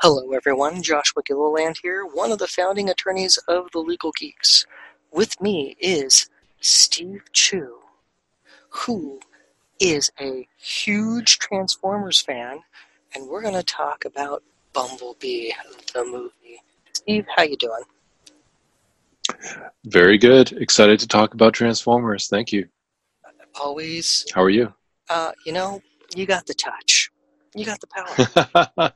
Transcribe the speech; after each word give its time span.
Hello, 0.00 0.32
everyone. 0.32 0.82
Joshua 0.82 1.22
Gilliland 1.22 1.78
here, 1.82 2.04
one 2.04 2.30
of 2.30 2.38
the 2.38 2.46
founding 2.46 2.90
attorneys 2.90 3.38
of 3.48 3.70
the 3.72 3.78
Legal 3.78 4.12
Geeks. 4.12 4.66
With 5.10 5.40
me 5.40 5.74
is 5.80 6.28
Steve 6.60 7.22
Chu, 7.32 7.78
who 8.68 9.20
is 9.80 10.10
a 10.20 10.46
huge 10.58 11.38
Transformers 11.38 12.20
fan, 12.20 12.58
and 13.14 13.26
we're 13.26 13.40
going 13.40 13.54
to 13.54 13.62
talk 13.62 14.04
about 14.04 14.42
Bumblebee, 14.74 15.52
the 15.94 16.04
movie. 16.04 16.60
Steve, 16.92 17.24
how 17.34 17.44
you 17.44 17.56
doing? 17.56 17.82
Very 19.86 20.18
good. 20.18 20.52
Excited 20.52 21.00
to 21.00 21.08
talk 21.08 21.32
about 21.32 21.54
Transformers. 21.54 22.28
Thank 22.28 22.52
you. 22.52 22.68
Always. 23.58 24.26
How 24.34 24.42
are 24.42 24.50
you? 24.50 24.74
Uh, 25.08 25.32
you 25.46 25.54
know, 25.54 25.80
you 26.14 26.26
got 26.26 26.44
the 26.44 26.54
touch. 26.54 27.10
You 27.54 27.64
got 27.64 27.80
the 27.80 28.92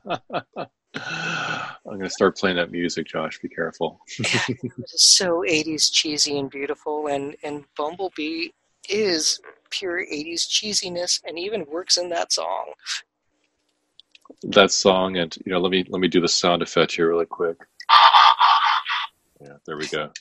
power. 0.51 0.67
I'm 0.95 1.75
going 1.85 2.01
to 2.01 2.09
start 2.09 2.37
playing 2.37 2.57
that 2.57 2.71
music, 2.71 3.07
Josh. 3.07 3.39
Be 3.39 3.49
careful. 3.49 4.01
it's 4.19 5.03
so 5.03 5.43
80s 5.47 5.91
cheesy 5.91 6.37
and 6.37 6.49
beautiful, 6.49 7.07
and, 7.07 7.35
and 7.43 7.63
Bumblebee 7.77 8.49
is 8.89 9.39
pure 9.69 10.05
80s 10.05 10.47
cheesiness 10.47 11.21
and 11.25 11.39
even 11.39 11.65
works 11.71 11.97
in 11.97 12.09
that 12.09 12.33
song. 12.33 12.73
That 14.43 14.71
song, 14.71 15.17
and 15.17 15.35
you 15.45 15.51
know, 15.51 15.59
let 15.59 15.71
me 15.71 15.85
let 15.89 15.99
me 15.99 16.07
do 16.07 16.21
the 16.21 16.27
sound 16.27 16.61
effect 16.61 16.93
here 16.93 17.09
really 17.09 17.25
quick. 17.25 17.57
Yeah, 19.41 19.57
there 19.65 19.77
we 19.77 19.87
go. 19.87 20.11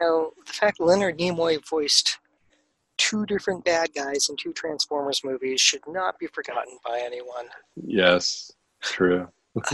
Now, 0.00 0.30
the 0.46 0.52
fact 0.52 0.80
Leonard 0.80 1.18
Nimoy 1.18 1.64
voiced 1.68 2.18
two 2.98 3.24
different 3.24 3.64
bad 3.64 3.94
guys 3.94 4.28
in 4.28 4.36
two 4.36 4.52
Transformers 4.52 5.22
movies 5.24 5.60
should 5.60 5.82
not 5.88 6.18
be 6.18 6.26
forgotten 6.26 6.78
by 6.84 7.00
anyone. 7.02 7.46
Yes, 7.76 8.52
true. 8.82 9.28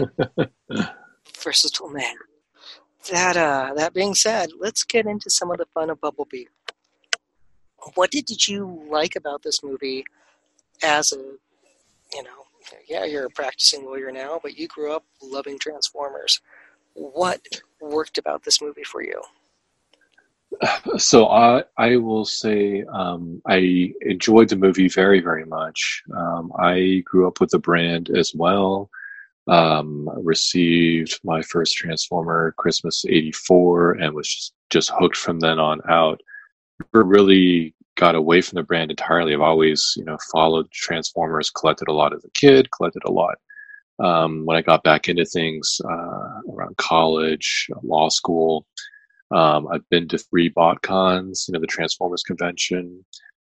Versatile 1.42 1.90
man. 1.90 2.14
That 3.10 3.36
uh, 3.36 3.74
that 3.74 3.92
being 3.92 4.14
said, 4.14 4.50
let's 4.58 4.84
get 4.84 5.06
into 5.06 5.28
some 5.28 5.50
of 5.50 5.58
the 5.58 5.66
fun 5.74 5.90
of 5.90 6.00
Bumblebee. 6.00 6.46
What 7.94 8.10
did 8.10 8.48
you 8.48 8.86
like 8.88 9.14
about 9.16 9.42
this 9.42 9.62
movie 9.62 10.04
as 10.82 11.12
a, 11.12 11.16
you 12.14 12.22
know, 12.22 12.44
yeah, 12.88 13.04
you're 13.04 13.26
a 13.26 13.30
practicing 13.30 13.84
lawyer 13.84 14.10
now, 14.10 14.40
but 14.42 14.58
you 14.58 14.68
grew 14.68 14.94
up 14.94 15.04
loving 15.22 15.58
Transformers. 15.58 16.40
What 16.94 17.40
worked 17.80 18.16
about 18.16 18.44
this 18.44 18.62
movie 18.62 18.84
for 18.84 19.02
you? 19.02 19.20
So 20.98 21.26
I 21.28 21.64
I 21.76 21.96
will 21.96 22.24
say 22.24 22.84
um, 22.92 23.42
I 23.46 23.92
enjoyed 24.02 24.48
the 24.48 24.56
movie 24.56 24.88
very 24.88 25.20
very 25.20 25.44
much. 25.44 26.02
Um, 26.16 26.52
I 26.58 27.02
grew 27.04 27.26
up 27.26 27.40
with 27.40 27.50
the 27.50 27.58
brand 27.58 28.10
as 28.16 28.32
well. 28.34 28.90
Um, 29.46 30.08
received 30.22 31.20
my 31.24 31.42
first 31.42 31.74
Transformer 31.76 32.54
Christmas 32.56 33.04
'84 33.06 33.92
and 33.92 34.14
was 34.14 34.28
just, 34.28 34.54
just 34.70 34.90
hooked 34.98 35.16
from 35.16 35.40
then 35.40 35.58
on 35.58 35.80
out. 35.88 36.20
Never 36.92 37.04
really 37.04 37.74
got 37.96 38.14
away 38.14 38.40
from 38.40 38.56
the 38.56 38.62
brand 38.62 38.90
entirely. 38.90 39.34
I've 39.34 39.40
always 39.40 39.94
you 39.96 40.04
know 40.04 40.18
followed 40.32 40.70
Transformers, 40.70 41.50
collected 41.50 41.88
a 41.88 41.92
lot 41.92 42.14
as 42.14 42.24
a 42.24 42.30
kid, 42.30 42.70
collected 42.70 43.02
a 43.04 43.12
lot 43.12 43.36
um, 43.98 44.44
when 44.44 44.56
I 44.56 44.62
got 44.62 44.82
back 44.82 45.08
into 45.08 45.24
things 45.24 45.80
uh, 45.84 46.40
around 46.52 46.76
college, 46.76 47.68
law 47.82 48.08
school. 48.08 48.66
Um, 49.34 49.66
I've 49.68 49.88
been 49.90 50.06
to 50.08 50.18
three 50.18 50.48
BotCons, 50.48 51.48
you 51.48 51.52
know, 51.52 51.60
the 51.60 51.66
Transformers 51.66 52.22
convention, 52.22 53.04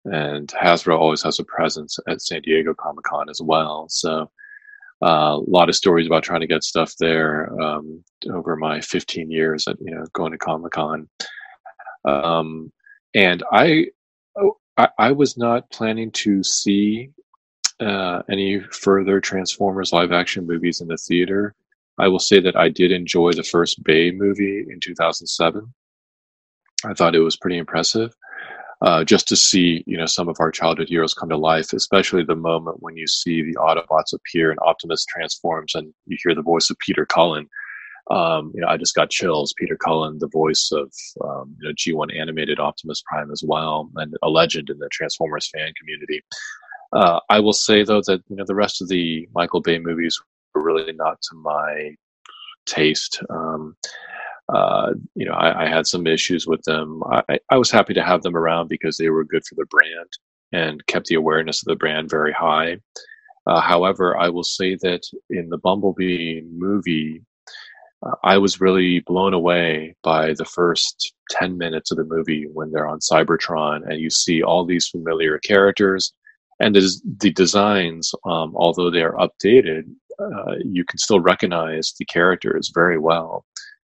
and 0.05 0.47
Hasbro 0.49 0.97
always 0.97 1.23
has 1.23 1.39
a 1.39 1.43
presence 1.43 1.97
at 2.07 2.21
San 2.21 2.43
Diego 2.43 2.73
Comic 2.75 3.03
Con 3.05 3.29
as 3.29 3.41
well. 3.41 3.87
So 3.89 4.29
uh, 5.03 5.37
a 5.37 5.43
lot 5.47 5.69
of 5.69 5.75
stories 5.75 6.05
about 6.05 6.23
trying 6.23 6.41
to 6.41 6.47
get 6.47 6.63
stuff 6.63 6.93
there 6.99 7.51
um, 7.59 8.03
over 8.29 8.55
my 8.55 8.79
15 8.81 9.31
years 9.31 9.67
at 9.67 9.77
you 9.81 9.95
know 9.95 10.05
going 10.13 10.31
to 10.31 10.37
Comic 10.37 10.73
Con. 10.73 11.09
Um, 12.05 12.71
and 13.15 13.43
I, 13.51 13.87
oh, 14.37 14.57
I, 14.77 14.89
I 14.99 15.11
was 15.11 15.37
not 15.37 15.69
planning 15.71 16.11
to 16.11 16.43
see 16.43 17.09
uh, 17.79 18.21
any 18.29 18.59
further 18.59 19.19
Transformers 19.19 19.91
live 19.91 20.11
action 20.11 20.45
movies 20.45 20.81
in 20.81 20.87
the 20.87 20.97
theater. 20.97 21.55
I 22.01 22.07
will 22.07 22.19
say 22.19 22.39
that 22.41 22.55
I 22.55 22.67
did 22.67 22.91
enjoy 22.91 23.33
the 23.33 23.43
first 23.43 23.83
Bay 23.83 24.09
movie 24.09 24.65
in 24.67 24.79
2007. 24.81 25.71
I 26.83 26.93
thought 26.95 27.13
it 27.13 27.19
was 27.19 27.37
pretty 27.37 27.59
impressive. 27.59 28.11
Uh, 28.81 29.03
just 29.03 29.27
to 29.27 29.35
see, 29.35 29.83
you 29.85 29.95
know, 29.95 30.07
some 30.07 30.27
of 30.27 30.37
our 30.39 30.49
childhood 30.49 30.89
heroes 30.89 31.13
come 31.13 31.29
to 31.29 31.37
life, 31.37 31.71
especially 31.73 32.23
the 32.23 32.35
moment 32.35 32.81
when 32.81 32.97
you 32.97 33.05
see 33.05 33.43
the 33.43 33.55
Autobots 33.57 34.13
appear 34.13 34.49
and 34.49 34.59
Optimus 34.63 35.05
transforms 35.05 35.75
and 35.75 35.93
you 36.07 36.17
hear 36.23 36.33
the 36.33 36.41
voice 36.41 36.71
of 36.71 36.79
Peter 36.79 37.05
Cullen. 37.05 37.47
Um, 38.09 38.51
you 38.55 38.61
know, 38.61 38.67
I 38.67 38.77
just 38.77 38.95
got 38.95 39.11
chills. 39.11 39.53
Peter 39.55 39.77
Cullen, 39.77 40.17
the 40.17 40.27
voice 40.27 40.71
of 40.71 40.91
um, 41.23 41.55
you 41.61 41.67
know 41.67 41.73
G1 41.75 42.19
animated 42.19 42.59
Optimus 42.59 43.03
Prime 43.05 43.29
as 43.31 43.43
well, 43.45 43.91
and 43.97 44.15
a 44.23 44.29
legend 44.29 44.71
in 44.71 44.79
the 44.79 44.89
Transformers 44.91 45.47
fan 45.53 45.71
community. 45.79 46.23
Uh, 46.91 47.19
I 47.29 47.39
will 47.39 47.53
say 47.53 47.83
though 47.83 48.01
that 48.07 48.23
you 48.27 48.35
know 48.35 48.45
the 48.47 48.55
rest 48.55 48.81
of 48.81 48.89
the 48.89 49.29
Michael 49.35 49.61
Bay 49.61 49.77
movies 49.77 50.19
really 50.53 50.93
not 50.93 51.21
to 51.21 51.35
my 51.35 51.95
taste. 52.65 53.21
Um, 53.29 53.75
uh, 54.49 54.93
you 55.15 55.25
know, 55.25 55.33
I, 55.33 55.65
I, 55.65 55.69
had 55.69 55.87
some 55.87 56.05
issues 56.05 56.45
with 56.45 56.61
them. 56.63 57.01
I, 57.09 57.39
I, 57.49 57.57
was 57.57 57.71
happy 57.71 57.93
to 57.93 58.03
have 58.03 58.21
them 58.21 58.35
around 58.35 58.67
because 58.67 58.97
they 58.97 59.09
were 59.09 59.23
good 59.23 59.43
for 59.47 59.55
the 59.55 59.65
brand 59.67 60.09
and 60.51 60.85
kept 60.87 61.05
the 61.05 61.15
awareness 61.15 61.61
of 61.61 61.67
the 61.67 61.77
brand 61.77 62.09
very 62.09 62.33
high. 62.33 62.77
Uh, 63.47 63.61
however, 63.61 64.17
I 64.17 64.29
will 64.29 64.43
say 64.43 64.75
that 64.81 65.03
in 65.29 65.49
the 65.49 65.57
Bumblebee 65.57 66.41
movie, 66.51 67.21
uh, 68.05 68.15
I 68.23 68.37
was 68.39 68.59
really 68.59 68.99
blown 68.99 69.33
away 69.33 69.95
by 70.03 70.33
the 70.33 70.45
first 70.45 71.13
10 71.29 71.57
minutes 71.57 71.91
of 71.91 71.97
the 71.97 72.03
movie 72.03 72.45
when 72.51 72.71
they're 72.71 72.87
on 72.87 72.99
Cybertron 72.99 73.89
and 73.89 73.99
you 73.99 74.09
see 74.09 74.43
all 74.43 74.65
these 74.65 74.87
familiar 74.87 75.39
characters 75.39 76.13
and 76.59 76.75
the, 76.75 77.01
the 77.17 77.31
designs, 77.31 78.13
um, 78.25 78.53
although 78.55 78.91
they 78.91 79.01
are 79.01 79.15
updated, 79.15 79.83
uh, 80.21 80.55
you 80.63 80.85
can 80.85 80.97
still 80.97 81.19
recognize 81.19 81.93
the 81.97 82.05
characters 82.05 82.71
very 82.73 82.97
well. 82.97 83.45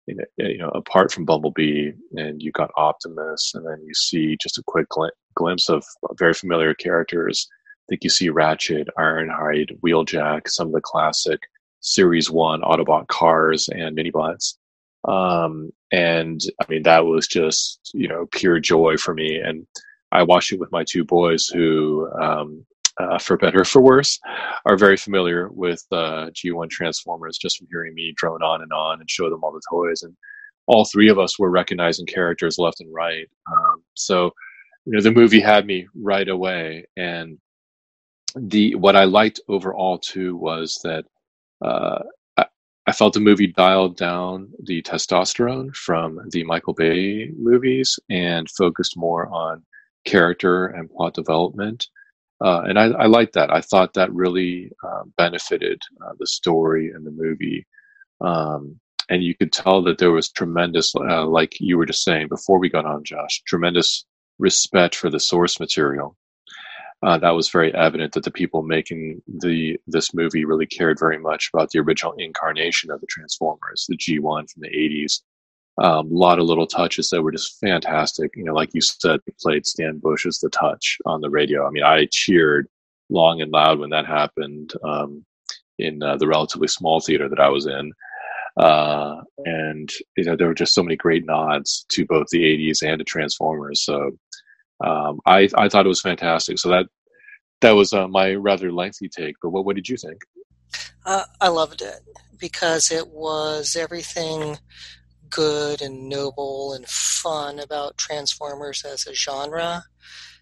You 0.06 0.16
know, 0.16 0.24
you 0.38 0.58
know, 0.58 0.70
apart 0.70 1.12
from 1.12 1.26
Bumblebee, 1.26 1.92
and 2.16 2.42
you 2.42 2.52
got 2.52 2.72
Optimus, 2.78 3.52
and 3.54 3.66
then 3.66 3.84
you 3.86 3.94
see 3.94 4.38
just 4.42 4.58
a 4.58 4.64
quick 4.66 4.88
gl- 4.90 5.10
glimpse 5.36 5.70
of 5.70 5.84
very 6.18 6.34
familiar 6.34 6.74
characters. 6.74 7.48
I 7.52 7.86
think 7.90 8.04
you 8.04 8.10
see 8.10 8.30
Ratchet, 8.30 8.88
Ironhide, 8.98 9.78
Wheeljack, 9.82 10.48
some 10.48 10.68
of 10.68 10.74
the 10.74 10.82
classic 10.82 11.42
Series 11.82 12.30
One 12.30 12.62
Autobot 12.62 13.08
cars 13.08 13.70
and 13.70 13.98
Minibots. 13.98 14.58
Um, 15.08 15.72
and 15.92 16.42
I 16.62 16.66
mean, 16.70 16.84
that 16.84 17.06
was 17.06 17.28
just 17.28 17.92
you 17.94 18.08
know 18.08 18.28
pure 18.32 18.60
joy 18.60 18.98
for 18.98 19.14
me. 19.14 19.38
And 19.38 19.66
I 20.12 20.24
watched 20.24 20.52
it 20.52 20.60
with 20.60 20.72
my 20.72 20.84
two 20.84 21.04
boys 21.04 21.48
who, 21.48 22.10
um, 22.20 22.66
uh, 23.00 23.20
for 23.20 23.38
better 23.38 23.62
or 23.62 23.66
for 23.66 23.82
worse, 23.82 24.20
are 24.66 24.78
very 24.78 24.98
familiar 24.98 25.50
with 25.50 25.84
uh, 25.92 26.30
G1 26.32 26.70
Transformers 26.70 27.38
just 27.38 27.58
from 27.58 27.68
hearing 27.70 27.94
me 27.94 28.14
drone 28.16 28.42
on 28.44 28.62
and 28.62 28.72
on 28.74 29.00
and 29.00 29.10
show 29.10 29.30
them 29.30 29.44
all 29.44 29.52
the 29.52 29.62
toys. 29.70 30.04
And 30.04 30.16
all 30.68 30.86
three 30.86 31.10
of 31.10 31.20
us 31.20 31.40
were 31.40 31.50
recognizing 31.50 32.06
characters 32.06 32.58
left 32.58 32.82
and 32.82 32.94
right. 32.94 33.28
Um, 33.52 33.84
so, 33.94 34.32
you 34.86 34.94
know, 34.94 35.02
the 35.02 35.12
movie 35.12 35.40
had 35.40 35.66
me 35.66 35.88
right 35.96 36.28
away. 36.28 36.86
And 36.98 37.38
the 38.36 38.76
what 38.76 38.96
I 38.96 39.06
liked 39.06 39.40
overall 39.48 39.98
too 39.98 40.36
was 40.36 40.80
that 40.84 41.06
uh, 41.64 42.00
I, 42.38 42.46
I 42.88 42.92
felt 42.92 43.14
the 43.14 43.20
movie 43.20 43.48
dialed 43.48 43.98
down 43.98 44.52
the 44.64 44.82
testosterone 44.82 45.76
from 45.76 46.20
the 46.32 46.44
Michael 46.44 46.74
Bay 46.74 47.32
movies 47.38 48.00
and 48.10 48.50
focused 48.50 48.98
more 48.98 49.28
on 49.28 49.64
character 50.06 50.68
and 50.68 50.90
plot 50.90 51.14
development. 51.14 51.88
Uh, 52.44 52.62
and 52.62 52.78
I, 52.78 52.86
I 52.86 53.06
that. 53.34 53.52
I 53.52 53.62
thought 53.62 53.94
that 53.96 54.14
really 54.14 54.72
uh, 54.84 55.04
benefited 55.18 55.82
uh, 56.06 56.14
the 56.20 56.28
story 56.28 56.92
and 56.92 57.06
the 57.06 57.12
movie. 57.12 57.66
Um, 58.22 58.80
and 59.10 59.24
you 59.24 59.36
could 59.36 59.52
tell 59.52 59.82
that 59.84 59.98
there 59.98 60.12
was 60.12 60.30
tremendous, 60.30 60.94
uh, 60.96 61.26
like 61.26 61.60
you 61.60 61.78
were 61.78 61.86
just 61.86 62.04
saying 62.04 62.28
before 62.28 62.60
we 62.60 62.70
got 62.70 62.86
on, 62.86 63.04
Josh, 63.04 63.42
tremendous 63.48 64.06
respect 64.38 64.96
for 64.96 65.10
the 65.10 65.20
source 65.20 65.60
material. 65.60 66.16
Uh, 67.04 67.18
that 67.18 67.32
was 67.32 67.50
very 67.50 67.74
evident 67.76 68.14
that 68.14 68.24
the 68.24 68.32
people 68.32 68.64
making 68.64 69.22
the 69.28 69.78
this 69.86 70.16
movie 70.16 70.46
really 70.46 70.66
cared 70.66 70.98
very 71.00 71.20
much 71.20 71.50
about 71.54 71.70
the 71.70 71.80
original 71.80 72.14
incarnation 72.18 72.90
of 72.90 73.00
the 73.02 73.08
Transformers, 73.08 73.86
the 73.88 73.96
G1 73.96 74.52
from 74.52 74.62
the 74.62 74.70
80s, 74.70 75.22
a 75.80 75.86
um, 75.86 76.10
lot 76.10 76.40
of 76.40 76.46
little 76.46 76.66
touches 76.66 77.10
that 77.10 77.22
were 77.22 77.32
just 77.32 77.60
fantastic. 77.60 78.32
You 78.36 78.44
know, 78.44 78.54
like 78.54 78.74
you 78.74 78.82
said, 78.82 79.20
played 79.40 79.66
Stan 79.66 80.00
Bush's 80.00 80.40
"The 80.40 80.50
Touch" 80.50 80.98
on 81.06 81.22
the 81.22 81.30
radio. 81.30 81.68
I 81.68 81.70
mean, 81.70 81.84
I 81.84 82.08
cheered 82.12 82.68
long 83.10 83.42
and 83.42 83.52
loud 83.52 83.80
when 83.80 83.92
that 83.92 84.08
happened 84.08 84.74
um, 84.84 85.24
in 85.78 86.02
uh, 86.02 86.18
the 86.18 86.28
relatively 86.28 86.68
small 86.68 87.00
theater 87.00 87.30
that 87.30 87.40
I 87.40 87.50
was 87.50 87.68
in. 87.68 87.94
Uh, 88.58 89.22
and 89.46 89.90
you 90.16 90.24
know, 90.24 90.36
there 90.36 90.48
were 90.48 90.56
just 90.56 90.74
so 90.74 90.82
many 90.82 90.96
great 90.96 91.26
nods 91.26 91.86
to 91.90 92.06
both 92.06 92.28
the 92.32 92.44
'80s 92.44 92.82
and 92.82 92.98
to 92.98 93.06
Transformers. 93.06 93.82
So 93.84 94.18
um, 94.84 95.20
I 95.28 95.48
I 95.56 95.70
thought 95.70 95.86
it 95.86 95.90
was 95.90 96.02
fantastic. 96.02 96.58
So 96.58 96.70
that 96.70 96.88
that 97.62 97.74
was 97.74 97.94
uh, 97.94 98.08
my 98.08 98.34
rather 98.34 98.72
lengthy 98.72 99.10
take. 99.10 99.36
But 99.44 99.52
what 99.52 99.66
what 99.66 99.76
did 99.76 99.90
you 99.90 99.98
think? 99.98 100.24
Uh, 101.06 101.24
I 101.40 101.50
loved 101.50 101.84
it 101.84 102.00
because 102.40 102.92
it 102.92 103.08
was 103.10 103.76
everything 103.76 104.58
good 105.30 105.82
and 105.82 106.10
noble 106.10 106.74
and 106.74 106.88
fun 106.88 107.60
about 107.60 107.98
Transformers 107.98 108.84
as 108.86 109.08
a 109.08 109.14
genre. 109.14 109.84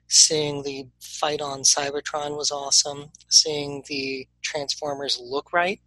Seeing 0.07 0.63
the 0.63 0.87
fight 1.01 1.41
on 1.41 1.61
Cybertron 1.61 2.37
was 2.37 2.51
awesome. 2.51 3.11
Seeing 3.29 3.83
the 3.87 4.27
Transformers 4.43 5.19
look 5.19 5.51
right, 5.51 5.81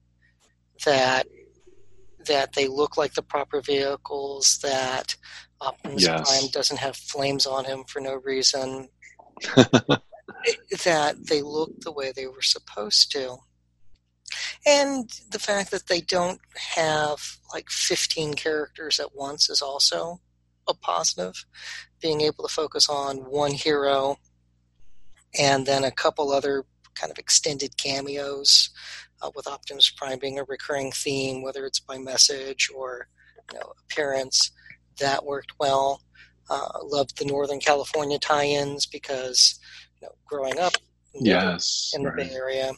that 0.84 1.26
that 2.26 2.52
they 2.54 2.66
look 2.66 2.96
like 2.96 3.14
the 3.14 3.22
proper 3.22 3.60
vehicles, 3.60 4.58
that 4.62 5.16
Optimus 5.60 6.02
yes. 6.02 6.28
Prime 6.28 6.50
doesn't 6.50 6.78
have 6.78 6.96
flames 6.96 7.46
on 7.46 7.64
him 7.64 7.84
for 7.84 8.00
no 8.00 8.14
reason, 8.16 8.88
that 10.84 11.16
they 11.28 11.42
look 11.42 11.80
the 11.80 11.92
way 11.92 12.12
they 12.14 12.26
were 12.26 12.42
supposed 12.42 13.10
to. 13.12 13.36
And 14.66 15.10
the 15.30 15.38
fact 15.38 15.70
that 15.70 15.86
they 15.86 16.00
don't 16.00 16.40
have 16.76 17.38
like 17.52 17.70
15 17.70 18.34
characters 18.34 19.00
at 19.00 19.14
once 19.14 19.48
is 19.48 19.62
also 19.62 20.20
a 20.68 20.74
positive. 20.74 21.44
Being 22.00 22.20
able 22.20 22.46
to 22.46 22.52
focus 22.52 22.88
on 22.88 23.18
one 23.18 23.52
hero 23.52 24.18
and 25.38 25.66
then 25.66 25.84
a 25.84 25.90
couple 25.90 26.30
other 26.30 26.64
kind 26.94 27.10
of 27.10 27.18
extended 27.18 27.76
cameos 27.76 28.70
uh, 29.22 29.30
with 29.34 29.46
Optimus 29.46 29.90
Prime 29.90 30.18
being 30.18 30.38
a 30.38 30.44
recurring 30.44 30.92
theme, 30.92 31.42
whether 31.42 31.64
it's 31.64 31.80
by 31.80 31.98
message 31.98 32.70
or 32.74 33.08
you 33.52 33.58
know, 33.58 33.72
appearance, 33.84 34.50
that 34.98 35.24
worked 35.24 35.52
well. 35.58 36.02
Uh, 36.50 36.66
loved 36.82 37.18
the 37.18 37.26
Northern 37.26 37.60
California 37.60 38.18
tie-ins 38.18 38.86
because 38.86 39.60
you 40.00 40.06
know, 40.06 40.14
growing 40.26 40.58
up 40.58 40.72
yes, 41.14 41.92
in 41.94 42.02
the 42.02 42.08
right. 42.08 42.28
Bay 42.28 42.34
Area, 42.34 42.72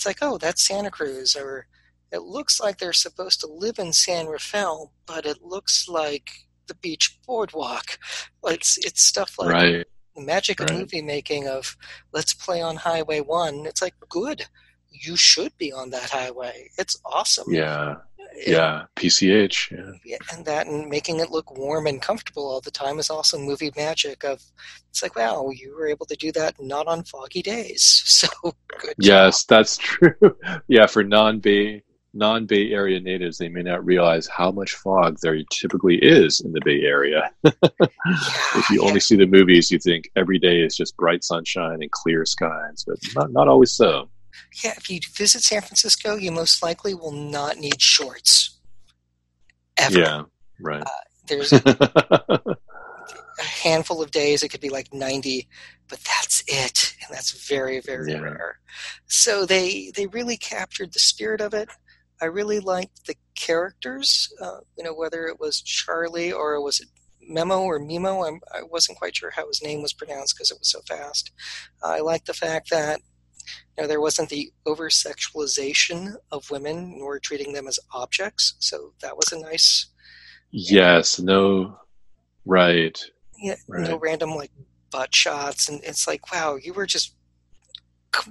it's 0.00 0.06
like, 0.06 0.22
oh, 0.22 0.38
that's 0.38 0.66
Santa 0.66 0.90
Cruz, 0.90 1.36
or 1.36 1.66
it 2.10 2.22
looks 2.22 2.58
like 2.58 2.78
they're 2.78 2.94
supposed 2.94 3.38
to 3.40 3.46
live 3.46 3.78
in 3.78 3.92
San 3.92 4.28
Rafael, 4.28 4.92
but 5.04 5.26
it 5.26 5.42
looks 5.42 5.88
like 5.88 6.30
the 6.68 6.74
beach 6.74 7.18
boardwalk. 7.26 7.98
It's 8.46 8.78
it's 8.78 9.02
stuff 9.02 9.34
like 9.38 9.52
right. 9.52 9.86
the 10.16 10.22
magic 10.22 10.60
right. 10.60 10.70
of 10.70 10.76
movie 10.78 11.02
making 11.02 11.46
of 11.46 11.76
let's 12.14 12.32
play 12.32 12.62
on 12.62 12.76
Highway 12.76 13.20
One. 13.20 13.66
It's 13.66 13.82
like 13.82 13.94
good 14.08 14.46
you 14.90 15.16
should 15.16 15.56
be 15.58 15.72
on 15.72 15.90
that 15.90 16.10
highway. 16.10 16.70
It's 16.78 16.98
awesome. 17.04 17.52
Yeah. 17.52 17.96
Yeah, 18.36 18.84
PCH. 18.96 19.70
Yeah. 19.70 19.92
yeah. 20.04 20.16
And 20.32 20.44
that 20.44 20.66
and 20.66 20.88
making 20.88 21.20
it 21.20 21.30
look 21.30 21.56
warm 21.56 21.86
and 21.86 22.00
comfortable 22.00 22.48
all 22.48 22.60
the 22.60 22.70
time 22.70 22.98
is 22.98 23.10
also 23.10 23.38
movie 23.38 23.72
magic 23.76 24.24
of 24.24 24.42
it's 24.88 25.02
like, 25.02 25.16
wow, 25.16 25.50
you 25.50 25.74
were 25.74 25.86
able 25.86 26.06
to 26.06 26.16
do 26.16 26.32
that 26.32 26.54
not 26.60 26.86
on 26.86 27.04
foggy 27.04 27.42
days. 27.42 28.02
So 28.20 28.28
good 28.42 28.94
Yes, 28.98 29.44
that's 29.44 29.78
true. 29.78 30.36
yeah, 30.68 30.86
for 30.86 31.02
non 31.02 31.38
Bay 31.38 31.82
non 32.12 32.44
Bay 32.44 32.70
Area 32.72 33.00
natives, 33.00 33.38
they 33.38 33.48
may 33.48 33.62
not 33.62 33.84
realize 33.84 34.26
how 34.26 34.50
much 34.50 34.74
fog 34.74 35.16
there 35.22 35.38
typically 35.50 35.96
is 35.96 36.40
in 36.40 36.52
the 36.52 36.60
Bay 36.62 36.82
Area. 36.82 37.30
if 37.44 38.70
you 38.70 38.82
only 38.82 39.00
see 39.00 39.16
the 39.16 39.26
movies, 39.26 39.70
you 39.70 39.78
think 39.78 40.10
every 40.16 40.38
day 40.38 40.60
is 40.60 40.76
just 40.76 40.96
bright 40.96 41.24
sunshine 41.24 41.78
and 41.80 41.90
clear 41.90 42.26
skies, 42.26 42.84
but 42.86 42.98
not, 43.14 43.32
not 43.32 43.48
always 43.48 43.72
so 43.72 44.10
yeah, 44.62 44.74
if 44.76 44.90
you 44.90 45.00
visit 45.14 45.42
San 45.42 45.62
Francisco, 45.62 46.16
you 46.16 46.32
most 46.32 46.62
likely 46.62 46.94
will 46.94 47.12
not 47.12 47.58
need 47.58 47.80
shorts. 47.80 48.58
Ever. 49.76 49.98
Yeah, 49.98 50.22
right. 50.60 50.82
Uh, 50.82 50.88
there's 51.26 51.52
a, 51.52 51.62
a, 53.38 53.42
handful 53.42 54.02
of 54.02 54.10
days 54.10 54.42
it 54.42 54.48
could 54.48 54.60
be 54.60 54.68
like 54.68 54.92
90, 54.92 55.48
but 55.88 56.00
that's 56.00 56.42
it, 56.46 56.94
and 57.02 57.16
that's 57.16 57.48
very, 57.48 57.80
very 57.80 58.12
yeah. 58.12 58.18
rare. 58.18 58.58
So 59.06 59.46
they 59.46 59.92
they 59.94 60.06
really 60.06 60.36
captured 60.36 60.92
the 60.92 60.98
spirit 60.98 61.40
of 61.40 61.54
it. 61.54 61.68
I 62.20 62.26
really 62.26 62.60
liked 62.60 63.06
the 63.06 63.16
characters. 63.34 64.30
Uh, 64.40 64.58
you 64.76 64.84
know, 64.84 64.92
whether 64.92 65.26
it 65.26 65.40
was 65.40 65.62
Charlie 65.62 66.32
or 66.32 66.62
was 66.62 66.80
it 66.80 66.88
Memo 67.30 67.60
or 67.60 67.78
Mimo. 67.78 68.26
I'm, 68.26 68.40
I 68.52 68.62
was 68.62 68.88
not 68.88 68.98
quite 68.98 69.16
sure 69.16 69.30
how 69.30 69.46
his 69.46 69.62
name 69.62 69.82
was 69.82 69.92
pronounced 69.92 70.34
because 70.36 70.50
it 70.50 70.58
was 70.58 70.70
so 70.70 70.80
fast. 70.86 71.30
Uh, 71.82 71.88
I 71.88 72.00
like 72.00 72.24
the 72.24 72.34
fact 72.34 72.70
that 72.70 73.00
you 73.76 73.82
know, 73.82 73.88
there 73.88 74.00
wasn't 74.00 74.28
the 74.28 74.52
over 74.66 74.88
sexualization 74.88 76.14
of 76.30 76.50
women 76.50 76.98
nor 76.98 77.18
treating 77.18 77.52
them 77.52 77.66
as 77.66 77.78
objects. 77.92 78.54
So 78.58 78.92
that 79.00 79.16
was 79.16 79.32
a 79.32 79.40
nice. 79.40 79.86
Yes. 80.50 81.18
No. 81.18 81.78
Right. 82.44 83.00
Yeah. 83.38 83.56
Right. 83.68 83.88
No 83.88 83.98
random 83.98 84.30
like 84.30 84.50
butt 84.90 85.14
shots, 85.14 85.68
and 85.68 85.82
it's 85.84 86.06
like, 86.06 86.32
wow, 86.32 86.56
you 86.56 86.72
were 86.72 86.86
just, 86.86 87.14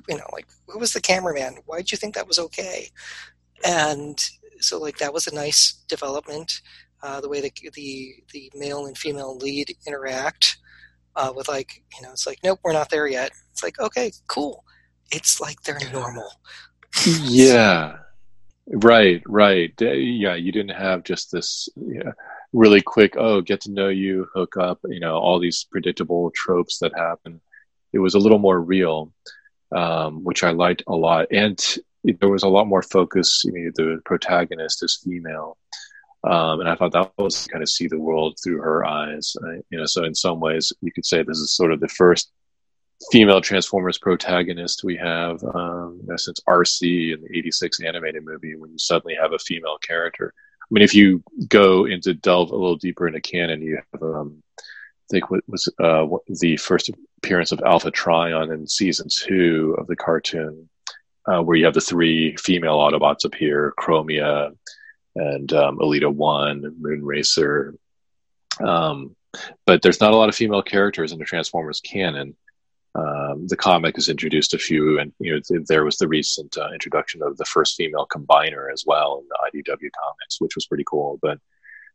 you 0.07 0.17
know, 0.17 0.27
like 0.33 0.45
who 0.67 0.79
was 0.79 0.93
the 0.93 1.01
cameraman? 1.01 1.57
Why 1.65 1.77
did 1.77 1.91
you 1.91 1.97
think 1.97 2.15
that 2.15 2.27
was 2.27 2.39
okay? 2.39 2.89
And 3.65 4.19
so 4.59 4.79
like 4.79 4.97
that 4.97 5.13
was 5.13 5.27
a 5.27 5.35
nice 5.35 5.83
development. 5.87 6.61
Uh, 7.01 7.21
the 7.21 7.29
way 7.29 7.39
the, 7.39 7.51
the 7.73 8.15
the 8.33 8.51
male 8.55 8.85
and 8.85 8.97
female 8.97 9.37
lead 9.37 9.73
interact 9.87 10.57
uh, 11.15 11.31
with 11.33 11.47
like 11.47 11.81
you 11.95 12.01
know 12.01 12.11
it's 12.11 12.27
like 12.27 12.39
nope 12.43 12.59
we're 12.63 12.73
not 12.73 12.89
there 12.89 13.07
yet. 13.07 13.31
It's 13.51 13.63
like 13.63 13.79
okay 13.79 14.11
cool 14.27 14.65
it's 15.11 15.39
like 15.39 15.61
they're 15.63 15.79
normal. 15.91 16.29
yeah. 17.05 17.97
Right, 18.71 19.23
right. 19.25 19.73
Yeah, 19.79 20.35
you 20.35 20.51
didn't 20.51 20.75
have 20.75 21.03
just 21.03 21.31
this 21.31 21.69
yeah, 21.75 22.11
really 22.53 22.81
quick, 22.81 23.15
oh, 23.17 23.41
get 23.41 23.61
to 23.61 23.71
know 23.71 23.89
you, 23.89 24.27
hook 24.33 24.57
up, 24.57 24.79
you 24.87 24.99
know, 24.99 25.15
all 25.15 25.39
these 25.39 25.65
predictable 25.71 26.31
tropes 26.35 26.79
that 26.79 26.95
happen. 26.95 27.41
It 27.93 27.99
was 27.99 28.13
a 28.13 28.19
little 28.19 28.37
more 28.39 28.59
real, 28.61 29.11
um, 29.75 30.23
which 30.23 30.43
I 30.43 30.51
liked 30.51 30.83
a 30.87 30.95
lot. 30.95 31.27
And 31.31 31.59
there 32.03 32.29
was 32.29 32.43
a 32.43 32.47
lot 32.47 32.67
more 32.67 32.83
focus. 32.83 33.43
You 33.43 33.51
know, 33.53 33.71
the 33.75 34.01
protagonist 34.05 34.83
is 34.83 35.01
female. 35.03 35.57
Um, 36.23 36.59
and 36.59 36.69
I 36.69 36.75
thought 36.75 36.91
that 36.91 37.11
was 37.17 37.47
kind 37.47 37.63
of 37.63 37.69
see 37.69 37.87
the 37.87 37.99
world 37.99 38.37
through 38.43 38.61
her 38.61 38.85
eyes. 38.85 39.35
Uh, 39.41 39.53
you 39.69 39.77
know, 39.77 39.85
so 39.85 40.03
in 40.03 40.13
some 40.13 40.39
ways, 40.39 40.71
you 40.81 40.91
could 40.91 41.05
say 41.05 41.23
this 41.23 41.37
is 41.39 41.55
sort 41.55 41.71
of 41.71 41.79
the 41.79 41.87
first 41.87 42.31
female 43.11 43.41
Transformers 43.41 43.97
protagonist 43.97 44.83
we 44.83 44.97
have 44.97 45.43
um, 45.43 46.01
since 46.17 46.39
RC 46.47 47.13
in 47.13 47.21
the 47.21 47.37
86 47.37 47.81
animated 47.81 48.25
movie 48.25 48.55
when 48.55 48.71
you 48.71 48.77
suddenly 48.77 49.15
have 49.15 49.33
a 49.33 49.39
female 49.39 49.77
character. 49.77 50.33
I 50.61 50.65
mean, 50.71 50.83
if 50.83 50.93
you 50.93 51.23
go 51.47 51.85
into 51.85 52.13
delve 52.13 52.51
a 52.51 52.55
little 52.55 52.75
deeper 52.75 53.07
into 53.07 53.21
canon, 53.21 53.61
you 53.61 53.81
have, 53.91 54.03
um, 54.03 54.43
I 54.57 54.63
think, 55.09 55.31
what 55.31 55.41
was 55.47 55.67
uh, 55.79 56.03
what, 56.03 56.21
the 56.27 56.57
first 56.57 56.91
appearance 57.17 57.51
of 57.51 57.61
Alpha 57.65 57.89
Trion 57.89 58.53
in 58.53 58.67
season 58.67 59.07
two 59.09 59.75
of 59.79 59.87
the 59.87 59.95
cartoon, 59.95 60.69
uh, 61.25 61.41
where 61.41 61.57
you 61.57 61.65
have 61.65 61.73
the 61.73 61.81
three 61.81 62.35
female 62.37 62.77
Autobots 62.77 63.25
appear 63.25 63.73
Chromia 63.79 64.55
and 65.15 65.51
um, 65.53 65.79
Elita 65.79 66.13
1, 66.13 66.75
Moon 66.79 67.03
Racer. 67.03 67.75
Um, 68.59 69.15
but 69.65 69.81
there's 69.81 70.01
not 70.01 70.11
a 70.11 70.15
lot 70.15 70.29
of 70.29 70.35
female 70.35 70.61
characters 70.61 71.11
in 71.11 71.19
the 71.19 71.25
Transformers 71.25 71.81
canon 71.81 72.35
um, 72.95 73.47
the 73.47 73.57
comic 73.57 73.95
has 73.95 74.09
introduced 74.09 74.53
a 74.53 74.57
few, 74.57 74.99
and 74.99 75.13
you 75.19 75.33
know 75.33 75.41
th- 75.47 75.67
there 75.67 75.85
was 75.85 75.97
the 75.97 76.07
recent 76.07 76.57
uh, 76.57 76.71
introduction 76.73 77.21
of 77.21 77.37
the 77.37 77.45
first 77.45 77.75
female 77.75 78.07
combiner 78.07 78.71
as 78.71 78.83
well 78.85 79.21
in 79.21 79.27
the 79.27 79.61
IDW 79.61 79.89
comics, 80.01 80.39
which 80.39 80.55
was 80.55 80.65
pretty 80.65 80.85
cool. 80.85 81.19
But 81.21 81.39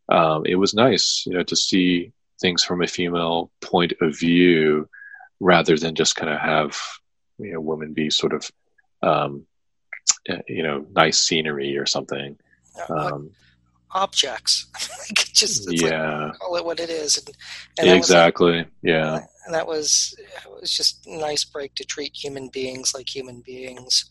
um, 0.08 0.46
it 0.46 0.56
was 0.56 0.74
nice, 0.74 1.24
you 1.26 1.34
know, 1.34 1.42
to 1.42 1.56
see 1.56 2.12
things 2.40 2.62
from 2.62 2.82
a 2.82 2.86
female 2.86 3.50
point 3.60 3.92
of 4.00 4.18
view 4.18 4.88
rather 5.40 5.76
than 5.76 5.94
just 5.94 6.16
kind 6.16 6.32
of 6.32 6.40
have 6.40 6.78
you 7.38 7.52
know 7.52 7.60
women 7.60 7.92
be 7.92 8.10
sort 8.10 8.32
of 8.32 8.50
um, 9.02 9.46
eh, 10.28 10.40
you 10.48 10.62
know 10.62 10.86
nice 10.94 11.18
scenery 11.18 11.76
or 11.76 11.86
something. 11.86 12.38
Um, 12.88 13.30
objects. 13.94 14.66
like 15.08 15.32
just 15.32 15.70
yeah, 15.72 16.26
like, 16.26 16.38
call 16.38 16.56
it 16.56 16.64
what 16.64 16.80
it 16.80 16.90
is. 16.90 17.16
And, 17.18 17.36
and 17.78 17.96
exactly. 17.96 18.66
Yeah. 18.82 19.20
And 19.46 19.54
that 19.54 19.66
was 19.66 20.14
it 20.18 20.50
was 20.60 20.70
just 20.70 21.06
a 21.06 21.16
nice 21.16 21.44
break 21.44 21.74
to 21.76 21.84
treat 21.84 22.12
human 22.14 22.48
beings 22.48 22.94
like 22.94 23.14
human 23.14 23.40
beings. 23.40 24.10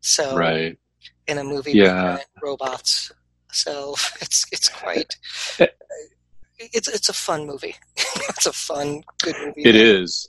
So 0.00 0.36
right 0.36 0.78
in 1.26 1.38
a 1.38 1.44
movie 1.44 1.72
yeah. 1.72 2.14
with 2.14 2.26
robots. 2.42 3.12
So 3.50 3.94
it's 4.20 4.46
it's 4.52 4.68
quite 4.68 5.16
eh. 5.58 5.66
it's 6.58 6.88
it's 6.88 7.08
a 7.08 7.14
fun 7.14 7.46
movie. 7.46 7.76
it's 7.96 8.46
a 8.46 8.52
fun 8.52 9.02
good 9.22 9.36
movie. 9.44 9.62
It 9.62 9.74
is. 9.74 10.28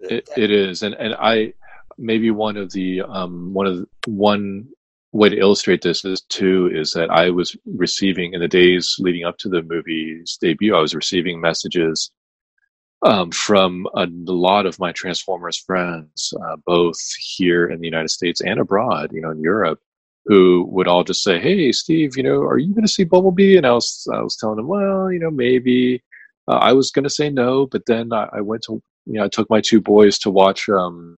It, 0.00 0.28
it 0.36 0.50
is, 0.50 0.82
and 0.82 0.94
and 0.94 1.14
I 1.14 1.54
maybe 1.96 2.30
one 2.32 2.56
of 2.56 2.72
the 2.72 3.02
um 3.02 3.54
one 3.54 3.66
of 3.66 3.76
the, 3.76 3.86
one 4.06 4.68
way 5.12 5.28
to 5.28 5.38
illustrate 5.38 5.82
this 5.82 6.04
is 6.04 6.22
too 6.22 6.70
is 6.72 6.92
that 6.92 7.10
I 7.10 7.30
was 7.30 7.56
receiving 7.66 8.32
in 8.32 8.40
the 8.40 8.48
days 8.48 8.96
leading 8.98 9.24
up 9.24 9.38
to 9.38 9.48
the 9.48 9.62
movie's 9.62 10.38
debut, 10.40 10.74
I 10.74 10.80
was 10.80 10.94
receiving 10.94 11.40
messages 11.40 12.10
um, 13.02 13.30
from 13.30 13.86
a 13.94 14.06
lot 14.26 14.64
of 14.64 14.78
my 14.78 14.92
Transformers 14.92 15.58
friends, 15.58 16.32
uh, 16.44 16.56
both 16.64 16.98
here 17.18 17.66
in 17.66 17.80
the 17.80 17.86
United 17.86 18.10
States 18.10 18.40
and 18.40 18.60
abroad, 18.60 19.10
you 19.12 19.20
know, 19.20 19.30
in 19.30 19.40
Europe, 19.40 19.80
who 20.26 20.66
would 20.70 20.86
all 20.86 21.02
just 21.04 21.22
say, 21.22 21.40
"Hey, 21.40 21.72
Steve, 21.72 22.16
you 22.16 22.22
know, 22.22 22.42
are 22.42 22.58
you 22.58 22.72
going 22.72 22.86
to 22.86 22.92
see 22.92 23.04
Bumblebee?" 23.04 23.56
And 23.56 23.66
I 23.66 23.72
was, 23.72 24.06
I 24.12 24.22
was 24.22 24.36
telling 24.36 24.56
them, 24.56 24.68
"Well, 24.68 25.12
you 25.12 25.18
know, 25.18 25.30
maybe." 25.30 26.02
Uh, 26.48 26.56
I 26.56 26.72
was 26.72 26.90
going 26.90 27.04
to 27.04 27.10
say 27.10 27.30
no, 27.30 27.66
but 27.66 27.86
then 27.86 28.12
I, 28.12 28.28
I, 28.32 28.40
went 28.40 28.62
to, 28.64 28.82
you 29.06 29.12
know, 29.12 29.24
I 29.24 29.28
took 29.28 29.48
my 29.48 29.60
two 29.60 29.80
boys 29.80 30.18
to 30.18 30.30
watch 30.30 30.68
um, 30.68 31.16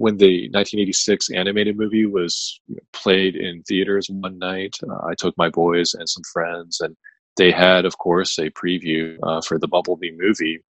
when 0.00 0.16
the 0.16 0.48
1986 0.54 1.28
animated 1.32 1.76
movie 1.76 2.06
was 2.06 2.58
played 2.94 3.36
in 3.36 3.62
theaters 3.64 4.08
one 4.08 4.38
night, 4.38 4.74
uh, 4.88 5.06
I 5.06 5.14
took 5.14 5.36
my 5.36 5.50
boys 5.50 5.92
and 5.92 6.08
some 6.08 6.22
friends, 6.32 6.80
and 6.80 6.96
they 7.36 7.50
had, 7.50 7.84
of 7.84 7.98
course, 7.98 8.38
a 8.38 8.48
preview 8.48 9.18
uh, 9.22 9.42
for 9.42 9.58
the 9.58 9.68
Bumblebee 9.68 10.12
movie. 10.16 10.64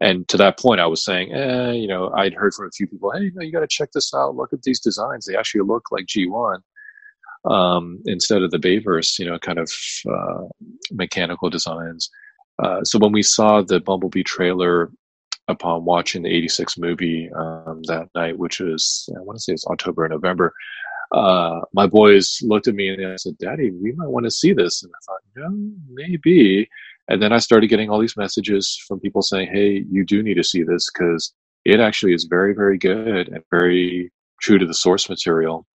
And 0.00 0.26
to 0.28 0.38
that 0.38 0.58
point, 0.58 0.80
I 0.80 0.86
was 0.86 1.04
saying, 1.04 1.30
eh, 1.30 1.72
you 1.72 1.88
know, 1.88 2.10
I'd 2.16 2.32
heard 2.32 2.54
from 2.54 2.68
a 2.68 2.70
few 2.70 2.86
people, 2.86 3.10
hey, 3.10 3.24
you, 3.24 3.32
know, 3.34 3.42
you 3.42 3.52
got 3.52 3.60
to 3.60 3.66
check 3.68 3.90
this 3.92 4.14
out. 4.14 4.34
Look 4.34 4.54
at 4.54 4.62
these 4.62 4.80
designs; 4.80 5.26
they 5.26 5.36
actually 5.36 5.60
look 5.60 5.92
like 5.92 6.06
G1 6.06 6.60
um, 7.44 8.00
instead 8.06 8.40
of 8.40 8.50
the 8.50 8.58
Bayverse, 8.58 9.18
you 9.18 9.26
know, 9.26 9.38
kind 9.38 9.58
of 9.58 9.70
uh, 10.10 10.44
mechanical 10.90 11.50
designs. 11.50 12.08
Uh, 12.62 12.82
so 12.84 12.98
when 12.98 13.12
we 13.12 13.22
saw 13.22 13.60
the 13.60 13.78
Bumblebee 13.78 14.22
trailer 14.22 14.90
upon 15.50 15.84
watching 15.84 16.22
the 16.22 16.34
86 16.34 16.78
movie 16.78 17.30
um, 17.36 17.82
that 17.84 18.08
night, 18.14 18.38
which 18.38 18.60
was, 18.60 19.08
I 19.16 19.20
want 19.20 19.38
to 19.38 19.42
say 19.42 19.52
it's 19.52 19.66
October 19.66 20.04
or 20.04 20.08
November, 20.08 20.54
uh, 21.12 21.60
my 21.72 21.86
boys 21.86 22.38
looked 22.42 22.68
at 22.68 22.74
me 22.74 22.88
and 22.88 23.02
they 23.02 23.16
said, 23.16 23.36
Daddy, 23.38 23.70
we 23.70 23.92
might 23.92 24.08
want 24.08 24.24
to 24.24 24.30
see 24.30 24.52
this. 24.52 24.82
And 24.82 24.92
I 24.94 25.00
thought, 25.04 25.20
yeah, 25.36 25.58
maybe. 25.92 26.68
And 27.08 27.20
then 27.20 27.32
I 27.32 27.38
started 27.38 27.66
getting 27.66 27.90
all 27.90 27.98
these 27.98 28.16
messages 28.16 28.80
from 28.86 29.00
people 29.00 29.22
saying, 29.22 29.48
hey, 29.52 29.84
you 29.90 30.04
do 30.04 30.22
need 30.22 30.36
to 30.36 30.44
see 30.44 30.62
this 30.62 30.88
because 30.90 31.34
it 31.64 31.80
actually 31.80 32.14
is 32.14 32.24
very, 32.24 32.54
very 32.54 32.78
good 32.78 33.28
and 33.28 33.42
very 33.50 34.12
true 34.40 34.58
to 34.58 34.66
the 34.66 34.74
source 34.74 35.08
material. 35.08 35.66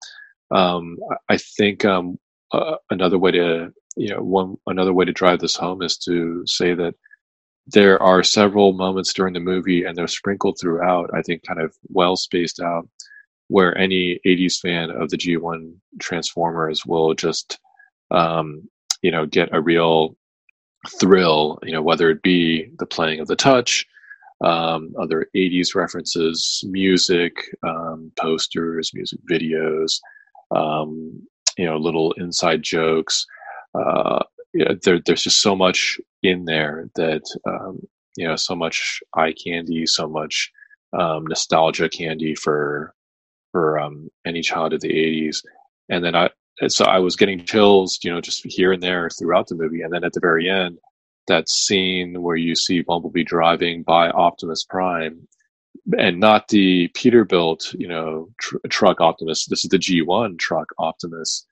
Um, 0.51 0.98
I 1.29 1.38
think 1.38 1.84
um, 1.84 2.17
uh, 2.53 2.77
another 2.89 3.17
way 3.17 3.32
to, 3.32 3.74
you 3.98 4.10
know, 4.10 4.22
one 4.22 4.55
another 4.67 4.94
way 4.94 5.05
to 5.05 5.12
drive 5.12 5.39
this 5.39 5.55
home 5.55 5.82
is 5.82 5.98
to 6.00 6.44
say 6.46 6.74
that 6.75 6.96
there 7.68 8.02
are 8.02 8.24
several 8.24 8.74
moments 8.74 9.14
during 9.14 9.34
the 9.34 9.40
movie, 9.40 9.84
and 9.84 9.98
they're 9.98 10.08
sprinkled 10.08 10.58
throughout. 10.60 11.10
I 11.14 11.22
think 11.22 11.44
kind 11.44 11.60
of 11.60 11.76
well 11.90 12.16
spaced 12.16 12.60
out, 12.60 12.88
where 13.48 13.78
any 13.78 14.20
'80s 14.26 14.60
fan 14.60 14.92
of 14.92 15.10
the 15.10 15.18
G1 15.18 15.74
Transformers 16.00 16.86
will 16.86 17.14
just, 17.14 17.60
um, 18.12 18.70
you 19.02 19.12
know, 19.12 19.26
get 19.26 19.50
a 19.54 19.62
real 19.62 20.16
thrill. 21.00 21.60
You 21.64 21.72
know, 21.74 21.82
whether 21.82 22.10
it 22.12 22.22
be 22.22 22.70
the 22.80 22.86
playing 22.86 23.20
of 23.20 23.28
the 23.28 23.36
touch, 23.36 23.86
um, 24.42 24.94
other 25.00 25.28
'80s 25.36 25.74
references, 25.76 26.64
music, 26.68 27.34
um, 27.64 28.12
posters, 28.20 28.92
music 28.94 29.20
videos, 29.30 30.00
um, 30.56 31.28
you 31.58 31.66
know, 31.66 31.78
little 31.78 32.12
inside 32.14 32.62
jokes. 32.62 33.26
Uh, 33.74 34.24
yeah, 34.56 34.74
there, 34.84 35.00
there's 35.06 35.24
just 35.24 35.42
so 35.42 35.56
much 35.56 36.00
in 36.24 36.46
there 36.46 36.90
that 36.96 37.24
um, 37.46 37.80
you 38.18 38.28
know 38.28 38.36
so 38.38 38.56
much 38.56 39.02
eye 39.16 39.34
candy 39.34 39.86
so 39.86 40.08
much 40.08 40.52
um, 40.98 41.26
nostalgia 41.28 41.90
candy 41.90 42.36
for 42.36 42.94
for 43.52 43.80
um, 43.80 44.10
any 44.26 44.42
child 44.42 44.74
of 44.74 44.82
the 44.82 44.90
80s 44.90 45.44
and 45.90 46.04
then 46.04 46.16
i 46.16 46.30
so 46.68 46.86
i 46.86 47.00
was 47.00 47.18
getting 47.18 47.44
chills 47.46 48.00
you 48.04 48.12
know 48.12 48.22
just 48.22 48.44
here 48.46 48.72
and 48.72 48.82
there 48.82 49.10
throughout 49.10 49.48
the 49.48 49.56
movie. 49.56 49.82
And 49.82 49.92
then 49.94 50.06
at 50.06 50.14
the 50.14 50.22
very 50.22 50.50
end 50.50 50.80
that 51.28 51.50
scene 51.50 52.22
where 52.22 52.38
you 52.38 52.56
see 52.56 52.82
bumblebee 52.82 53.24
driving 53.24 53.84
by 53.84 54.10
optimus 54.12 54.64
prime 54.64 55.28
and 55.98 56.20
not 56.20 56.48
the 56.48 56.88
peterbilt 56.90 57.74
you 57.78 57.88
know 57.88 58.30
tr- 58.40 58.58
truck 58.70 59.02
optimus 59.02 59.46
this 59.48 59.66
is 59.66 59.70
the 59.70 59.78
g1 59.78 60.40
truck 60.40 60.70
optimus. 60.80 61.46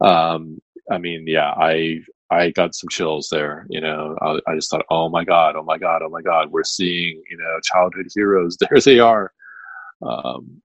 Um, 0.00 0.60
I 0.90 0.98
mean, 0.98 1.24
yeah, 1.26 1.50
I 1.50 2.00
I 2.30 2.50
got 2.50 2.74
some 2.74 2.88
chills 2.88 3.28
there. 3.30 3.66
You 3.68 3.80
know, 3.80 4.16
I, 4.20 4.38
I, 4.50 4.54
just 4.54 4.70
thought, 4.70 4.84
oh 4.90 5.08
my 5.08 5.24
god, 5.24 5.54
oh 5.56 5.62
my 5.62 5.78
god, 5.78 6.02
oh 6.02 6.08
my 6.08 6.22
god, 6.22 6.50
we're 6.50 6.64
seeing 6.64 7.22
you 7.30 7.36
know 7.36 7.60
childhood 7.62 8.06
heroes. 8.14 8.56
There 8.70 8.80
they 8.80 8.98
are. 8.98 9.32
Um, 10.02 10.60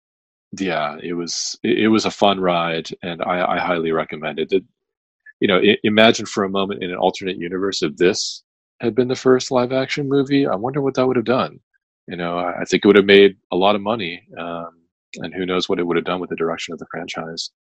yeah, 0.60 0.98
it 1.02 1.14
was 1.14 1.58
it, 1.64 1.80
it, 1.80 1.88
was 1.88 2.06
a 2.06 2.12
fun 2.12 2.40
ride, 2.40 2.90
and 3.04 3.22
I, 3.22 3.56
I 3.56 3.60
highly 3.60 3.92
recommend 3.92 4.40
it. 4.40 4.52
it 4.52 4.64
you 5.40 5.48
know, 5.48 5.58
I, 5.58 5.78
imagine 5.84 6.26
for 6.26 6.44
a 6.44 6.50
moment 6.50 6.84
in 6.84 6.92
an 6.92 6.98
alternate 6.98 7.38
universe 7.38 7.82
if 7.84 7.96
this 7.98 8.44
had 8.82 8.96
been 8.96 9.08
the 9.08 9.16
first 9.16 9.52
live 9.52 9.72
action 9.72 10.10
movie. 10.10 10.48
I 10.48 10.56
wonder 10.56 10.82
what 10.82 10.96
that 10.96 11.08
would 11.08 11.16
have 11.16 11.26
done. 11.26 11.60
You 12.08 12.18
know, 12.18 12.38
I, 12.40 12.62
I 12.62 12.66
think 12.66 12.84
it 12.84 12.88
would 12.88 12.98
have 12.98 13.06
made 13.06 13.38
a 13.52 13.56
lot 13.56 13.76
of 13.76 13.82
money, 13.82 14.24
um, 14.38 14.70
and 15.18 15.34
who 15.34 15.46
knows 15.46 15.70
what 15.70 15.80
it 15.80 15.86
would 15.86 15.98
have 15.98 16.06
done 16.06 16.20
with 16.20 16.32
the 16.32 16.36
direction 16.36 16.74
of 16.74 16.80
the 16.80 16.88
franchise. 16.92 17.52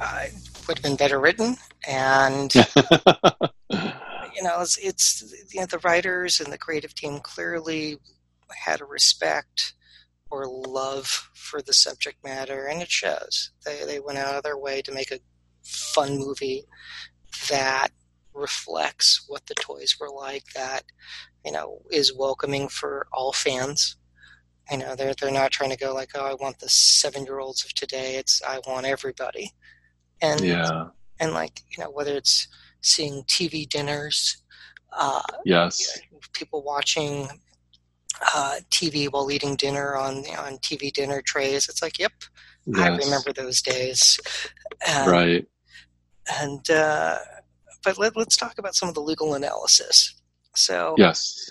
Uh, 0.00 0.26
would 0.66 0.78
have 0.78 0.82
been 0.82 0.96
better 0.96 1.20
written, 1.20 1.56
and 1.86 2.54
you 4.34 4.42
know, 4.42 4.60
it's, 4.60 4.76
it's 4.78 5.34
you 5.52 5.60
know 5.60 5.66
the 5.66 5.80
writers 5.84 6.40
and 6.40 6.52
the 6.52 6.58
creative 6.58 6.94
team 6.94 7.20
clearly 7.20 7.98
had 8.64 8.80
a 8.80 8.84
respect 8.84 9.74
or 10.30 10.46
love 10.46 11.06
for 11.34 11.60
the 11.62 11.72
subject 11.74 12.24
matter, 12.24 12.66
and 12.66 12.82
it 12.82 12.90
shows. 12.90 13.50
They 13.64 13.84
they 13.84 14.00
went 14.00 14.18
out 14.18 14.34
of 14.34 14.42
their 14.42 14.58
way 14.58 14.82
to 14.82 14.92
make 14.92 15.12
a 15.12 15.20
fun 15.62 16.18
movie 16.18 16.64
that 17.50 17.88
reflects 18.34 19.24
what 19.28 19.46
the 19.46 19.54
toys 19.54 19.96
were 20.00 20.10
like. 20.10 20.44
That 20.54 20.84
you 21.44 21.52
know 21.52 21.82
is 21.90 22.16
welcoming 22.16 22.68
for 22.68 23.06
all 23.12 23.32
fans. 23.32 23.96
You 24.72 24.78
know, 24.78 24.96
they're 24.96 25.14
they're 25.20 25.30
not 25.30 25.50
trying 25.50 25.70
to 25.70 25.76
go 25.76 25.92
like, 25.92 26.10
oh, 26.14 26.24
I 26.24 26.34
want 26.34 26.58
the 26.58 26.68
seven 26.68 27.24
year 27.24 27.38
olds 27.38 27.64
of 27.64 27.74
today. 27.74 28.16
It's 28.16 28.40
I 28.42 28.60
want 28.66 28.86
everybody. 28.86 29.52
And 30.22 30.40
yeah. 30.40 30.86
and 31.20 31.32
like 31.32 31.60
you 31.70 31.82
know 31.82 31.90
whether 31.90 32.14
it's 32.16 32.48
seeing 32.80 33.22
tv 33.24 33.68
dinners 33.68 34.42
uh, 34.96 35.22
yes. 35.44 36.00
people 36.32 36.62
watching 36.62 37.28
uh, 38.34 38.56
tv 38.70 39.08
while 39.10 39.30
eating 39.30 39.56
dinner 39.56 39.96
on 39.96 40.16
on 40.38 40.58
tv 40.58 40.92
dinner 40.92 41.22
trays 41.22 41.68
it's 41.68 41.82
like 41.82 41.98
yep 41.98 42.12
yes. 42.66 42.78
i 42.80 42.88
remember 42.88 43.32
those 43.32 43.62
days. 43.62 44.18
And, 44.86 45.10
right. 45.10 45.46
and 46.40 46.70
uh, 46.70 47.18
but 47.84 47.98
let, 47.98 48.16
us 48.16 48.36
talk 48.36 48.58
about 48.58 48.74
some 48.74 48.88
of 48.88 48.94
the 48.94 49.00
legal 49.00 49.34
analysis. 49.34 50.20
So 50.54 50.94
yes 50.98 51.50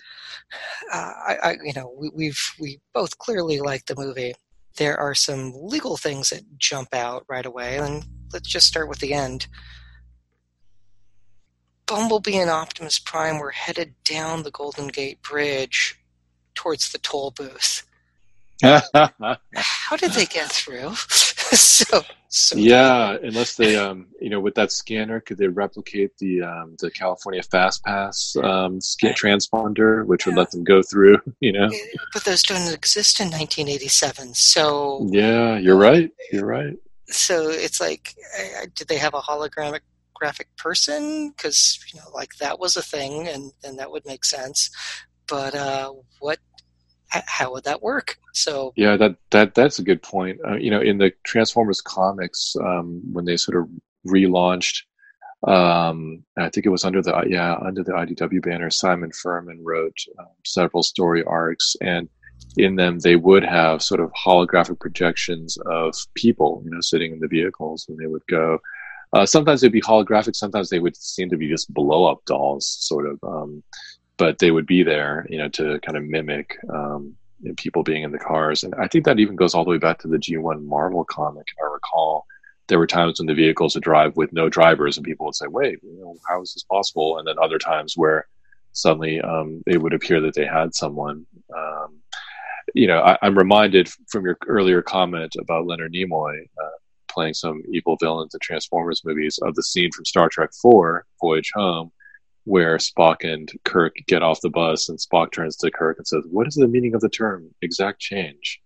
uh, 0.92 1.12
I, 1.28 1.38
I, 1.44 1.52
you 1.64 1.74
know 1.74 1.94
we, 1.98 2.10
we've 2.14 2.42
we 2.60 2.80
both 2.94 3.18
clearly 3.18 3.60
like 3.60 3.86
the 3.86 3.96
movie 3.96 4.34
there 4.78 4.98
are 4.98 5.16
some 5.16 5.54
legal 5.56 5.98
things 5.98 6.30
that 6.30 6.58
jump 6.58 6.94
out 6.94 7.26
right 7.28 7.46
away 7.46 7.78
and 7.78 8.06
let's 8.34 8.48
just 8.48 8.68
start 8.68 8.88
with 8.88 9.00
the 9.00 9.14
end. 9.14 9.48
Bumblebee 11.86 12.38
and 12.38 12.50
Optimus 12.50 13.00
Prime 13.00 13.40
were 13.40 13.52
headed 13.52 13.96
down 14.06 14.44
the 14.44 14.52
Golden 14.52 14.88
Gate 14.88 15.22
Bridge 15.22 16.00
towards 16.56 16.92
the 16.92 17.00
toll 17.00 17.32
booth. 17.32 17.86
How 18.64 19.98
did 19.98 20.12
they 20.12 20.26
get 20.26 20.50
through? 20.50 20.94
so, 20.96 22.04
so 22.34 22.58
yeah, 22.58 23.18
unless 23.22 23.56
they, 23.56 23.76
um, 23.76 24.08
you 24.20 24.30
know, 24.30 24.40
with 24.40 24.56
that 24.56 24.72
scanner, 24.72 25.20
could 25.20 25.38
they 25.38 25.48
replicate 25.48 26.18
the 26.18 26.42
um, 26.42 26.76
the 26.80 26.90
California 26.90 27.44
Fast 27.44 27.84
Pass 27.84 28.36
um, 28.42 28.82
scan 28.82 29.14
transponder, 29.14 30.06
which 30.06 30.26
would 30.26 30.36
let 30.36 30.52
them 30.52 30.64
go 30.64 30.82
through? 30.82 31.20
You 31.40 31.54
know, 31.54 31.70
but 32.14 32.24
those 32.24 32.44
don't 32.44 32.72
exist 32.72 33.20
in 33.20 33.26
1987. 33.28 34.36
So 34.36 35.08
yeah, 35.10 35.58
you're 35.58 35.76
right. 35.76 36.12
You're 36.32 36.46
right 36.46 36.76
so 37.12 37.50
it's 37.50 37.80
like, 37.80 38.16
did 38.76 38.88
they 38.88 38.98
have 38.98 39.14
a 39.14 39.22
holographic 39.22 39.82
graphic 40.14 40.56
person? 40.58 41.30
Because 41.30 41.80
you 41.94 42.00
know, 42.00 42.08
like 42.14 42.36
that 42.40 42.60
was 42.60 42.78
a 42.78 42.82
thing, 42.82 43.28
and 43.28 43.52
and 43.64 43.78
that 43.80 43.92
would 43.92 44.06
make 44.06 44.26
sense. 44.26 44.70
But 45.28 45.56
uh, 45.56 45.94
what? 46.20 46.40
How 47.12 47.52
would 47.52 47.66
that 47.66 47.82
work? 47.82 48.18
So 48.34 48.74
yeah, 48.76 48.98
that 48.98 49.16
that 49.32 49.54
that's 49.54 49.80
a 49.80 49.84
good 49.84 50.02
point. 50.02 50.40
Uh, 50.48 50.56
you 50.56 50.72
know, 50.72 50.82
in 50.82 50.98
the 50.98 51.12
Transformers 51.24 51.82
comics, 51.82 52.56
um, 52.62 53.02
when 53.12 53.26
they 53.26 53.38
sort 53.38 53.58
of 53.58 53.70
relaunched 54.08 54.84
um, 55.48 56.24
I 56.38 56.50
think 56.50 56.66
it 56.66 56.70
was 56.70 56.86
under 56.86 57.02
the 57.02 57.24
yeah 57.28 57.56
under 57.56 57.84
the 57.84 57.94
IDW 57.94 58.44
banner. 58.44 58.70
Simon 58.70 59.12
Furman 59.12 59.64
wrote 59.64 59.98
um, 60.20 60.28
several 60.46 60.84
story 60.84 61.24
arcs, 61.24 61.76
and 61.82 62.08
in 62.58 62.76
them 62.76 63.00
they 63.00 63.16
would 63.16 63.44
have 63.44 63.82
sort 63.82 64.02
of 64.02 64.12
holographic 64.14 64.80
projections 64.80 65.58
of 65.66 65.96
people, 66.14 66.62
you 66.64 66.72
know, 66.72 66.82
sitting 66.82 67.12
in 67.12 67.20
the 67.20 67.28
vehicles, 67.28 67.86
and 67.90 67.98
they 67.98 68.08
would 68.08 68.26
go. 68.30 68.60
Uh, 69.14 69.26
sometimes 69.26 69.62
they'd 69.62 69.72
be 69.72 69.82
holographic. 69.82 70.36
Sometimes 70.36 70.70
they 70.70 70.80
would 70.80 70.96
seem 70.96 71.30
to 71.30 71.38
be 71.38 71.50
just 71.50 71.74
blow 71.74 72.06
up 72.06 72.24
dolls, 72.26 72.68
sort 72.80 73.08
of. 73.08 73.20
But 74.22 74.38
they 74.38 74.52
would 74.52 74.68
be 74.68 74.84
there, 74.84 75.26
you 75.32 75.40
know, 75.40 75.50
to 75.50 75.80
kind 75.80 75.98
of 75.98 76.04
mimic 76.04 76.56
um, 76.72 77.16
people 77.58 77.82
being 77.82 78.04
in 78.04 78.12
the 78.12 78.20
cars. 78.20 78.62
And 78.62 78.76
I 78.76 78.88
think 78.88 79.04
that 79.06 79.18
even 79.18 79.36
goes 79.36 79.56
all 79.56 79.64
the 79.64 79.72
way 79.72 79.80
back 79.80 79.98
to 80.02 80.08
the 80.08 80.20
G1 80.20 80.64
Marvel 80.64 81.04
comic. 81.04 81.48
If 81.48 81.64
I 81.64 81.74
recall, 81.74 82.28
there 82.68 82.78
were 82.78 82.86
times 82.86 83.20
when 83.20 83.26
the 83.26 83.34
vehicles 83.34 83.74
would 83.74 83.84
drive 83.84 84.16
with 84.16 84.32
no 84.32 84.48
drivers, 84.48 84.96
and 84.96 85.04
people 85.04 85.26
would 85.26 85.34
say, 85.34 85.48
"Wait, 85.48 85.80
you 85.82 86.00
know, 86.00 86.16
how 86.30 86.40
is 86.40 86.54
this 86.54 86.62
possible?" 86.62 87.18
And 87.18 87.28
then 87.28 87.38
other 87.42 87.58
times 87.58 87.96
where 87.98 88.28
suddenly 88.74 89.20
um, 89.22 89.64
it 89.66 89.82
would 89.82 89.96
appear 89.96 90.22
that 90.22 90.36
they 90.36 90.46
had 90.46 90.76
someone. 90.76 91.26
Um, 91.58 91.98
you 92.76 92.86
know, 92.86 93.00
I, 93.00 93.18
am 93.24 93.36
reminded 93.36 93.90
from 94.08 94.24
your 94.26 94.38
earlier 94.46 94.84
comment 94.84 95.36
about 95.40 95.66
Leonard 95.66 95.94
Nimoy 95.94 96.44
uh, 96.64 96.78
playing 97.08 97.34
some 97.34 97.64
evil 97.74 97.98
villains 98.00 98.36
in 98.36 98.40
Transformers 98.40 99.02
movies 99.04 99.40
of 99.42 99.56
the 99.56 99.64
scene 99.64 99.90
from 99.92 100.06
Star 100.06 100.30
Trek 100.30 100.52
IV, 100.64 101.02
Voyage 101.20 101.52
Home, 101.56 101.92
where 102.46 102.78
Spock 102.78 103.24
and 103.24 103.52
Kirk 103.64 103.96
get 104.08 104.24
off 104.24 104.42
the 104.42 104.50
bus, 104.50 104.90
and 104.90 104.98
Spock 104.98 105.32
turns 105.32 105.56
to 105.58 105.72
Kirk 105.72 105.98
and 105.98 106.08
says, 106.08 106.24
"What 106.30 106.48
is 106.48 106.56
the 106.56 106.68
meaning 106.68 106.96
of 106.96 107.02
the 107.02 107.10
term 107.10 107.54
exact 107.62 108.00
change?" 108.00 108.62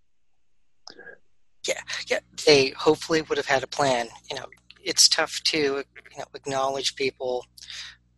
Yeah, 1.68 1.82
yeah. 2.08 2.20
They 2.46 2.70
hopefully 2.70 3.22
would 3.24 3.38
have 3.38 3.48
had 3.48 3.64
a 3.64 3.68
plan. 3.68 4.08
You 4.30 4.38
know, 4.38 4.46
it's 4.84 5.10
tough 5.10 5.42
to 5.46 5.58
you 5.58 6.18
know 6.18 6.26
acknowledge 6.34 6.96
people 6.96 7.46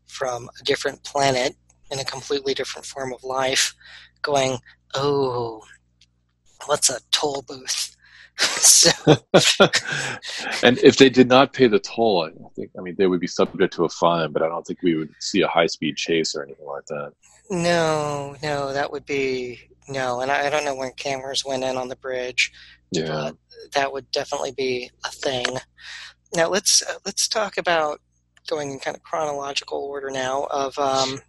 from 0.08 0.50
a 0.60 0.64
different 0.64 1.04
planet 1.04 1.56
in 1.92 2.00
a 2.00 2.06
completely 2.06 2.54
different 2.54 2.86
form 2.86 3.14
of 3.14 3.24
life, 3.24 3.74
going, 4.22 4.60
"Oh, 4.94 5.64
what's 6.66 6.90
a 6.90 7.00
toll 7.12 7.42
booth?" 7.42 7.97
So, 8.40 8.92
and 10.64 10.78
if 10.80 10.98
they 10.98 11.10
did 11.10 11.28
not 11.28 11.54
pay 11.54 11.68
the 11.68 11.80
toll, 11.80 12.26
I 12.26 12.50
think 12.56 12.72
I 12.78 12.82
mean 12.82 12.96
they 12.98 13.08
would 13.08 13.20
be 13.20 13.28
subject 13.28 13.74
to 13.74 13.86
a 13.86 13.90
fine, 13.90 14.32
but 14.32 14.42
I 14.42 14.48
don't 14.48 14.66
think 14.66 14.82
we 14.82 14.96
would 14.96 15.10
see 15.20 15.42
a 15.42 15.48
high 15.48 15.68
speed 15.68 15.98
chase 15.98 16.36
or 16.36 16.44
anything 16.44 16.66
like 16.66 16.86
that. 16.88 17.14
No, 17.50 18.36
no, 18.44 18.74
that 18.74 18.92
would 18.92 19.06
be 19.06 19.60
no, 19.88 20.22
and 20.22 20.32
I, 20.32 20.48
I 20.48 20.50
don't 20.50 20.66
know 20.66 20.76
when 20.76 20.92
cameras 20.94 21.46
went 21.46 21.64
in 21.64 21.78
on 21.78 21.88
the 21.88 21.96
bridge. 21.96 22.52
Yeah, 22.92 23.32
that 23.74 23.92
would 23.92 24.10
definitely 24.12 24.52
be 24.52 24.92
a 25.06 25.10
thing. 25.10 25.46
Now 26.36 26.50
let's 26.50 26.84
uh, 26.84 27.00
let's 27.06 27.28
talk 27.28 27.58
about 27.58 28.02
going 28.48 28.72
in 28.72 28.80
kind 28.80 28.96
of 28.96 29.04
chronological 29.04 29.80
order 29.80 30.10
now 30.10 30.48
of 30.50 30.78
um, 30.80 31.20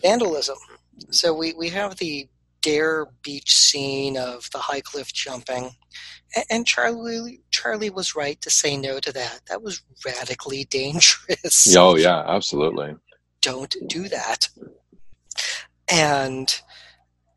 vandalism. 0.00 0.56
So 1.10 1.34
we, 1.34 1.54
we 1.54 1.68
have 1.70 1.96
the 1.96 2.28
Dare 2.62 3.06
Beach 3.22 3.54
scene 3.54 4.16
of 4.16 4.48
the 4.52 4.58
high 4.58 4.80
cliff 4.80 5.12
jumping, 5.12 5.70
and, 6.50 6.66
Charlie 6.66 7.40
Charlie 7.50 7.90
was 7.90 8.14
right 8.14 8.40
to 8.42 8.50
say 8.50 8.76
no 8.76 8.98
to 9.00 9.12
that. 9.12 9.40
That 9.48 9.62
was 9.62 9.82
radically 10.04 10.64
dangerous. 10.70 11.74
Oh 11.76 11.96
yeah, 11.96 12.22
absolutely. 12.26 12.96
Don't 13.40 13.74
do 13.86 14.08
that. 14.08 14.48
And 15.90 16.60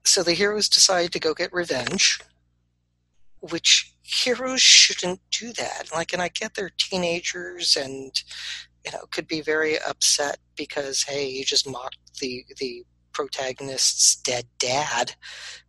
so 0.03 0.23
the 0.23 0.33
heroes 0.33 0.69
decide 0.69 1.11
to 1.11 1.19
go 1.19 1.33
get 1.33 1.53
revenge, 1.53 2.19
which 3.41 3.93
heroes 4.01 4.61
shouldn't 4.61 5.21
do 5.29 5.53
that. 5.53 5.89
Like, 5.93 6.13
and 6.13 6.21
I 6.21 6.29
get 6.29 6.55
they're 6.55 6.71
teenagers 6.77 7.77
and 7.77 8.11
you 8.85 8.91
know 8.91 9.05
could 9.11 9.27
be 9.27 9.41
very 9.41 9.77
upset 9.79 10.39
because 10.55 11.03
hey, 11.03 11.29
you 11.29 11.45
just 11.45 11.69
mocked 11.69 12.19
the 12.19 12.43
the 12.57 12.83
protagonist's 13.19 14.15
dead 14.15 14.45
dad, 14.59 15.15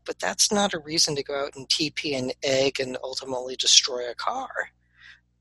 but 0.04 0.20
that's 0.20 0.52
not 0.52 0.72
a 0.72 0.78
reason 0.78 1.16
to 1.16 1.24
go 1.24 1.34
out 1.34 1.56
and 1.56 1.68
TP 1.68 2.16
an 2.16 2.30
egg 2.44 2.78
and 2.78 2.96
ultimately 3.02 3.56
destroy 3.56 4.08
a 4.08 4.14
car. 4.14 4.48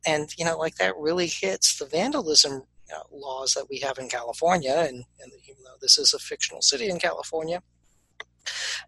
And 0.07 0.27
you 0.35 0.43
know, 0.43 0.57
like 0.57 0.75
that 0.77 0.97
really 0.97 1.27
hits 1.27 1.77
the 1.77 1.85
vandalism 1.85 2.63
you 2.87 2.95
know, 2.95 3.03
laws 3.11 3.53
that 3.53 3.67
we 3.69 3.77
have 3.81 3.99
in 3.99 4.09
California, 4.09 4.73
and, 4.87 5.03
and 5.21 5.31
even 5.47 5.63
though 5.63 5.77
this 5.79 5.99
is 5.99 6.15
a 6.15 6.17
fictional 6.17 6.63
city 6.63 6.89
in 6.89 6.97
California, 6.97 7.61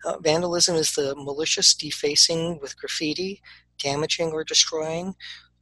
uh, 0.03 0.17
vandalism 0.17 0.75
is 0.75 0.93
the 0.95 1.13
malicious 1.15 1.75
defacing 1.75 2.59
with 2.59 2.75
graffiti, 2.75 3.39
damaging 3.77 4.31
or 4.31 4.43
destroying 4.43 5.13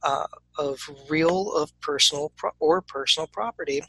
uh, 0.02 0.26
of 0.58 0.80
real 1.10 1.52
of 1.52 1.78
personal 1.82 2.32
pro- 2.36 2.52
or 2.58 2.80
personal 2.80 3.26
property, 3.26 3.82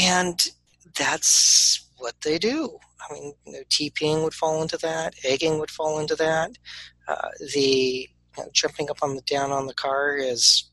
and 0.00 0.48
that's 0.96 1.88
what 1.98 2.14
they 2.22 2.38
do. 2.38 2.78
I 3.00 3.12
mean, 3.12 3.32
you 3.46 3.52
know, 3.52 3.62
TPing 3.70 4.22
would 4.22 4.34
fall 4.34 4.62
into 4.62 4.76
that, 4.78 5.14
egging 5.24 5.58
would 5.58 5.70
fall 5.70 5.98
into 5.98 6.14
that. 6.16 6.52
Uh, 7.08 7.28
the 7.54 8.08
you 8.36 8.42
know, 8.42 8.48
jumping 8.52 8.90
up 8.90 8.98
on 9.02 9.16
the 9.16 9.22
down 9.22 9.50
on 9.50 9.66
the 9.66 9.74
car 9.74 10.16
is 10.16 10.70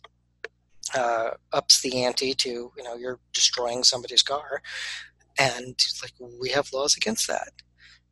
uh, 0.96 1.32
ups 1.54 1.82
the 1.82 2.04
ante 2.04 2.34
to 2.34 2.72
you 2.76 2.84
know 2.84 2.96
you're 2.96 3.20
destroying 3.34 3.84
somebody's 3.84 4.24
car, 4.24 4.62
and 5.38 5.76
like 6.02 6.14
we 6.42 6.50
have 6.50 6.74
laws 6.74 6.96
against 6.96 7.28
that. 7.28 7.52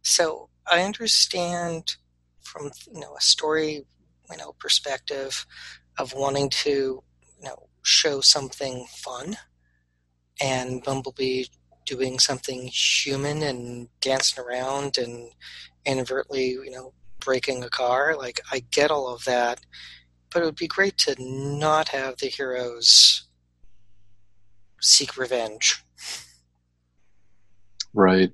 So 0.02 0.50
I 0.72 0.82
understand 0.84 1.96
from 2.42 2.72
you 2.94 3.00
know 3.00 3.16
a 3.16 3.22
story 3.22 3.86
you 4.32 4.38
know 4.38 4.54
perspective 4.60 5.46
of 5.98 6.14
wanting 6.14 6.50
to 6.50 7.04
you 7.40 7.44
know 7.44 7.68
show 7.84 8.22
something 8.22 8.86
fun 8.90 9.38
and 10.42 10.84
Bumblebee 10.84 11.46
doing 11.88 12.20
something 12.20 12.68
human 12.68 13.42
and 13.42 13.88
dancing 14.02 14.44
around 14.44 14.98
and 14.98 15.32
inadvertently 15.86 16.50
you 16.50 16.70
know 16.70 16.94
breaking 17.20 17.64
a 17.64 17.70
car 17.70 18.16
like 18.16 18.40
I 18.52 18.64
get 18.72 18.92
all 18.92 19.08
of 19.12 19.24
that 19.26 19.60
but 20.32 20.44
it 20.44 20.46
would 20.46 20.56
be 20.56 20.68
great 20.68 20.98
to 21.00 21.16
not 21.20 21.90
have 21.90 22.18
the 22.18 22.28
heroes 22.28 23.28
seek 24.82 25.18
revenge 25.18 25.82
right 27.94 28.32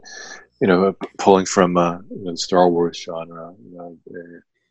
you 0.59 0.67
know 0.67 0.93
pulling 1.17 1.45
from 1.45 1.77
uh, 1.77 1.99
the 2.25 2.35
Star 2.35 2.67
Wars 2.69 3.01
genre 3.01 3.53
you 3.63 3.77
know, 3.77 3.97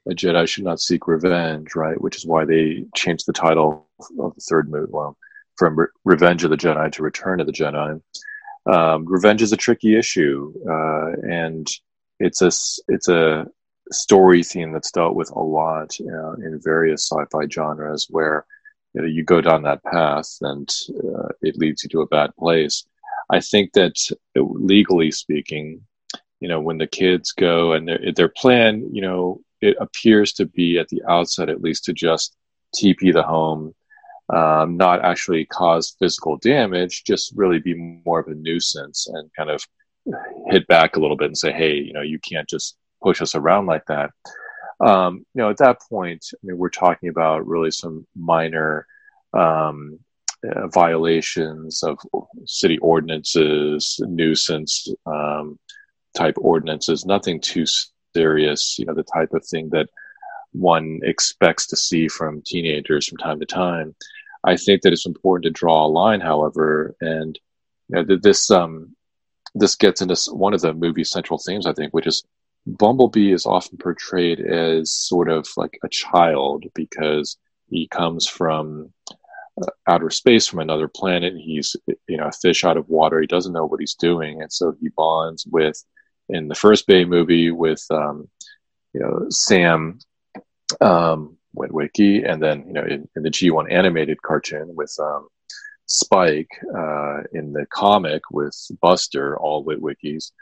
a 0.09 0.15
Jedi 0.15 0.49
should 0.49 0.65
not 0.65 0.81
seek 0.81 1.07
revenge, 1.07 1.77
right? 1.77 2.01
Which 2.01 2.17
is 2.17 2.27
why 2.27 2.45
they 2.45 2.85
changed 2.97 3.27
the 3.27 3.33
title 3.33 3.89
of 4.19 4.35
the 4.35 4.41
third 4.41 4.69
movie, 4.69 4.91
well, 4.91 5.17
from 5.57 5.79
Re- 5.79 5.87
Revenge 6.05 6.45
of 6.45 6.51
the 6.51 6.57
Jedi 6.57 6.91
to 6.93 7.03
Return 7.03 7.41
of 7.41 7.47
the 7.47 7.53
Jedi. 7.53 8.01
Um, 8.67 9.05
revenge 9.07 9.43
is 9.43 9.53
a 9.53 9.57
tricky 9.57 9.97
issue, 9.97 10.53
uh, 10.69 11.13
and 11.29 11.69
it's 12.21 12.43
a 12.43 12.53
it's 12.89 13.09
a 13.09 13.47
story 13.91 14.43
theme 14.43 14.73
that's 14.73 14.93
dealt 14.93 15.17
with 15.17 15.31
a 15.31 15.41
lot 15.41 15.99
in 15.99 16.61
various 16.63 17.09
sci-fi 17.09 17.47
genres, 17.49 18.07
where 18.09 18.47
you, 18.95 19.03
know, 19.03 19.07
you 19.07 19.25
go 19.25 19.41
down 19.41 19.63
that 19.63 19.83
path 19.85 20.37
and 20.41 20.69
uh, 20.91 21.29
it 21.41 21.57
leads 21.57 21.83
you 21.83 21.89
to 21.91 22.03
a 22.03 22.07
bad 22.07 22.35
place. 22.37 22.87
I 23.31 23.41
think 23.41 23.73
that 23.73 23.97
legally 24.35 25.11
speaking, 25.11 25.83
you 26.41 26.49
know, 26.49 26.61
when 26.61 26.79
the 26.79 26.87
kids 26.87 27.33
go 27.33 27.73
and 27.73 27.89
their, 27.89 28.13
their 28.15 28.29
plan, 28.29 28.89
you 28.93 29.03
know, 29.03 29.41
it 29.61 29.77
appears 29.81 30.33
to 30.35 30.47
be 30.47 30.79
at 30.79 30.89
the 30.89 31.03
outset, 31.09 31.49
at 31.49 31.63
least, 31.63 31.85
to 31.85 31.93
just 31.93 32.37
TP 32.77 33.13
the 33.13 33.23
home, 33.23 33.75
um, 34.29 34.77
not 34.77 35.05
actually 35.05 35.45
cause 35.47 35.97
physical 35.99 36.37
damage, 36.39 37.05
just 37.05 37.33
really 37.35 37.59
be 37.59 37.75
more 37.75 38.21
of 38.21 38.29
a 38.29 38.35
nuisance 38.35 39.07
and 39.09 39.31
kind 39.37 39.51
of 39.51 39.63
hit 40.51 40.67
back 40.67 40.97
a 40.97 41.01
little 41.01 41.17
bit 41.17 41.27
and 41.27 41.39
say, 41.39 41.53
hey, 41.53 41.75
you 41.75 41.93
know, 41.93 42.03
you 42.03 42.19
can't 42.19 42.49
just 42.49 42.77
push 43.03 43.21
us 43.21 43.35
around 43.35 43.67
like 43.67 43.85
that. 43.87 44.11
Um, 44.81 45.25
you 45.35 45.43
know, 45.43 45.51
at 45.51 45.59
that 45.59 45.81
point, 45.89 46.25
I 46.33 46.39
mean, 46.43 46.59
we're 46.59 46.71
talking 46.71 47.09
about 47.09 47.47
really 47.47 47.71
some 47.71 48.07
minor 48.17 48.87
um, 49.33 49.99
uh, 50.45 50.67
violations 50.69 51.83
of 51.83 51.99
city 52.47 52.79
ordinances, 52.79 54.01
nuisance 54.01 54.89
um, 55.07 55.59
type 56.17 56.35
ordinances, 56.39 57.07
nothing 57.07 57.41
too 57.41 57.65
serious, 58.15 58.77
you 58.79 58.87
know, 58.87 58.95
the 58.95 59.05
type 59.05 59.33
of 59.35 59.45
thing 59.47 59.69
that 59.71 59.89
one 60.53 61.01
expects 61.03 61.67
to 61.69 61.77
see 61.77 62.09
from 62.09 62.43
teenagers 62.45 63.07
from 63.07 63.19
time 63.19 63.41
to 63.41 63.47
time. 63.47 63.95
I 64.45 64.57
think 64.57 64.83
that 64.83 64.93
it's 64.93 65.07
important 65.07 65.45
to 65.45 65.59
draw 65.59 65.87
a 65.87 65.89
line, 65.89 66.21
however, 66.21 66.95
and 67.01 67.39
you 67.89 68.03
know, 68.03 68.17
this 68.21 68.51
um, 68.51 68.95
this 69.55 69.75
gets 69.75 70.01
into 70.01 70.17
one 70.33 70.55
of 70.55 70.61
the 70.61 70.73
movie's 70.73 71.11
central 71.11 71.39
themes, 71.39 71.67
I 71.67 71.73
think, 71.73 71.93
which 71.93 72.07
is 72.07 72.25
Bumblebee 72.67 73.33
is 73.33 73.47
often 73.47 73.79
portrayed 73.79 74.41
as 74.41 74.93
sort 74.93 75.29
of 75.29 75.49
like 75.57 75.79
a 75.83 75.89
child 75.89 76.65
because 76.75 77.37
he 77.69 77.89
comes 77.89 78.29
from 78.29 78.93
uh, 79.61 79.67
outer 79.89 80.11
space 80.11 80.47
from 80.47 80.61
another 80.61 80.89
planet. 80.89 81.35
He's 81.37 81.75
you 82.07 82.17
know 82.17 82.27
a 82.27 82.33
fish 82.33 82.65
out 82.65 82.77
of 82.77 82.89
water. 82.89 83.21
He 83.21 83.27
doesn't 83.27 83.53
know 83.53 83.67
what 83.67 83.81
he's 83.81 83.95
doing, 83.95 84.43
and 84.43 84.53
so 84.53 84.77
he 84.81 84.89
bonds 84.91 85.47
with 85.47 85.83
in 86.29 86.49
the 86.49 86.55
first 86.55 86.87
Bay 86.87 87.05
movie 87.05 87.51
with 87.51 87.85
um, 87.91 88.29
you 88.93 89.01
know 89.01 89.27
Sam 89.29 89.99
um, 90.81 91.37
Witwicky, 91.57 92.29
and 92.29 92.43
then 92.43 92.65
you 92.67 92.73
know 92.73 92.83
in, 92.83 93.09
in, 93.17 93.23
the 93.23 93.31
G1 93.31 93.71
animated 93.71 94.21
cartoon 94.23 94.75
with 94.75 94.95
um, 95.01 95.29
Spike, 95.87 96.51
uh, 96.75 97.23
in 97.33 97.53
the 97.53 97.67
comic 97.73 98.23
with 98.31 98.57
Buster, 98.81 99.39
all 99.39 99.65
Witwickies, 99.65 100.33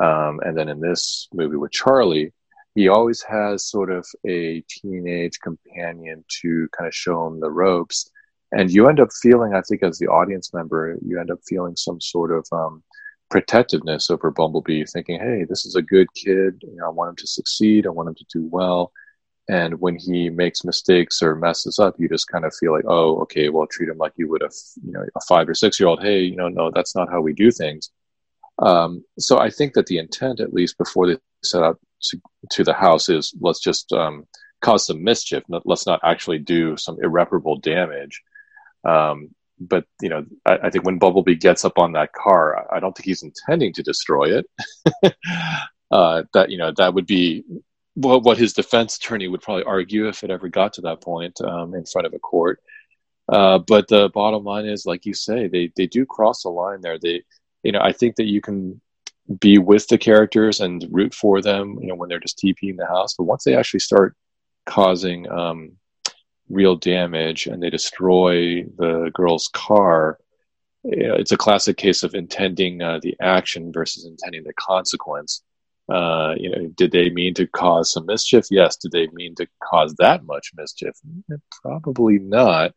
um, 0.00 0.40
and 0.44 0.56
then 0.56 0.68
in 0.68 0.80
this 0.80 1.28
movie 1.32 1.56
with 1.56 1.72
Charlie, 1.72 2.32
he 2.74 2.88
always 2.88 3.22
has 3.22 3.68
sort 3.68 3.90
of 3.90 4.06
a 4.26 4.62
teenage 4.68 5.38
companion 5.40 6.24
to 6.40 6.68
kind 6.76 6.86
of 6.86 6.94
show 6.94 7.26
him 7.26 7.40
the 7.40 7.50
ropes. 7.50 8.10
And 8.52 8.70
you 8.70 8.88
end 8.88 9.00
up 9.00 9.10
feeling, 9.22 9.54
I 9.54 9.62
think, 9.62 9.82
as 9.82 9.98
the 9.98 10.08
audience 10.08 10.52
member, 10.54 10.96
you 11.04 11.20
end 11.20 11.30
up 11.30 11.40
feeling 11.46 11.76
some 11.76 12.00
sort 12.00 12.32
of 12.32 12.46
um, 12.52 12.82
protectiveness 13.30 14.10
over 14.10 14.30
Bumblebee, 14.30 14.84
thinking, 14.86 15.20
"Hey, 15.20 15.44
this 15.48 15.64
is 15.64 15.76
a 15.76 15.82
good 15.82 16.08
kid. 16.14 16.60
You 16.62 16.76
know, 16.76 16.86
I 16.86 16.90
want 16.90 17.10
him 17.10 17.16
to 17.16 17.26
succeed. 17.26 17.86
I 17.86 17.90
want 17.90 18.08
him 18.08 18.16
to 18.16 18.24
do 18.32 18.46
well." 18.50 18.92
And 19.50 19.80
when 19.80 19.96
he 19.96 20.30
makes 20.30 20.64
mistakes 20.64 21.20
or 21.20 21.34
messes 21.34 21.80
up, 21.80 21.96
you 21.98 22.08
just 22.08 22.28
kind 22.28 22.44
of 22.44 22.54
feel 22.54 22.70
like, 22.70 22.84
"Oh, 22.86 23.20
okay, 23.22 23.48
well, 23.48 23.66
treat 23.66 23.88
him 23.88 23.98
like 23.98 24.12
you 24.16 24.28
would 24.28 24.42
a 24.42 24.50
you 24.84 24.92
know 24.92 25.04
a 25.16 25.20
five 25.28 25.48
or 25.48 25.54
six 25.54 25.80
year 25.80 25.88
old. 25.88 26.00
Hey, 26.00 26.20
you 26.20 26.36
know, 26.36 26.48
no, 26.48 26.70
that's 26.72 26.94
not 26.94 27.10
how 27.10 27.20
we 27.20 27.32
do 27.32 27.50
things." 27.50 27.90
Um, 28.60 29.04
so 29.18 29.40
I 29.40 29.50
think 29.50 29.74
that 29.74 29.86
the 29.86 29.98
intent, 29.98 30.38
at 30.38 30.52
least 30.52 30.78
before 30.78 31.08
they 31.08 31.16
set 31.42 31.64
out 31.64 31.80
to, 32.02 32.20
to 32.50 32.62
the 32.62 32.74
house, 32.74 33.08
is 33.08 33.34
let's 33.40 33.58
just 33.60 33.92
um, 33.92 34.24
cause 34.60 34.86
some 34.86 35.02
mischief. 35.02 35.42
Let's 35.48 35.86
not 35.86 36.00
actually 36.04 36.38
do 36.38 36.76
some 36.76 36.98
irreparable 37.02 37.56
damage. 37.56 38.22
Um, 38.84 39.30
but 39.58 39.84
you 40.00 40.10
know, 40.10 40.26
I, 40.46 40.58
I, 40.64 40.70
think 40.70 40.84
when 40.84 40.98
Bumblebee 40.98 41.34
gets 41.34 41.64
up 41.64 41.76
on 41.76 41.92
that 41.92 42.12
car, 42.12 42.72
I 42.72 42.78
don't 42.78 42.96
think 42.96 43.06
he's 43.06 43.24
intending 43.24 43.72
to 43.74 43.82
destroy 43.82 44.38
it. 44.38 44.46
uh, 45.90 46.22
that 46.34 46.50
you 46.50 46.58
know, 46.58 46.72
that 46.76 46.94
would 46.94 47.06
be 47.06 47.44
what 47.94 48.22
what 48.22 48.38
his 48.38 48.52
defense 48.52 48.96
attorney 48.96 49.28
would 49.28 49.42
probably 49.42 49.64
argue 49.64 50.08
if 50.08 50.22
it 50.22 50.30
ever 50.30 50.48
got 50.48 50.72
to 50.74 50.80
that 50.82 51.00
point 51.00 51.40
um, 51.40 51.74
in 51.74 51.84
front 51.84 52.06
of 52.06 52.14
a 52.14 52.18
court. 52.18 52.60
Uh, 53.28 53.58
but 53.58 53.86
the 53.88 54.08
bottom 54.10 54.44
line 54.44 54.66
is, 54.66 54.86
like 54.86 55.06
you 55.06 55.14
say, 55.14 55.48
they 55.48 55.72
they 55.76 55.86
do 55.86 56.04
cross 56.06 56.42
the 56.42 56.48
line 56.48 56.80
there. 56.80 56.98
They, 56.98 57.22
you 57.62 57.72
know, 57.72 57.80
I 57.80 57.92
think 57.92 58.16
that 58.16 58.24
you 58.24 58.40
can 58.40 58.80
be 59.38 59.58
with 59.58 59.86
the 59.86 59.98
characters 59.98 60.60
and 60.60 60.84
root 60.90 61.14
for 61.14 61.40
them, 61.40 61.78
you 61.80 61.86
know, 61.86 61.94
when 61.94 62.08
they're 62.08 62.18
just 62.18 62.38
TPing 62.38 62.76
the 62.76 62.86
house. 62.86 63.14
But 63.14 63.24
once 63.24 63.44
they 63.44 63.54
actually 63.54 63.80
start 63.80 64.16
causing 64.66 65.30
um, 65.30 65.72
real 66.48 66.74
damage 66.74 67.46
and 67.46 67.62
they 67.62 67.70
destroy 67.70 68.64
the 68.76 69.10
girl's 69.14 69.48
car, 69.52 70.18
you 70.84 71.08
know, 71.08 71.14
it's 71.14 71.32
a 71.32 71.36
classic 71.36 71.76
case 71.76 72.02
of 72.02 72.14
intending 72.14 72.82
uh, 72.82 72.98
the 73.02 73.14
action 73.20 73.72
versus 73.72 74.04
intending 74.04 74.42
the 74.42 74.54
consequence. 74.54 75.42
Uh, 75.90 76.34
you 76.38 76.50
know, 76.50 76.68
did 76.76 76.92
they 76.92 77.10
mean 77.10 77.34
to 77.34 77.46
cause 77.46 77.92
some 77.92 78.06
mischief? 78.06 78.46
Yes. 78.50 78.76
Did 78.76 78.92
they 78.92 79.08
mean 79.12 79.34
to 79.36 79.46
cause 79.62 79.94
that 79.98 80.24
much 80.24 80.52
mischief? 80.56 80.94
Probably 81.62 82.18
not 82.18 82.72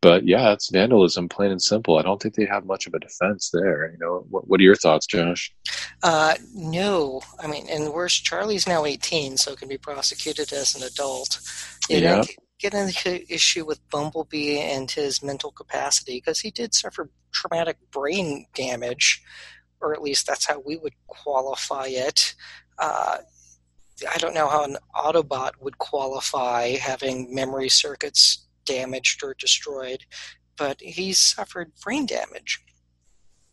but 0.00 0.26
yeah, 0.26 0.52
it's 0.52 0.70
vandalism, 0.70 1.28
plain 1.28 1.50
and 1.50 1.62
simple. 1.62 1.98
I 1.98 2.02
don't 2.02 2.22
think 2.22 2.34
they 2.34 2.46
have 2.46 2.64
much 2.64 2.86
of 2.86 2.94
a 2.94 2.98
defense 2.98 3.50
there. 3.52 3.90
You 3.90 3.98
know, 3.98 4.26
what, 4.28 4.46
what 4.46 4.60
are 4.60 4.64
your 4.64 4.76
thoughts, 4.76 5.06
Josh? 5.06 5.52
Uh, 6.02 6.34
no, 6.54 7.20
I 7.40 7.48
mean, 7.48 7.66
and 7.68 7.92
worse, 7.92 8.14
Charlie's 8.14 8.68
now 8.68 8.84
18, 8.84 9.36
so 9.36 9.56
can 9.56 9.68
be 9.68 9.78
prosecuted 9.78 10.52
as 10.52 10.76
an 10.76 10.82
adult. 10.82 11.40
You 11.88 11.98
yeah. 11.98 12.16
Know, 12.16 12.24
get 12.60 12.74
into 12.74 13.32
issue 13.32 13.64
with 13.66 13.86
Bumblebee 13.90 14.58
and 14.58 14.90
his 14.90 15.22
mental 15.22 15.50
capacity 15.50 16.18
because 16.18 16.40
he 16.40 16.50
did 16.50 16.72
suffer 16.72 17.10
traumatic 17.32 17.78
brain 17.90 18.46
damage, 18.54 19.22
or 19.84 19.92
at 19.92 20.02
least 20.02 20.26
that's 20.26 20.46
how 20.46 20.60
we 20.64 20.76
would 20.78 20.94
qualify 21.06 21.86
it. 21.88 22.34
Uh, 22.78 23.18
I 24.12 24.18
don't 24.18 24.34
know 24.34 24.48
how 24.48 24.64
an 24.64 24.78
Autobot 24.96 25.52
would 25.60 25.78
qualify 25.78 26.70
having 26.70 27.32
memory 27.32 27.68
circuits 27.68 28.46
damaged 28.64 29.22
or 29.22 29.36
destroyed, 29.38 30.04
but 30.56 30.80
he 30.80 31.12
suffered 31.12 31.72
brain 31.82 32.06
damage. 32.06 32.60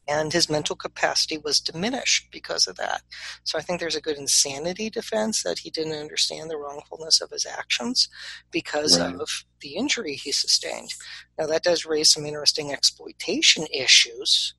And 0.07 0.33
his 0.33 0.49
mental 0.49 0.75
capacity 0.75 1.37
was 1.37 1.59
diminished 1.59 2.29
because 2.31 2.67
of 2.67 2.75
that. 2.77 3.01
So 3.43 3.57
I 3.57 3.61
think 3.61 3.79
there's 3.79 3.95
a 3.95 4.01
good 4.01 4.17
insanity 4.17 4.89
defense 4.89 5.43
that 5.43 5.59
he 5.59 5.69
didn't 5.69 5.99
understand 5.99 6.49
the 6.49 6.57
wrongfulness 6.57 7.21
of 7.21 7.29
his 7.29 7.45
actions 7.45 8.09
because 8.51 8.99
right. 8.99 9.13
of 9.13 9.29
the 9.61 9.75
injury 9.75 10.15
he 10.15 10.31
sustained. 10.31 10.93
Now, 11.37 11.45
that 11.45 11.63
does 11.63 11.85
raise 11.85 12.11
some 12.11 12.25
interesting 12.25 12.73
exploitation 12.73 13.67
issues 13.71 14.55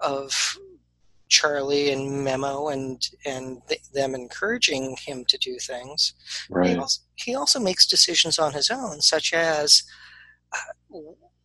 of 0.00 0.58
Charlie 1.28 1.90
and 1.90 2.24
Memo 2.24 2.68
and 2.68 3.08
and 3.24 3.62
th- 3.68 3.82
them 3.92 4.14
encouraging 4.14 4.96
him 4.96 5.24
to 5.26 5.38
do 5.38 5.58
things. 5.58 6.12
Right. 6.50 6.70
He 6.70 6.76
also, 6.76 7.02
he 7.14 7.34
also 7.34 7.60
makes 7.60 7.86
decisions 7.86 8.38
on 8.38 8.52
his 8.52 8.70
own, 8.70 9.00
such 9.00 9.32
as 9.32 9.84
uh, 10.52 10.98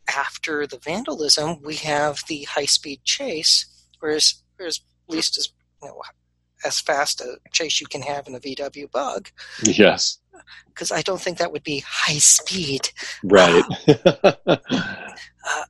after 0.08 0.68
the 0.68 0.80
vandalism, 0.80 1.62
we 1.62 1.76
have 1.76 2.22
the 2.28 2.44
high 2.44 2.66
speed 2.66 3.04
chase, 3.04 3.66
whereas, 4.00 4.44
whereas 4.58 4.82
at 5.08 5.16
least 5.16 5.38
as 5.38 5.50
you 5.82 5.90
know, 5.90 6.02
as 6.66 6.80
fast 6.80 7.22
a 7.22 7.38
chase 7.52 7.80
you 7.80 7.88
can 7.88 8.02
have 8.02 8.28
in 8.28 8.36
a 8.36 8.40
VW 8.40 8.90
Bug. 8.92 9.30
Yes. 9.64 10.20
Because 10.68 10.92
I 10.92 11.02
don't 11.02 11.22
think 11.22 11.38
that 11.38 11.52
would 11.52 11.64
be 11.64 11.84
high 11.86 12.18
speed. 12.18 12.90
Right. 13.24 13.64
uh, 14.46 14.56
uh, 15.46 15.64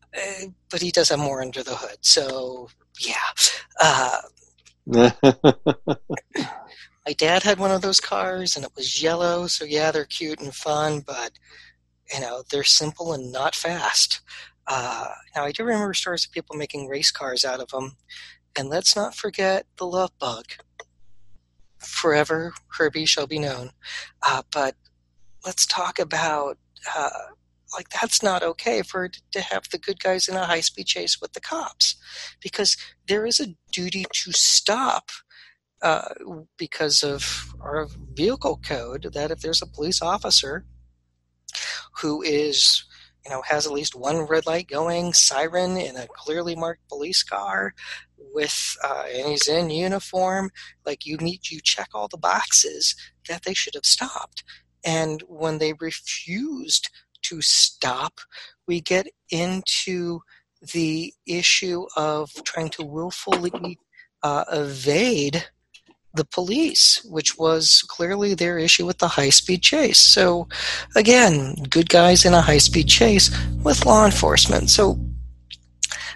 but 0.70 0.82
he 0.82 0.92
does 0.92 1.10
have 1.10 1.20
more 1.20 1.42
under 1.42 1.64
the 1.64 1.76
hood, 1.76 1.98
so 2.02 2.70
yeah. 3.00 3.16
Uh, 3.82 4.22
my 7.06 7.14
dad 7.18 7.44
had 7.44 7.60
one 7.60 7.72
of 7.72 7.82
those 7.82 8.00
cars, 8.00 8.56
and 8.56 8.66
it 8.66 8.72
was 8.76 9.02
yellow. 9.02 9.48
So 9.48 9.66
yeah, 9.66 9.92
they're 9.92 10.06
cute 10.06 10.40
and 10.40 10.54
fun, 10.54 11.02
but 11.06 11.32
you 12.14 12.20
know 12.20 12.44
they're 12.50 12.64
simple 12.64 13.14
and 13.14 13.32
not 13.32 13.56
fast. 13.56 14.22
Uh, 14.68 15.10
now 15.36 15.44
I 15.44 15.52
do 15.52 15.64
remember 15.64 15.94
stories 15.94 16.26
of 16.26 16.32
people 16.32 16.56
making 16.56 16.88
race 16.88 17.12
cars 17.12 17.46
out 17.46 17.60
of 17.60 17.70
them, 17.70 17.98
and 18.58 18.70
let's 18.70 18.96
not 18.96 19.16
forget 19.16 19.66
the 19.78 19.86
Love 19.86 20.12
Bug. 20.20 20.46
Forever, 21.86 22.54
Herbie 22.78 23.06
shall 23.06 23.28
be 23.28 23.40
known. 23.40 23.72
Uh, 24.22 24.44
but 24.52 24.76
let's 25.46 25.66
talk 25.66 26.00
about 26.00 26.58
uh, 26.96 27.10
like 27.74 27.90
that's 27.90 28.22
not 28.22 28.44
okay 28.44 28.82
for 28.82 29.10
to 29.32 29.42
have 29.42 29.70
the 29.70 29.78
good 29.78 30.00
guys 30.00 30.28
in 30.28 30.36
a 30.36 30.46
high 30.46 30.60
speed 30.60 30.88
chase 30.88 31.20
with 31.20 31.34
the 31.34 31.42
cops 31.42 31.96
because 32.42 32.78
there 33.08 33.26
is 33.26 33.40
a 33.40 33.56
duty 33.72 34.06
to 34.14 34.32
stop 34.32 35.10
uh, 35.82 36.14
because 36.58 37.04
of 37.04 37.54
our 37.62 37.88
vehicle 38.14 38.60
code 38.64 39.10
that 39.14 39.32
if 39.32 39.42
there's 39.42 39.62
a 39.62 39.68
police 39.68 40.02
officer 40.02 40.66
who 42.02 42.22
is 42.22 42.86
you 43.26 43.32
know 43.32 43.42
has 43.42 43.66
at 43.66 43.74
least 43.74 43.96
one 43.96 44.22
red 44.28 44.46
light 44.46 44.68
going 44.68 45.14
siren 45.14 45.78
in 45.78 45.96
a 45.96 46.08
clearly 46.08 46.56
marked 46.56 46.88
police 46.90 47.24
car 47.24 47.74
with 48.34 48.78
uh, 48.84 49.06
and 49.14 49.30
he's 49.30 49.48
in 49.48 49.70
uniform 49.70 50.52
like 50.86 51.06
you 51.06 51.18
need 51.18 51.50
you 51.50 51.60
check 51.62 51.90
all 51.94 52.08
the 52.08 52.18
boxes 52.18 52.96
that 53.28 53.44
they 53.44 53.54
should 53.54 53.74
have 53.74 53.86
stopped. 53.86 54.44
And 54.84 55.24
when 55.28 55.58
they 55.58 55.74
refused 55.74 56.90
to 57.24 57.42
stop, 57.42 58.20
we 58.68 58.82
get 58.82 59.08
into 59.32 60.20
the 60.74 61.14
issue 61.26 61.86
of 61.96 62.32
trying 62.44 62.70
to 62.70 62.84
willfully 62.84 63.80
uh, 64.22 64.46
evade 64.52 65.48
the 66.16 66.26
police, 66.26 67.04
which 67.06 67.38
was 67.38 67.84
clearly 67.88 68.34
their 68.34 68.58
issue 68.58 68.86
with 68.86 69.00
the 69.00 69.08
high 69.08 69.30
speed 69.30 69.62
chase. 69.62 70.00
So, 70.00 70.48
again, 70.96 71.56
good 71.70 71.90
guys 71.90 72.26
in 72.26 72.34
a 72.34 72.42
high 72.42 72.60
speed 72.60 72.88
chase 72.88 73.36
with 73.64 73.86
law 73.86 74.06
enforcement. 74.06 74.70
So, 74.70 75.00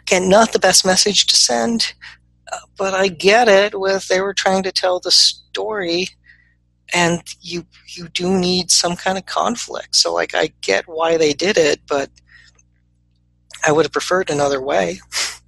again, 0.01 0.29
not 0.29 0.53
the 0.53 0.59
best 0.59 0.85
message 0.85 1.27
to 1.27 1.35
send, 1.35 1.93
uh, 2.51 2.57
but 2.77 2.93
I 2.93 3.07
get 3.07 3.47
it 3.47 3.79
with 3.79 4.07
they 4.07 4.21
were 4.21 4.33
trying 4.33 4.63
to 4.63 4.71
tell 4.71 4.99
the 4.99 5.11
story 5.11 6.07
and 6.93 7.21
you 7.41 7.65
you 7.87 8.07
do 8.09 8.37
need 8.37 8.71
some 8.71 8.95
kind 8.95 9.17
of 9.17 9.25
conflict. 9.25 9.95
So 9.95 10.13
like 10.13 10.33
I 10.33 10.51
get 10.61 10.87
why 10.87 11.17
they 11.17 11.33
did 11.33 11.57
it, 11.57 11.81
but 11.87 12.09
I 13.65 13.71
would 13.71 13.85
have 13.85 13.91
preferred 13.91 14.29
another 14.29 14.61
way. 14.61 14.99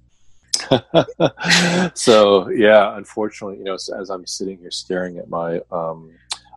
so 1.94 2.48
yeah, 2.50 2.96
unfortunately, 2.96 3.58
you 3.58 3.64
know, 3.64 3.74
as 3.74 4.10
I'm 4.10 4.26
sitting 4.26 4.58
here 4.58 4.70
staring 4.70 5.18
at 5.18 5.28
my 5.28 5.60
um, 5.70 6.10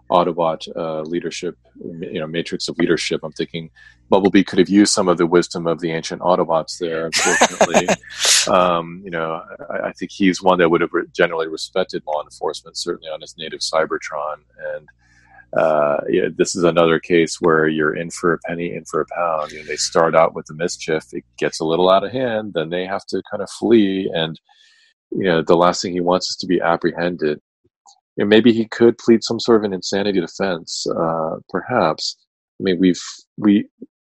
Autobot 0.10 0.68
uh, 0.76 1.02
leadership, 1.02 1.58
you 1.84 2.20
know, 2.20 2.28
matrix 2.28 2.68
of 2.68 2.78
leadership, 2.78 3.22
I'm 3.24 3.32
thinking 3.32 3.70
Bumblebee 4.10 4.44
could 4.44 4.60
have 4.60 4.70
used 4.70 4.94
some 4.94 5.08
of 5.08 5.18
the 5.18 5.26
wisdom 5.26 5.66
of 5.66 5.80
the 5.80 5.92
ancient 5.92 6.22
Autobots 6.22 6.78
there. 6.78 7.08
Unfortunately, 7.08 7.88
um, 8.54 9.02
you 9.04 9.10
know, 9.10 9.42
I, 9.70 9.88
I, 9.88 9.92
think 9.94 10.12
he's 10.12 10.44
one 10.44 10.60
that 10.60 10.70
would 10.70 10.82
have 10.82 10.92
generally 11.12 11.48
respected 11.48 12.04
law 12.06 12.22
enforcement, 12.24 12.78
certainly 12.78 13.10
on 13.10 13.22
his 13.22 13.36
native 13.38 13.62
Cybertron. 13.62 14.36
And 14.76 14.88
uh, 15.58 16.02
this 16.38 16.56
is 16.56 16.64
another 16.64 17.00
case 17.00 17.38
where 17.40 17.68
you're 17.68 17.96
in 17.96 18.10
for 18.10 18.34
a 18.34 18.40
penny, 18.40 18.74
in 18.74 18.84
for 18.86 19.02
a 19.02 19.06
pound. 19.06 19.52
You 19.52 19.60
know, 19.60 19.66
they 19.66 19.78
start 19.78 20.16
out 20.16 20.36
with 20.36 20.46
the 20.48 20.54
mischief, 20.54 21.06
it 21.12 21.24
gets 21.38 21.60
a 21.60 21.66
little 21.66 21.90
out 21.90 22.04
of 22.04 22.12
hand, 22.12 22.54
then 22.54 22.70
they 22.70 22.86
have 22.86 23.06
to 23.08 23.22
kind 23.30 23.42
of 23.42 23.50
flee, 23.50 24.10
and 24.14 24.40
you 25.12 25.24
know, 25.24 25.42
the 25.42 25.56
last 25.56 25.82
thing 25.82 25.94
he 25.94 26.02
wants 26.02 26.30
is 26.30 26.36
to 26.38 26.48
be 26.48 26.60
apprehended. 26.60 27.40
Know, 28.18 28.26
maybe 28.26 28.54
he 28.54 28.66
could 28.66 28.98
plead 28.98 29.24
some 29.24 29.40
sort 29.40 29.58
of 29.58 29.64
an 29.64 29.74
insanity 29.74 30.22
defense, 30.22 30.86
uh, 30.88 31.36
perhaps. 31.50 32.18
I 32.60 32.64
mean, 32.64 32.80
we've 32.80 33.02
we 33.38 33.68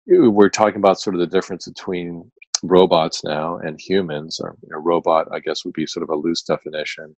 we're 0.06 0.48
talking 0.48 0.78
about 0.78 1.00
sort 1.00 1.14
of 1.14 1.20
the 1.20 1.26
difference 1.26 1.68
between 1.68 2.30
robots 2.62 3.24
now 3.24 3.58
and 3.58 3.80
humans 3.80 4.38
or 4.40 4.56
you 4.62 4.68
know, 4.70 4.78
robot 4.78 5.26
i 5.32 5.40
guess 5.40 5.64
would 5.64 5.74
be 5.74 5.86
sort 5.86 6.02
of 6.02 6.10
a 6.10 6.14
loose 6.16 6.42
definition 6.42 7.14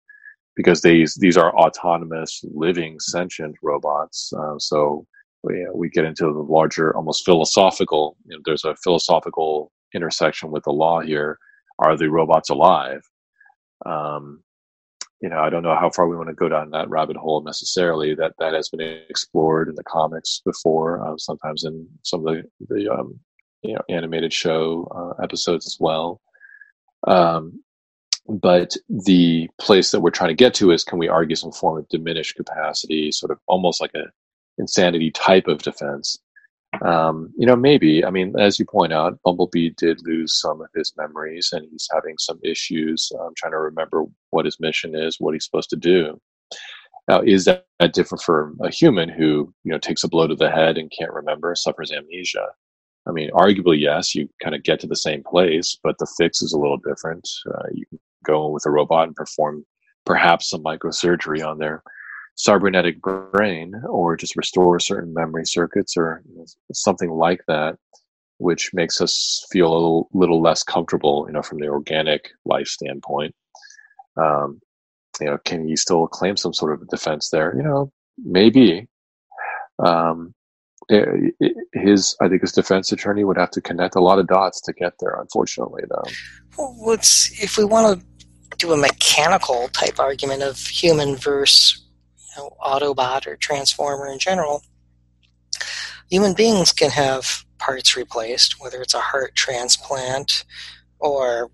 because 0.57 0.83
these 0.83 1.14
these 1.14 1.37
are 1.37 1.57
autonomous 1.57 2.45
living 2.55 2.99
sentient 3.01 3.57
robots 3.62 4.33
uh, 4.38 4.59
so 4.59 5.07
we, 5.43 5.67
we 5.75 5.88
get 5.88 6.05
into 6.05 6.25
the 6.25 6.47
larger 6.53 6.97
almost 6.97 7.25
philosophical 7.25 8.17
you 8.27 8.37
know, 8.37 8.43
there's 8.45 8.64
a 8.64 8.77
philosophical 8.77 9.71
intersection 9.95 10.51
with 10.51 10.64
the 10.64 10.73
law 10.73 11.01
here 11.01 11.38
are 11.79 11.97
the 11.97 12.11
robots 12.11 12.51
alive 12.51 13.03
um, 13.87 14.43
you 15.25 15.31
know, 15.31 15.38
I 15.38 15.49
don't 15.49 15.62
know 15.62 15.75
how 15.75 15.88
far 15.88 16.07
we 16.07 16.17
want 16.17 16.29
to 16.29 16.35
go 16.35 16.51
down 16.51 16.69
that 16.73 16.90
rabbit 16.90 17.17
hole 17.17 17.43
necessarily. 17.43 18.14
That 18.14 18.35
that 18.40 18.53
has 18.53 18.69
been 18.69 19.01
explored 19.09 19.71
in 19.71 19.75
the 19.75 19.85
comics 19.85 20.43
before, 20.45 21.03
uh, 21.03 21.17
sometimes 21.17 21.64
in 21.64 21.88
some 22.03 22.29
of 22.29 22.35
the 22.35 22.43
the 22.69 22.93
um, 22.93 23.19
you 23.62 23.73
know 23.73 23.81
animated 23.88 24.35
show 24.35 24.87
uh, 24.95 25.23
episodes 25.23 25.67
as 25.67 25.79
well. 25.81 26.21
Um, 27.07 27.63
but 28.29 28.75
the 28.89 29.49
place 29.61 29.91
that 29.91 30.01
we're 30.01 30.11
trying 30.11 30.31
to 30.31 30.35
get 30.35 30.55
to 30.55 30.71
is 30.71 30.85
can 30.85 30.99
we 30.99 31.09
argue 31.09 31.37
some 31.37 31.53
form 31.53 31.79
of 31.79 31.89
diminished 31.89 32.37
capacity, 32.37 33.13
sort 33.13 33.31
of 33.31 33.39
almost 33.47 33.81
like 33.81 33.95
a 33.95 34.05
insanity 34.59 35.11
type 35.11 35.47
of 35.49 35.63
defense 35.63 36.19
um, 36.83 37.33
you 37.37 37.47
know, 37.47 37.57
maybe. 37.57 38.05
I 38.05 38.11
mean, 38.11 38.35
as 38.39 38.59
you 38.59 38.65
point 38.65 38.93
out, 38.93 39.19
Bumblebee 39.25 39.71
did 39.77 40.01
lose 40.05 40.39
some 40.41 40.61
of 40.61 40.69
his 40.75 40.93
memories, 40.97 41.51
and 41.53 41.67
he's 41.71 41.89
having 41.93 42.17
some 42.19 42.39
issues 42.43 43.11
um, 43.21 43.33
trying 43.37 43.53
to 43.53 43.59
remember 43.59 44.05
what 44.31 44.45
his 44.45 44.59
mission 44.61 44.95
is, 44.95 45.17
what 45.19 45.35
he's 45.35 45.45
supposed 45.45 45.71
to 45.71 45.77
do. 45.77 46.21
Now, 47.09 47.21
is 47.21 47.45
that, 47.45 47.65
different 47.93 48.23
for 48.23 48.55
a 48.63 48.71
human 48.71 49.11
who 49.11 49.53
you 49.63 49.71
know 49.71 49.79
takes 49.79 50.03
a 50.05 50.09
blow 50.09 50.27
to 50.27 50.35
the 50.35 50.51
head 50.51 50.79
and 50.79 50.91
can't 50.99 51.13
remember, 51.13 51.55
suffers 51.55 51.93
amnesia? 51.93 52.47
I 53.07 53.13
mean, 53.13 53.31
arguably, 53.33 53.79
yes, 53.79 54.15
you 54.15 54.29
kind 54.43 54.55
of 54.55 54.63
get 54.63 54.81
to 54.81 54.87
the 54.87 54.97
same 54.97 55.23
place, 55.23 55.79
but 55.83 55.99
the 55.99 56.07
fix 56.17 56.41
is 56.41 56.55
a 56.55 56.59
little 56.59 56.79
different. 56.79 57.29
Uh, 57.47 57.67
you 57.75 57.85
go 58.25 58.49
with 58.49 58.67
a 58.67 58.71
robot 58.71 59.07
and 59.07 59.17
perform 59.17 59.65
perhaps 60.05 60.51
some 60.51 60.63
microsurgery 60.63 61.47
on 61.47 61.59
their 61.59 61.83
cybernetic 62.37 63.01
brain 63.01 63.75
or 63.89 64.17
just 64.17 64.37
restore 64.37 64.81
certain 64.81 65.15
memory 65.15 65.47
circuits 65.47 65.97
or 65.97 66.23
something 66.73 67.11
like 67.11 67.41
that 67.47 67.77
which 68.39 68.73
makes 68.75 69.01
us 69.01 69.47
feel 69.51 69.69
a 69.69 69.75
little, 69.75 70.09
little, 70.13 70.43
less 70.43 70.63
comfortable, 70.63 71.25
you 71.27 71.33
know, 71.33 71.43
from 71.43 71.59
the 71.59 71.69
organic 71.69 72.31
life 72.45 72.67
standpoint. 72.67 73.35
Um, 74.17 74.61
you 75.21 75.27
know, 75.27 75.39
can 75.45 75.67
he 75.67 75.77
still 75.77 76.07
claim 76.09 76.37
some 76.37 76.53
sort 76.53 76.73
of 76.73 76.89
defense 76.89 77.31
there? 77.31 77.55
You 77.57 77.63
know, 77.63 77.93
maybe. 78.19 78.89
Um, 79.79 80.35
his, 81.73 82.17
I 82.21 82.29
think 82.29 82.43
his 82.43 82.53
defense 82.53 82.93
attorney 82.93 83.25
would 83.25 83.39
have 83.39 83.51
to 83.53 83.61
connect 83.61 83.97
a 83.97 84.01
lot 84.01 84.19
of 84.19 84.27
dots 84.27 84.61
to 84.63 84.73
get 84.73 84.95
there. 85.01 85.19
Unfortunately, 85.21 85.83
though. 85.89 86.11
Well, 86.59 86.77
let's 86.87 87.43
if 87.43 87.57
we 87.57 87.65
want 87.65 88.01
to 88.01 88.07
do 88.64 88.72
a 88.72 88.77
mechanical 88.77 89.68
type 89.68 89.98
argument 89.98 90.42
of 90.42 90.59
human 90.59 91.16
versus 91.16 91.83
you 92.16 92.42
know, 92.42 92.57
Autobot 92.62 93.27
or 93.27 93.37
Transformer 93.37 94.09
in 94.09 94.18
general, 94.18 94.62
human 96.11 96.33
beings 96.35 96.72
can 96.72 96.90
have 96.90 97.44
parts 97.59 97.96
replaced, 97.96 98.61
whether 98.61 98.81
it's 98.81 98.94
a 98.94 99.00
heart 99.00 99.35
transplant 99.35 100.44
or 100.98 101.50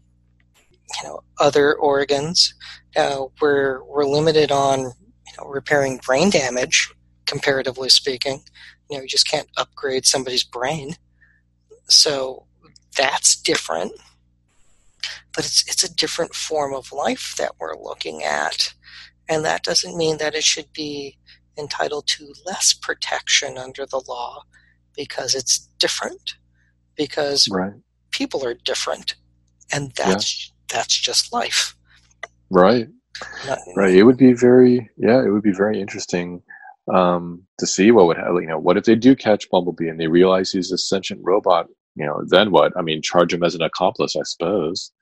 you 1.03 1.09
know 1.09 1.21
other 1.39 1.75
organs. 1.75 2.55
Uh, 2.97 3.25
we're 3.41 3.83
we're 3.85 4.05
limited 4.05 4.53
on 4.53 4.81
you 4.81 5.33
know 5.39 5.49
repairing 5.49 6.01
brain 6.07 6.31
damage, 6.31 6.93
comparatively 7.27 7.89
speaking. 7.89 8.43
You 8.89 8.97
know, 8.97 9.03
you 9.03 9.09
just 9.09 9.29
can't 9.29 9.49
upgrade 9.57 10.07
somebody's 10.07 10.45
brain. 10.45 10.97
So 11.89 12.47
that's 12.97 13.37
different. 13.41 13.93
But 15.35 15.45
it's 15.45 15.67
it's 15.69 15.85
a 15.85 15.95
different 15.95 16.35
form 16.35 16.75
of 16.75 16.93
life 16.93 17.35
that 17.39 17.53
we're 17.59 17.77
looking 17.77 18.23
at. 18.23 18.75
And 19.29 19.45
that 19.45 19.63
doesn't 19.63 19.97
mean 19.97 20.19
that 20.19 20.35
it 20.35 20.43
should 20.43 20.73
be 20.73 21.17
entitled 21.57 22.07
to 22.09 22.35
less 22.45 22.73
protection 22.73 23.59
under 23.59 23.87
the 23.87 24.03
law 24.09 24.43
because 24.97 25.35
it's 25.35 25.69
different 25.79 26.35
because 26.97 27.49
right. 27.51 27.73
people 28.11 28.45
are 28.45 28.55
different 28.55 29.15
and 29.73 29.93
that's 29.97 30.49
yeah. 30.49 30.77
that's 30.77 30.99
just 30.99 31.33
life 31.33 31.77
right 32.51 32.89
right 33.77 33.95
it 33.95 34.03
would 34.03 34.17
be 34.17 34.33
very 34.33 34.91
yeah 34.97 35.23
it 35.23 35.31
would 35.31 35.43
be 35.43 35.53
very 35.53 35.81
interesting 35.81 36.43
um, 36.93 37.43
to 37.59 37.67
see 37.67 37.91
what 37.93 38.07
would 38.07 38.17
happen 38.17 38.37
you 38.37 38.49
know 38.49 38.59
what 38.59 38.77
if 38.77 38.85
they 38.85 38.97
do 38.97 39.15
catch 39.15 39.49
bumblebee 39.51 39.89
and 39.89 40.01
they 40.01 40.09
realize 40.09 40.51
he's 40.51 40.73
a 40.73 40.79
sentient 40.79 41.21
robot 41.23 41.67
you 41.97 42.07
know 42.07 42.23
then 42.29 42.51
what? 42.51 42.73
I 42.77 42.83
mean 42.83 43.03
charge 43.03 43.33
him 43.33 43.43
as 43.43 43.55
an 43.55 43.63
accomplice 43.63 44.17
i 44.17 44.23
suppose. 44.23 44.93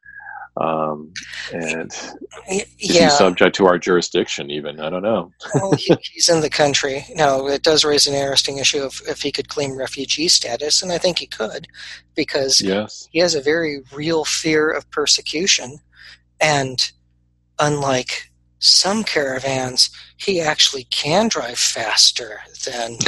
Um, 0.61 1.13
and 1.53 1.93
yeah. 2.49 2.65
he's 2.79 3.17
subject 3.17 3.55
to 3.57 3.67
our 3.67 3.79
jurisdiction 3.79 4.51
even 4.51 4.81
i 4.81 4.91
don't 4.91 5.03
know. 5.03 5.31
Well 5.55 5.73
he, 5.73 5.97
he's 6.13 6.29
in 6.29 6.41
the 6.41 6.51
country. 6.51 7.05
Now 7.15 7.47
it 7.47 7.63
does 7.63 7.85
raise 7.85 8.07
an 8.07 8.15
interesting 8.15 8.59
issue 8.59 8.83
of 8.83 9.01
if 9.07 9.23
he 9.23 9.31
could 9.31 9.49
claim 9.49 9.77
refugee 9.77 10.29
status 10.29 10.83
and 10.83 10.91
i 10.91 10.99
think 10.99 11.19
he 11.19 11.27
could 11.27 11.69
because 12.15 12.61
yes. 12.61 13.09
he 13.13 13.21
has 13.21 13.35
a 13.35 13.41
very 13.41 13.83
real 13.93 14.25
fear 14.25 14.71
of 14.71 14.91
persecution. 14.91 15.79
And 16.41 16.93
unlike 17.59 18.31
some 18.59 19.05
caravans 19.05 19.91
he 20.17 20.41
actually 20.41 20.85
can 20.85 21.29
drive 21.29 21.59
faster 21.59 22.41
than 22.67 22.99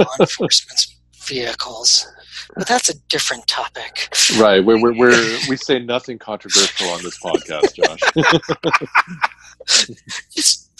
law 0.00 0.06
enforcement's 0.20 0.93
vehicles 1.24 2.06
but 2.54 2.66
that's 2.66 2.88
a 2.88 2.98
different 3.08 3.46
topic. 3.46 4.14
Right. 4.38 4.64
We're, 4.64 4.80
we're, 4.80 4.96
we're, 4.96 5.38
we 5.48 5.56
say 5.56 5.78
nothing 5.78 6.18
controversial 6.18 6.88
on 6.88 7.02
this 7.02 7.18
podcast, 7.18 7.74
Josh. 7.74 8.00
Just 10.32 10.70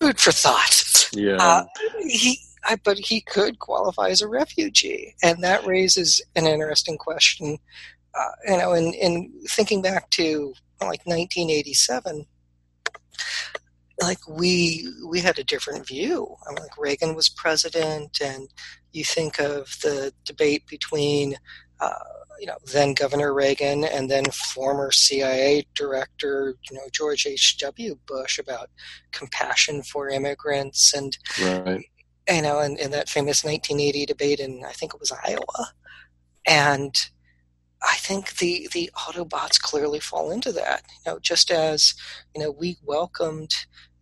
food 0.00 0.18
for 0.18 0.32
thought. 0.32 1.08
Yeah. 1.12 1.36
Uh, 1.36 1.64
he, 2.00 2.38
I, 2.64 2.76
but 2.82 2.98
he 2.98 3.20
could 3.20 3.58
qualify 3.58 4.08
as 4.08 4.22
a 4.22 4.28
refugee, 4.28 5.14
and 5.22 5.42
that 5.44 5.66
raises 5.66 6.22
an 6.34 6.46
interesting 6.46 6.96
question. 6.96 7.58
Uh, 8.14 8.30
you 8.48 8.56
know, 8.56 8.72
in, 8.72 8.94
in 8.94 9.32
thinking 9.48 9.82
back 9.82 10.08
to 10.10 10.54
like 10.80 11.04
1987, 11.04 12.26
like 14.00 14.26
we 14.26 14.88
we 15.06 15.20
had 15.20 15.38
a 15.38 15.44
different 15.44 15.86
view. 15.86 16.34
I 16.46 16.52
mean, 16.52 16.62
like 16.62 16.78
Reagan 16.78 17.14
was 17.14 17.28
president, 17.28 18.18
and 18.22 18.48
you 18.94 19.04
think 19.04 19.38
of 19.38 19.76
the 19.82 20.12
debate 20.24 20.66
between 20.66 21.34
uh, 21.80 21.92
you 22.40 22.46
know 22.46 22.56
then 22.72 22.94
Governor 22.94 23.32
Reagan 23.32 23.84
and 23.84 24.10
then 24.10 24.24
former 24.26 24.90
CIA 24.90 25.66
director 25.74 26.56
you 26.70 26.76
know 26.76 26.84
George 26.92 27.26
H. 27.26 27.58
W. 27.58 27.98
Bush 28.06 28.38
about 28.38 28.70
compassion 29.12 29.82
for 29.82 30.08
immigrants 30.08 30.94
and 30.94 31.16
right. 31.42 31.84
you 32.28 32.42
know 32.42 32.60
in, 32.60 32.76
in 32.78 32.90
that 32.92 33.08
famous 33.08 33.44
1980 33.44 34.06
debate 34.06 34.40
in 34.40 34.62
I 34.66 34.72
think 34.72 34.94
it 34.94 35.00
was 35.00 35.12
Iowa, 35.12 35.72
and 36.46 36.94
I 37.82 37.96
think 37.96 38.36
the 38.36 38.68
the 38.72 38.90
Autobots 38.96 39.60
clearly 39.60 40.00
fall 40.00 40.30
into 40.30 40.52
that. 40.52 40.82
You 41.04 41.12
know, 41.12 41.18
just 41.18 41.50
as 41.50 41.94
you 42.34 42.42
know 42.42 42.50
we 42.50 42.76
welcomed 42.84 43.52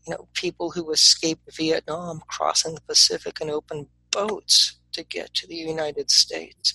you 0.07 0.13
know 0.13 0.29
people 0.35 0.71
who 0.71 0.91
escaped 0.91 1.55
Vietnam 1.57 2.23
crossing 2.29 2.75
the 2.75 2.83
Pacific 2.83 3.41
in 3.41 3.51
open 3.51 3.87
boats 4.11 4.79
to 4.93 5.05
get 5.05 5.35
to 5.35 5.47
the 5.47 5.57
United 5.57 6.11
States. 6.11 6.75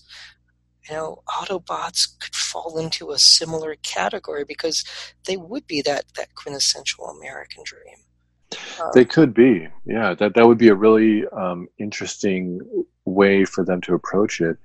You 0.89 0.95
know, 0.95 1.23
Autobots 1.27 2.07
could 2.19 2.35
fall 2.35 2.77
into 2.77 3.11
a 3.11 3.19
similar 3.19 3.75
category 3.83 4.45
because 4.45 4.85
they 5.25 5.37
would 5.37 5.67
be 5.67 5.81
that 5.81 6.05
that 6.15 6.33
quintessential 6.35 7.05
American 7.07 7.63
dream. 7.65 7.97
Um, 8.81 8.91
they 8.93 9.03
could 9.03 9.33
be, 9.33 9.67
yeah. 9.85 10.13
That 10.13 10.35
that 10.35 10.47
would 10.47 10.57
be 10.57 10.69
a 10.69 10.75
really 10.75 11.27
um, 11.27 11.67
interesting 11.77 12.61
way 13.05 13.43
for 13.43 13.65
them 13.65 13.81
to 13.81 13.93
approach 13.93 14.39
it. 14.39 14.57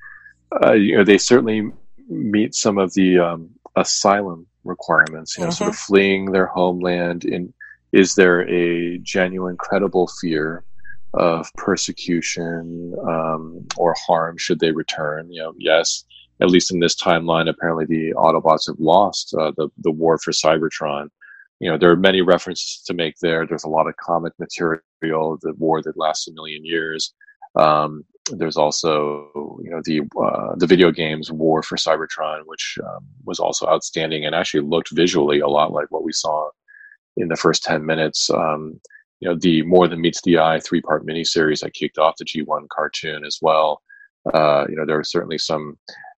Uh, 0.62 0.72
you 0.72 0.96
know, 0.96 1.04
they 1.04 1.18
certainly 1.18 1.72
meet 2.08 2.54
some 2.54 2.78
of 2.78 2.94
the 2.94 3.18
um, 3.18 3.50
asylum 3.74 4.46
requirements. 4.64 5.36
You 5.36 5.44
know, 5.44 5.48
mm-hmm. 5.48 5.56
sort 5.56 5.70
of 5.70 5.74
mm-hmm. 5.74 5.92
fleeing 5.92 6.32
their 6.32 6.46
homeland. 6.46 7.24
In 7.24 7.52
is 7.92 8.14
there 8.14 8.48
a 8.48 8.98
genuine, 8.98 9.56
credible 9.56 10.08
fear 10.20 10.64
of 11.14 11.52
persecution 11.56 12.94
um, 13.06 13.66
or 13.76 13.94
harm 14.06 14.38
should 14.38 14.60
they 14.60 14.72
return? 14.72 15.30
You 15.30 15.42
know, 15.42 15.54
yes. 15.58 16.04
At 16.40 16.50
least 16.50 16.72
in 16.72 16.80
this 16.80 17.00
timeline, 17.00 17.48
apparently 17.48 17.84
the 17.84 18.14
Autobots 18.14 18.66
have 18.66 18.80
lost 18.80 19.34
uh, 19.38 19.52
the 19.56 19.68
the 19.78 19.90
war 19.90 20.18
for 20.18 20.32
Cybertron. 20.32 21.08
You 21.60 21.70
know, 21.70 21.78
there 21.78 21.90
are 21.90 21.96
many 21.96 22.20
references 22.22 22.82
to 22.86 22.94
make 22.94 23.16
there. 23.20 23.46
There's 23.46 23.64
a 23.64 23.68
lot 23.68 23.86
of 23.86 23.96
comic 23.96 24.32
material. 24.38 25.38
The 25.40 25.54
war 25.58 25.82
that 25.82 25.96
lasts 25.96 26.26
a 26.26 26.32
million 26.32 26.64
years. 26.64 27.14
Um, 27.54 28.04
there's 28.30 28.56
also 28.56 29.28
you 29.62 29.70
know 29.70 29.80
the 29.84 30.00
uh, 30.20 30.54
the 30.56 30.66
video 30.66 30.90
games 30.90 31.30
War 31.30 31.62
for 31.62 31.76
Cybertron, 31.76 32.42
which 32.46 32.78
um, 32.84 33.04
was 33.24 33.38
also 33.38 33.66
outstanding 33.66 34.24
and 34.24 34.34
actually 34.34 34.60
looked 34.60 34.90
visually 34.90 35.40
a 35.40 35.48
lot 35.48 35.72
like 35.72 35.90
what 35.90 36.04
we 36.04 36.12
saw 36.12 36.48
in 37.16 37.28
the 37.28 37.36
first 37.36 37.62
ten 37.62 37.84
minutes. 37.84 38.30
Um, 38.30 38.80
you 39.22 39.28
know 39.28 39.36
the 39.36 39.62
More 39.62 39.86
Than 39.86 40.00
Meets 40.00 40.20
the 40.22 40.38
Eye 40.38 40.60
three 40.60 40.80
part 40.80 41.06
miniseries 41.06 41.60
that 41.60 41.74
kicked 41.74 41.98
off 41.98 42.16
the 42.18 42.24
G1 42.24 42.68
cartoon 42.70 43.24
as 43.24 43.38
well. 43.40 43.80
Uh, 44.34 44.66
you 44.68 44.76
know 44.76 44.84
there 44.84 44.98
are 44.98 45.04
certainly 45.04 45.38
some 45.38 45.78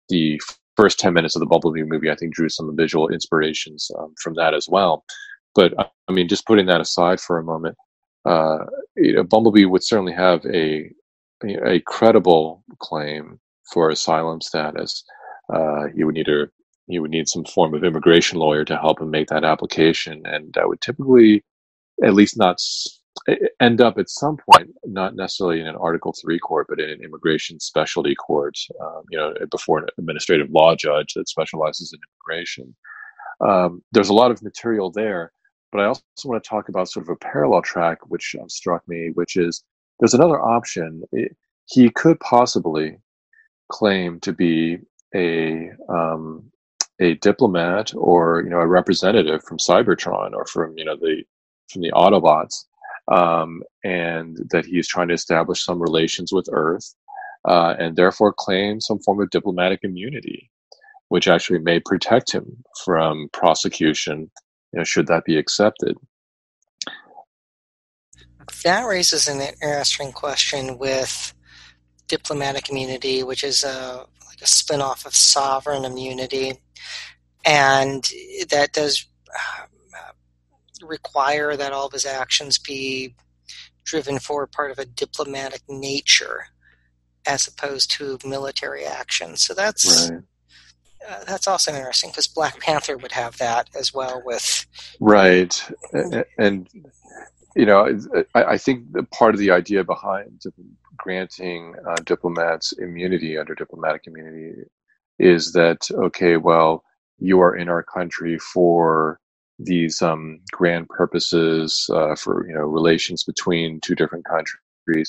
the 0.10 0.40
first 0.78 1.00
ten 1.00 1.14
minutes 1.14 1.36
of 1.36 1.42
the 1.42 1.46
Bumblebee 1.46 1.84
movie 1.84 2.10
I 2.10 2.16
think 2.16 2.34
drew 2.34 2.50
some 2.50 2.76
visual 2.76 3.10
inspirations 3.10 3.92
um, 4.00 4.14
from 4.22 4.36
that 4.36 4.54
as 4.54 4.68
well. 4.70 5.04
But 5.54 5.74
I 6.08 6.12
mean, 6.14 6.30
just 6.30 6.48
putting 6.48 6.66
that 6.68 6.82
aside 6.82 7.20
for 7.20 7.38
a 7.38 7.44
moment, 7.44 7.78
uh, 8.26 8.60
you 8.96 9.14
know, 9.14 9.24
Bumblebee 9.24 9.66
would 9.66 9.84
certainly 9.84 10.14
have 10.14 10.46
a 10.46 10.90
a 11.66 11.82
credible 11.82 12.64
claim 12.80 13.40
for 13.74 13.90
asylum 13.90 14.40
status, 14.42 15.04
uh, 15.54 15.86
you 15.96 16.06
would 16.06 16.16
need 16.16 16.30
a 16.30 16.48
you 16.88 17.02
would 17.02 17.12
need 17.12 17.30
some 17.30 17.46
form 17.46 17.74
of 17.74 17.84
immigration 17.84 18.38
lawyer 18.40 18.66
to 18.66 18.78
help 18.78 19.00
him 19.02 19.10
make 19.10 19.28
that 19.28 19.46
application, 19.46 20.22
and 20.26 20.54
that 20.54 20.68
would 20.68 20.82
typically, 20.82 21.44
at 22.04 22.14
least 22.14 22.38
not 22.38 22.60
end 23.62 23.80
up 23.80 23.98
at 23.98 24.10
some 24.10 24.38
point, 24.38 24.70
not 24.86 25.16
necessarily 25.16 25.60
in 25.60 25.68
an 25.68 25.76
Article 25.76 26.14
Three 26.14 26.40
court, 26.40 26.68
but 26.70 26.80
in 26.80 26.90
an 26.90 27.04
immigration 27.04 27.60
specialty 27.60 28.16
court. 28.16 28.58
Um, 28.82 29.04
you 29.10 29.18
know, 29.18 29.34
before 29.52 29.80
an 29.80 29.88
administrative 29.98 30.50
law 30.50 30.76
judge 30.76 31.14
that 31.14 31.30
specializes 31.30 31.94
in 31.94 32.00
immigration. 32.10 32.76
Um, 33.46 33.84
there's 33.92 34.10
a 34.10 34.14
lot 34.14 34.32
of 34.32 34.42
material 34.44 34.92
there, 34.92 35.32
but 35.72 35.82
I 35.82 35.86
also 35.86 36.04
want 36.26 36.44
to 36.44 36.50
talk 36.50 36.70
about 36.70 36.90
sort 36.90 37.06
of 37.06 37.10
a 37.10 37.16
parallel 37.16 37.62
track, 37.62 37.98
which 38.08 38.36
um, 38.40 38.50
struck 38.50 38.88
me, 38.88 39.12
which 39.14 39.36
is 39.36 39.64
there's 40.00 40.14
another 40.14 40.42
option. 40.42 41.04
he 41.66 41.90
could 41.90 42.20
possibly 42.20 42.98
claim 43.72 44.20
to 44.20 44.34
be 44.34 44.80
a 45.16 45.70
um, 45.90 46.44
a 47.00 47.16
diplomat 47.16 47.94
or 47.96 48.42
you 48.44 48.50
know 48.50 48.60
a 48.60 48.68
representative 48.68 49.44
from 49.44 49.58
Cybertron 49.58 50.34
or 50.34 50.46
from 50.46 50.78
you 50.78 50.86
know 50.86 50.96
the 50.96 51.24
from 51.72 51.82
the 51.82 51.92
Autobots, 51.92 52.66
um, 53.12 53.64
and 53.84 54.38
that 54.52 54.66
he 54.66 54.80
is 54.80 54.88
trying 54.88 55.10
to 55.10 55.14
establish 55.14 55.64
some 55.64 55.82
relations 55.82 56.32
with 56.32 56.48
Earth, 56.52 56.94
uh, 57.48 57.76
and 57.78 57.96
therefore 57.96 58.34
claim 58.34 58.80
some 58.80 59.00
form 59.00 59.22
of 59.22 59.30
diplomatic 59.30 59.80
immunity, 59.84 60.50
which 61.10 61.28
actually 61.28 61.60
may 61.60 61.80
protect 61.80 62.32
him 62.32 62.64
from 62.86 63.30
prosecution, 63.34 64.32
you 64.72 64.78
know, 64.80 64.84
should 64.84 65.08
that 65.08 65.26
be 65.26 65.38
accepted. 65.38 65.98
That 68.64 68.86
raises 68.86 69.28
an 69.28 69.42
interesting 69.42 70.12
question 70.12 70.78
with 70.78 71.34
diplomatic 72.08 72.70
immunity, 72.70 73.24
which 73.24 73.44
is 73.44 73.64
a 73.64 74.06
like 74.28 74.42
a 74.42 74.46
spinoff 74.46 75.06
of 75.06 75.16
sovereign 75.16 75.86
immunity, 75.86 76.60
and 77.46 78.04
that 78.50 78.72
does 78.74 79.06
uh, 79.30 79.66
require 80.86 81.56
that 81.56 81.74
all 81.74 81.88
of 81.88 81.94
his 81.94 82.06
actions 82.06 82.58
be 82.58 83.16
driven 83.84 84.20
for 84.20 84.48
part 84.48 84.72
of 84.72 84.80
a 84.80 84.86
diplomatic 84.86 85.62
nature 85.68 86.46
as 87.26 87.48
opposed 87.48 87.92
to 87.92 88.18
military 88.26 88.86
action. 88.86 89.38
So 89.38 89.54
that's 89.54 90.10
right. 90.10 90.22
uh, 91.10 91.24
that's 91.26 91.48
also 91.48 91.74
interesting 91.74 92.10
because 92.10 92.28
Black 92.28 92.60
Panther 92.60 92.98
would 92.98 93.12
have 93.12 93.38
that 93.38 93.70
as 93.78 93.94
well 93.94 94.22
with 94.26 94.66
right 95.00 95.70
and 96.38 96.68
you 97.56 97.66
know 97.66 97.98
I, 98.36 98.44
I 98.44 98.58
think 98.58 98.92
the 98.92 99.04
part 99.04 99.34
of 99.34 99.40
the 99.40 99.52
idea 99.52 99.84
behind 99.84 100.42
granting 100.98 101.76
uh, 101.88 101.96
diplomats 102.04 102.74
immunity 102.74 103.38
under 103.38 103.56
diplomatic 103.56 104.04
immunity 104.08 104.64
is 105.20 105.54
that 105.54 105.90
okay 105.92 106.38
well 106.38 106.84
you 107.20 107.40
are 107.42 107.56
in 107.56 107.70
our 107.70 107.84
country 107.84 108.38
for 108.38 109.20
these 109.60 110.02
um, 110.02 110.40
grand 110.52 110.90
purposes 110.90 111.90
uh, 111.94 112.16
for 112.16 112.48
you 112.48 112.56
know 112.56 112.62
relations 112.62 113.24
between 113.24 113.80
two 113.82 113.96
different 113.96 114.26
countries 114.26 115.06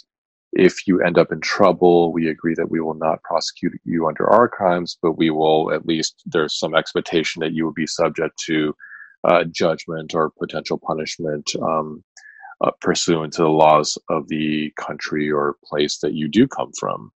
if 0.53 0.87
you 0.87 1.01
end 1.03 1.19
up 1.19 1.33
in 1.33 1.41
trouble, 1.41 2.13
we 2.13 2.29
agree 2.29 2.55
that 2.57 2.71
we 2.71 2.81
will 2.81 2.95
not 2.95 3.23
prosecute 3.23 3.75
you 3.85 4.09
under 4.09 4.29
our 4.29 4.49
crimes, 4.49 4.99
but 5.03 5.13
we 5.19 5.31
will 5.31 5.73
at 5.73 5.87
least, 5.87 6.23
there's 6.27 6.59
some 6.59 6.75
expectation 6.75 7.41
that 7.41 7.53
you 7.55 7.65
will 7.65 7.73
be 7.73 7.87
subject 7.87 8.39
to 8.47 8.75
uh, 9.25 9.45
judgment 9.45 10.15
or 10.15 10.33
potential 10.41 10.79
punishment 10.85 11.53
um, 11.63 12.05
uh, 12.63 12.71
pursuant 12.81 13.33
to 13.35 13.43
the 13.43 13.49
laws 13.49 13.99
of 14.11 14.29
the 14.29 14.73
country 14.79 15.31
or 15.31 15.57
place 15.65 15.99
that 16.01 16.15
you 16.15 16.29
do 16.29 16.49
come 16.49 16.73
from. 16.79 17.13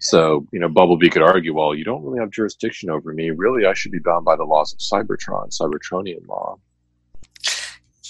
So, 0.00 0.46
you 0.52 0.60
know, 0.60 0.68
Bumblebee 0.68 1.10
could 1.10 1.22
argue, 1.22 1.54
well, 1.54 1.74
you 1.74 1.84
don't 1.84 2.02
really 2.02 2.20
have 2.20 2.30
jurisdiction 2.30 2.90
over 2.90 3.12
me. 3.12 3.30
Really, 3.30 3.66
I 3.66 3.74
should 3.74 3.92
be 3.92 3.98
bound 3.98 4.24
by 4.24 4.36
the 4.36 4.44
laws 4.44 4.72
of 4.72 4.78
Cybertron, 4.78 5.50
Cybertronian 5.50 6.26
law. 6.26 6.58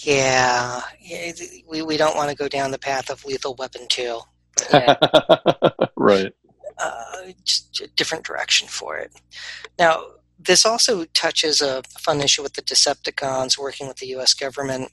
Yeah, 0.02 0.80
we, 1.68 1.82
we 1.82 1.96
don't 1.96 2.16
want 2.16 2.30
to 2.30 2.36
go 2.36 2.48
down 2.48 2.70
the 2.70 2.78
path 2.78 3.10
of 3.10 3.24
Lethal 3.24 3.56
Weapon 3.58 3.86
2. 3.88 4.20
right. 5.96 6.32
Uh, 6.78 7.02
just 7.44 7.80
a 7.80 7.88
different 7.96 8.24
direction 8.24 8.68
for 8.68 8.96
it. 8.96 9.12
Now, 9.78 10.04
this 10.38 10.64
also 10.64 11.04
touches 11.06 11.60
a 11.60 11.82
fun 11.98 12.20
issue 12.20 12.42
with 12.42 12.54
the 12.54 12.62
Decepticons 12.62 13.58
working 13.58 13.88
with 13.88 13.96
the 13.96 14.06
U.S. 14.08 14.34
government. 14.34 14.92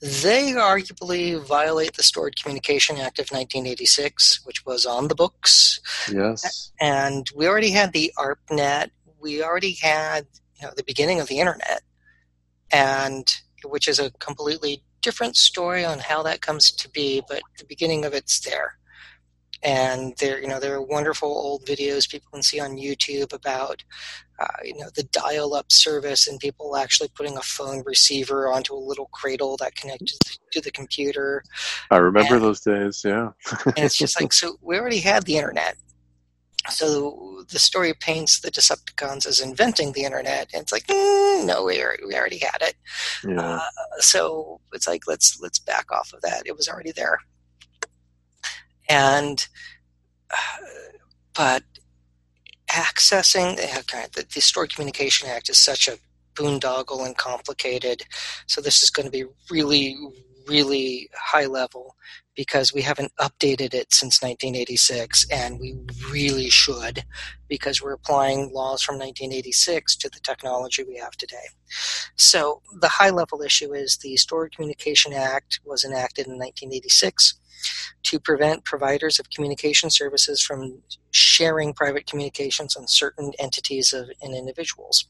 They 0.00 0.52
arguably 0.52 1.40
violate 1.42 1.94
the 1.94 2.02
Stored 2.02 2.36
Communication 2.40 2.96
Act 2.98 3.18
of 3.18 3.30
1986, 3.30 4.44
which 4.44 4.64
was 4.66 4.84
on 4.84 5.08
the 5.08 5.14
books. 5.14 5.80
Yes. 6.12 6.72
And 6.80 7.28
we 7.34 7.46
already 7.46 7.70
had 7.70 7.92
the 7.92 8.12
ARPANET. 8.18 8.90
We 9.20 9.42
already 9.42 9.72
had 9.72 10.26
you 10.60 10.66
know, 10.66 10.72
the 10.76 10.84
beginning 10.84 11.20
of 11.20 11.28
the 11.28 11.38
internet, 11.38 11.82
and 12.70 13.34
which 13.64 13.88
is 13.88 13.98
a 13.98 14.10
completely 14.12 14.82
different 15.02 15.36
story 15.36 15.84
on 15.84 15.98
how 16.00 16.22
that 16.22 16.40
comes 16.40 16.70
to 16.72 16.88
be, 16.90 17.22
but 17.28 17.42
the 17.58 17.64
beginning 17.64 18.04
of 18.04 18.12
it's 18.12 18.40
there. 18.40 18.76
And 19.62 20.14
there, 20.18 20.40
you 20.40 20.46
know, 20.46 20.60
there 20.60 20.74
are 20.74 20.82
wonderful 20.82 21.28
old 21.28 21.64
videos 21.64 22.10
people 22.10 22.28
can 22.32 22.42
see 22.42 22.60
on 22.60 22.76
YouTube 22.76 23.32
about, 23.32 23.82
uh, 24.38 24.46
you 24.64 24.76
know, 24.76 24.88
the 24.94 25.04
dial-up 25.04 25.72
service 25.72 26.26
and 26.26 26.38
people 26.38 26.76
actually 26.76 27.08
putting 27.14 27.36
a 27.36 27.42
phone 27.42 27.82
receiver 27.86 28.52
onto 28.52 28.74
a 28.74 28.76
little 28.76 29.06
cradle 29.12 29.56
that 29.56 29.74
connected 29.74 30.18
to 30.52 30.60
the 30.60 30.70
computer. 30.70 31.42
I 31.90 31.96
remember 31.96 32.34
and, 32.34 32.44
those 32.44 32.60
days, 32.60 33.02
yeah. 33.04 33.30
and 33.64 33.78
it's 33.78 33.96
just 33.96 34.20
like, 34.20 34.32
so 34.34 34.56
we 34.60 34.78
already 34.78 35.00
had 35.00 35.24
the 35.24 35.36
internet 35.36 35.76
so 36.70 37.44
the 37.50 37.58
story 37.58 37.94
paints 37.94 38.40
the 38.40 38.50
Decepticons 38.50 39.26
as 39.26 39.40
inventing 39.40 39.92
the 39.92 40.04
internet, 40.04 40.48
and 40.52 40.62
it's 40.62 40.72
like, 40.72 40.86
mm, 40.86 41.46
no, 41.46 41.64
we 41.64 41.82
already, 41.82 42.04
we 42.04 42.14
already 42.14 42.38
had 42.38 42.58
it. 42.60 42.74
Yeah. 43.26 43.40
Uh, 43.40 43.60
so 43.98 44.60
it's 44.72 44.86
like 44.86 45.06
let's 45.06 45.40
let's 45.40 45.58
back 45.58 45.90
off 45.92 46.12
of 46.12 46.20
that. 46.22 46.42
It 46.46 46.56
was 46.56 46.68
already 46.68 46.92
there, 46.92 47.18
and 48.88 49.46
but 51.34 51.62
accessing 52.70 53.58
oh 53.58 53.80
okay, 53.80 54.06
the, 54.14 54.26
the 54.34 54.40
Stored 54.40 54.74
Communication 54.74 55.28
Act 55.28 55.48
is 55.48 55.58
such 55.58 55.88
a 55.88 55.98
boondoggle 56.34 57.04
and 57.04 57.16
complicated. 57.16 58.02
So 58.46 58.60
this 58.60 58.82
is 58.82 58.90
going 58.90 59.06
to 59.06 59.12
be 59.12 59.24
really, 59.50 59.96
really 60.46 61.08
high 61.14 61.46
level 61.46 61.96
because 62.36 62.72
we 62.72 62.82
haven't 62.82 63.12
updated 63.16 63.74
it 63.74 63.92
since 63.92 64.22
1986, 64.22 65.26
and 65.30 65.58
we 65.58 65.76
really 66.12 66.50
should 66.50 67.04
because 67.48 67.82
we're 67.82 67.92
applying 67.92 68.52
laws 68.52 68.82
from 68.82 68.96
1986 68.96 69.96
to 69.96 70.08
the 70.08 70.20
technology 70.20 70.84
we 70.84 70.96
have 70.96 71.16
today. 71.16 71.48
So, 72.16 72.62
the 72.80 72.88
high 72.88 73.10
level 73.10 73.42
issue 73.42 73.72
is 73.72 73.96
the 73.96 74.16
Stored 74.16 74.54
Communication 74.54 75.12
Act 75.12 75.60
was 75.64 75.84
enacted 75.84 76.26
in 76.26 76.38
1986 76.38 77.34
to 78.04 78.20
prevent 78.20 78.64
providers 78.64 79.18
of 79.18 79.30
communication 79.30 79.90
services 79.90 80.42
from 80.42 80.82
sharing 81.10 81.72
private 81.72 82.06
communications 82.06 82.76
on 82.76 82.86
certain 82.86 83.32
entities 83.38 83.92
of, 83.92 84.10
and 84.22 84.34
individuals. 84.34 85.06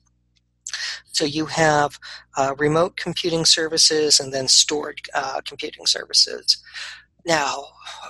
So 1.13 1.25
you 1.25 1.47
have 1.47 1.99
uh, 2.37 2.55
remote 2.59 2.97
computing 2.97 3.45
services 3.45 4.21
and 4.21 4.33
then 4.33 4.49
stored 4.49 5.01
uh, 5.15 5.41
computing 5.47 5.87
services. 5.87 6.63
Now, 7.27 7.65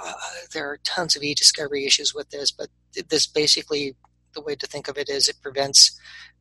uh, 0.05 0.13
there 0.53 0.71
are 0.71 0.79
tons 0.85 1.17
of 1.17 1.23
e-discovery 1.23 1.87
issues 1.87 2.15
with 2.15 2.31
this, 2.31 2.51
but 2.51 2.69
this 3.09 3.27
basically, 3.27 3.97
the 4.35 4.43
way 4.43 4.55
to 4.55 4.67
think 4.67 4.89
of 4.89 4.99
it 4.99 5.09
is 5.09 5.29
it 5.29 5.37
prevents 5.43 5.99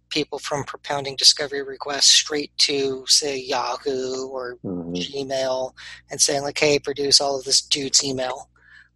people 0.09 0.39
from 0.39 0.63
propounding 0.63 1.15
discovery 1.15 1.63
requests 1.63 2.07
straight 2.07 2.51
to, 2.59 3.05
say, 3.07 3.37
Yahoo 3.37 4.27
or 4.27 4.57
mm-hmm. 4.63 4.93
Gmail 4.93 5.73
and 6.11 6.21
saying, 6.21 6.43
like, 6.43 6.59
hey, 6.59 6.77
produce 6.77 7.19
all 7.21 7.39
of 7.39 7.45
this 7.45 7.61
dude's 7.61 8.03
email. 8.03 8.49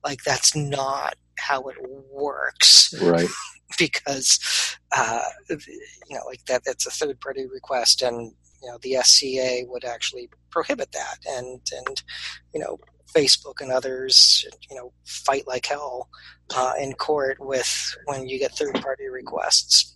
Like, 0.04 0.24
that's 0.24 0.56
not 0.56 1.16
how 1.38 1.64
it 1.70 1.78
works. 2.12 2.94
Right. 3.02 3.28
because, 3.78 4.78
uh, 4.96 5.22
you 5.50 6.16
know, 6.16 6.26
like 6.26 6.44
that, 6.46 6.64
that's 6.66 6.86
a 6.86 6.92
third 6.92 7.20
party 7.22 7.46
request 7.48 8.02
and, 8.02 8.34
you 8.62 8.70
know, 8.70 8.78
the 8.82 8.98
SCA 9.02 9.62
would 9.68 9.86
actually 9.86 10.30
prohibit 10.50 10.92
that. 10.92 11.18
And, 11.28 11.62
and, 11.72 12.04
you 12.54 12.60
know, 12.60 12.78
Facebook 13.16 13.62
and 13.62 13.72
others, 13.72 14.46
you 14.70 14.76
know, 14.76 14.92
fight 15.06 15.48
like 15.48 15.66
hell 15.66 16.10
uh, 16.56 16.74
in 16.80 16.94
court 16.94 17.38
with 17.40 17.96
when 18.06 18.28
you 18.28 18.40
get 18.40 18.52
third 18.54 18.76
party 18.76 19.08
requests. 19.08 19.96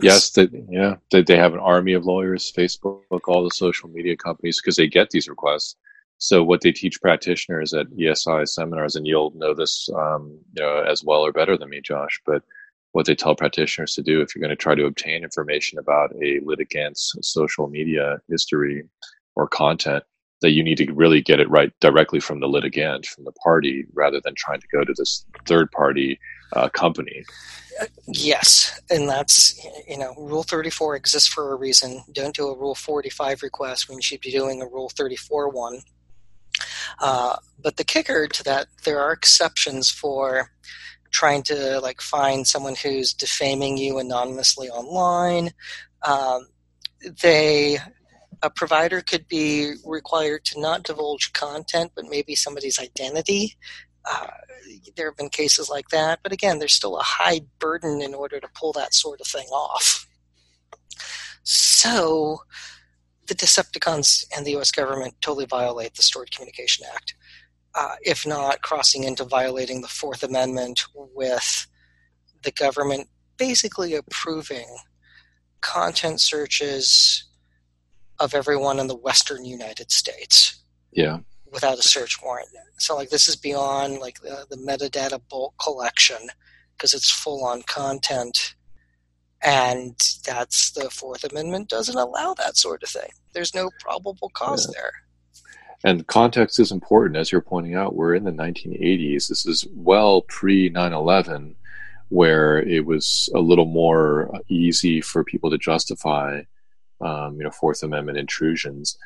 Yes, 0.00 0.30
they, 0.30 0.48
yeah, 0.70 0.96
they, 1.10 1.22
they 1.22 1.36
have 1.36 1.52
an 1.52 1.60
army 1.60 1.92
of 1.92 2.06
lawyers, 2.06 2.52
Facebook, 2.52 3.02
all 3.26 3.44
the 3.44 3.50
social 3.50 3.88
media 3.88 4.16
companies, 4.16 4.60
because 4.60 4.76
they 4.76 4.86
get 4.86 5.10
these 5.10 5.28
requests. 5.28 5.76
So 6.18 6.42
what 6.42 6.60
they 6.60 6.72
teach 6.72 7.02
practitioners 7.02 7.74
at 7.74 7.90
ESI 7.90 8.48
seminars, 8.48 8.96
and 8.96 9.06
you'll 9.06 9.32
know 9.34 9.54
this, 9.54 9.88
um, 9.94 10.38
you 10.54 10.62
know, 10.62 10.82
as 10.82 11.02
well 11.02 11.26
or 11.26 11.32
better 11.32 11.56
than 11.58 11.68
me, 11.68 11.80
Josh, 11.80 12.20
but 12.24 12.42
what 12.92 13.06
they 13.06 13.14
tell 13.14 13.34
practitioners 13.34 13.94
to 13.94 14.02
do 14.02 14.20
if 14.20 14.34
you're 14.34 14.40
going 14.40 14.50
to 14.50 14.56
try 14.56 14.74
to 14.74 14.84
obtain 14.84 15.24
information 15.24 15.78
about 15.78 16.14
a 16.22 16.40
litigant's 16.44 17.14
social 17.22 17.66
media 17.66 18.20
history 18.28 18.84
or 19.34 19.48
content 19.48 20.04
that 20.42 20.50
you 20.50 20.62
need 20.62 20.76
to 20.78 20.92
really 20.92 21.20
get 21.20 21.40
it 21.40 21.48
right 21.48 21.72
directly 21.80 22.20
from 22.20 22.40
the 22.40 22.48
litigant, 22.48 23.06
from 23.06 23.24
the 23.24 23.32
party, 23.32 23.86
rather 23.94 24.20
than 24.22 24.34
trying 24.34 24.60
to 24.60 24.66
go 24.72 24.84
to 24.84 24.94
this 24.96 25.24
third 25.46 25.70
party 25.72 26.18
uh, 26.52 26.68
company. 26.68 27.24
Yes, 28.06 28.80
and 28.90 29.08
that's 29.08 29.58
you 29.88 29.96
know 29.96 30.14
Rule 30.18 30.42
34 30.42 30.96
exists 30.96 31.28
for 31.28 31.52
a 31.52 31.56
reason. 31.56 32.04
Don't 32.12 32.36
do 32.36 32.48
a 32.48 32.56
Rule 32.56 32.74
45 32.74 33.42
request 33.42 33.88
when 33.88 33.98
you 33.98 34.02
should 34.02 34.20
be 34.20 34.30
doing 34.30 34.60
a 34.60 34.66
Rule 34.66 34.90
34 34.90 35.48
one. 35.48 35.80
Uh, 37.00 37.36
but 37.62 37.76
the 37.76 37.84
kicker 37.84 38.28
to 38.28 38.44
that, 38.44 38.66
there 38.84 39.00
are 39.00 39.12
exceptions 39.12 39.90
for 39.90 40.50
trying 41.10 41.42
to 41.44 41.80
like 41.80 42.00
find 42.00 42.46
someone 42.46 42.74
who's 42.74 43.12
defaming 43.12 43.76
you 43.78 43.98
anonymously 43.98 44.68
online. 44.68 45.50
Um, 46.06 46.48
they 47.22 47.78
a 48.42 48.50
provider 48.50 49.00
could 49.00 49.28
be 49.28 49.74
required 49.84 50.44
to 50.46 50.60
not 50.60 50.82
divulge 50.82 51.32
content, 51.32 51.92
but 51.94 52.06
maybe 52.08 52.34
somebody's 52.34 52.78
identity. 52.78 53.56
Uh, 54.04 54.26
there 54.96 55.06
have 55.06 55.16
been 55.16 55.28
cases 55.28 55.70
like 55.70 55.88
that, 55.88 56.18
but 56.22 56.32
again, 56.32 56.58
there's 56.58 56.72
still 56.72 56.98
a 56.98 57.04
high 57.04 57.40
burden 57.60 58.02
in 58.02 58.14
order 58.14 58.40
to 58.40 58.48
pull 58.54 58.72
that 58.72 58.94
sort 58.94 59.20
of 59.20 59.26
thing 59.26 59.46
off. 59.46 60.06
So, 61.44 62.38
the 63.28 63.34
Decepticons 63.34 64.24
and 64.36 64.44
the 64.44 64.52
U.S. 64.52 64.72
government 64.72 65.14
totally 65.20 65.46
violate 65.46 65.94
the 65.94 66.02
Stored 66.02 66.32
Communication 66.32 66.84
Act, 66.92 67.14
uh, 67.76 67.94
if 68.02 68.26
not 68.26 68.62
crossing 68.62 69.04
into 69.04 69.24
violating 69.24 69.82
the 69.82 69.88
Fourth 69.88 70.24
Amendment 70.24 70.84
with 70.94 71.66
the 72.42 72.50
government 72.50 73.08
basically 73.36 73.94
approving 73.94 74.66
content 75.60 76.20
searches 76.20 77.24
of 78.18 78.34
everyone 78.34 78.78
in 78.78 78.86
the 78.86 78.96
Western 78.96 79.44
United 79.44 79.90
States. 79.90 80.62
Yeah. 80.92 81.18
Without 81.50 81.78
a 81.78 81.82
search 81.82 82.22
warrant. 82.22 82.48
So, 82.78 82.96
like, 82.96 83.10
this 83.10 83.28
is 83.28 83.36
beyond 83.36 83.98
like 83.98 84.20
the, 84.20 84.46
the 84.48 84.56
metadata 84.56 85.20
bulk 85.28 85.54
collection 85.62 86.16
because 86.76 86.94
it's 86.94 87.10
full 87.10 87.44
on 87.44 87.62
content 87.62 88.54
and 89.42 89.96
that's 90.24 90.70
the 90.70 90.88
Fourth 90.90 91.24
Amendment 91.24 91.68
doesn't 91.68 91.96
allow 91.96 92.34
that 92.34 92.56
sort 92.56 92.82
of 92.82 92.88
thing. 92.88 93.10
There's 93.32 93.54
no 93.54 93.70
probable 93.80 94.30
cause 94.34 94.66
yeah. 94.68 94.80
there. 94.80 94.92
And 95.84 96.06
context 96.06 96.60
is 96.60 96.70
important, 96.70 97.16
as 97.16 97.32
you're 97.32 97.40
pointing 97.40 97.74
out. 97.74 97.96
We're 97.96 98.14
in 98.14 98.22
the 98.22 98.30
1980s. 98.30 99.26
This 99.28 99.44
is 99.44 99.66
well 99.74 100.22
pre 100.22 100.68
9 100.68 100.92
11, 100.92 101.56
where 102.08 102.60
it 102.60 102.86
was 102.86 103.28
a 103.34 103.40
little 103.40 103.64
more 103.64 104.32
easy 104.48 105.00
for 105.00 105.24
people 105.24 105.50
to 105.50 105.58
justify, 105.58 106.42
um, 107.02 107.36
you 107.36 107.44
know, 107.44 107.50
Fourth 107.50 107.82
Amendment 107.82 108.18
intrusions. 108.18 108.96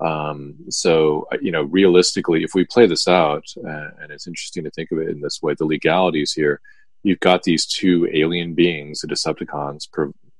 Um, 0.00 0.56
so, 0.68 1.26
uh, 1.32 1.38
you 1.40 1.50
know, 1.50 1.62
realistically, 1.62 2.42
if 2.42 2.54
we 2.54 2.64
play 2.64 2.86
this 2.86 3.08
out, 3.08 3.44
uh, 3.64 3.90
and 4.00 4.10
it's 4.10 4.26
interesting 4.26 4.64
to 4.64 4.70
think 4.70 4.90
of 4.92 4.98
it 4.98 5.08
in 5.08 5.20
this 5.20 5.40
way, 5.42 5.54
the 5.54 5.64
legalities 5.64 6.32
here, 6.32 6.60
you've 7.02 7.20
got 7.20 7.44
these 7.44 7.66
two 7.66 8.08
alien 8.12 8.54
beings, 8.54 9.00
the 9.00 9.08
Decepticons, 9.08 9.88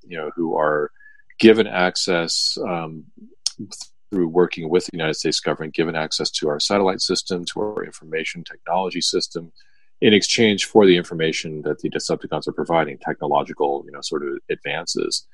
you 0.07 0.17
know, 0.17 0.31
who 0.35 0.57
are 0.57 0.91
given 1.39 1.67
access 1.67 2.59
um, 2.67 3.05
through 4.11 4.29
working 4.29 4.69
with 4.69 4.85
the 4.87 4.93
United 4.93 5.15
States 5.15 5.41
government, 5.41 5.75
given 5.75 5.97
access 5.97 6.31
to 6.31 6.49
our 6.49 6.61
satellite 6.61 7.01
system, 7.01 7.45
to 7.45 7.61
our 7.61 7.85
information 7.85 8.45
technology 8.45 9.01
system, 9.01 9.53
in 10.01 10.13
exchange 10.13 10.67
for 10.67 10.87
the 10.87 10.97
information 10.97 11.63
that 11.63 11.79
the 11.81 11.91
Decepticons 11.91 12.47
are 12.47 12.53
providing, 12.53 12.99
technological, 12.99 13.83
you 13.87 13.93
know, 13.93 14.01
sort 14.03 14.27
of 14.27 14.39
advances. 14.51 15.27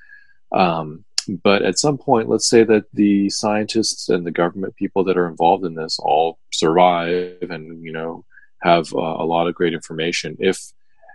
Um, 0.53 1.05
but 1.43 1.63
at 1.63 1.79
some 1.79 1.99
point, 1.99 2.29
let's 2.29 2.49
say 2.49 2.65
that 2.65 2.85
the 2.93 3.31
scientists 3.31 4.09
and 4.09 4.27
the 4.27 4.31
government 4.31 4.77
people 4.77 5.05
that 5.05 5.17
are 5.17 5.29
involved 5.29 5.65
in 5.65 5.75
this 5.75 5.99
all 5.99 6.39
survive 6.53 7.37
and 7.51 7.83
you 7.83 7.93
know 7.93 8.25
have 8.63 8.93
uh, 8.95 8.99
a 8.99 9.27
lot 9.27 9.47
of 9.47 9.55
great 9.55 9.75
information. 9.75 10.37
If 10.39 10.73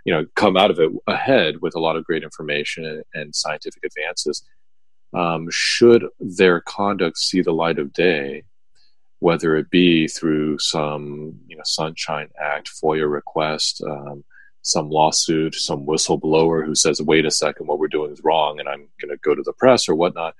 you 0.08 0.14
know 0.14 0.24
come 0.36 0.56
out 0.56 0.70
of 0.70 0.80
it 0.80 0.90
ahead 1.06 1.60
with 1.60 1.74
a 1.74 1.80
lot 1.80 1.96
of 1.96 2.04
great 2.04 2.22
information 2.22 3.02
and, 3.12 3.34
scientific 3.34 3.82
advances 3.84 4.42
um, 5.14 5.48
should 5.50 6.06
their 6.18 6.62
conduct 6.62 7.18
see 7.18 7.42
the 7.42 7.52
light 7.52 7.78
of 7.78 7.92
day 7.92 8.42
whether 9.20 9.54
it 9.56 9.68
be 9.68 10.08
through 10.08 10.58
some 10.58 11.38
you 11.46 11.56
know 11.56 11.62
sunshine 11.64 12.28
act 12.40 12.70
foia 12.82 13.10
request 13.10 13.82
um, 13.86 14.24
some 14.68 14.90
lawsuit 14.90 15.54
some 15.54 15.86
whistleblower 15.86 16.64
who 16.64 16.74
says 16.74 17.00
wait 17.02 17.26
a 17.26 17.30
second 17.30 17.66
what 17.66 17.78
we're 17.78 17.88
doing 17.88 18.12
is 18.12 18.22
wrong 18.22 18.60
and 18.60 18.68
i'm 18.68 18.88
going 19.00 19.10
to 19.10 19.16
go 19.22 19.34
to 19.34 19.42
the 19.42 19.52
press 19.52 19.88
or 19.88 19.94
whatnot 19.94 20.34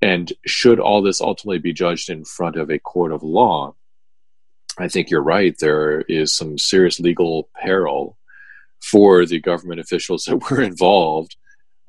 and 0.00 0.32
should 0.46 0.78
all 0.78 1.02
this 1.02 1.20
ultimately 1.20 1.58
be 1.58 1.72
judged 1.72 2.08
in 2.08 2.24
front 2.24 2.56
of 2.56 2.70
a 2.70 2.78
court 2.78 3.12
of 3.12 3.22
law 3.22 3.74
i 4.78 4.88
think 4.88 5.10
you're 5.10 5.22
right 5.22 5.56
there 5.60 6.02
is 6.02 6.34
some 6.34 6.56
serious 6.58 7.00
legal 7.00 7.48
peril 7.60 8.18
for 8.80 9.26
the 9.26 9.40
government 9.40 9.80
officials 9.80 10.24
that 10.28 10.50
were 10.50 10.62
involved. 10.62 11.36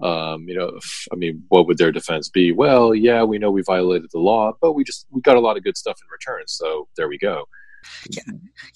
Um, 0.02 0.48
you 0.48 0.58
know, 0.58 0.80
I 1.12 1.16
mean, 1.16 1.44
what 1.50 1.68
would 1.68 1.78
their 1.78 1.92
defense 1.92 2.30
be? 2.30 2.54
Well, 2.54 2.96
yeah, 2.96 3.24
we 3.24 3.38
know 3.38 3.52
we 3.52 3.64
violated 3.64 4.10
the 4.14 4.20
law, 4.20 4.54
but 4.62 4.72
we 4.72 4.86
just 4.86 5.06
we 5.12 5.20
got 5.22 5.36
a 5.36 5.42
lot 5.42 5.58
of 5.58 5.64
good 5.64 5.76
stuff 5.76 6.00
in 6.02 6.10
return. 6.10 6.44
So 6.48 6.88
there 6.96 7.10
we 7.10 7.18
go. 7.18 7.50
Yeah, 8.10 8.24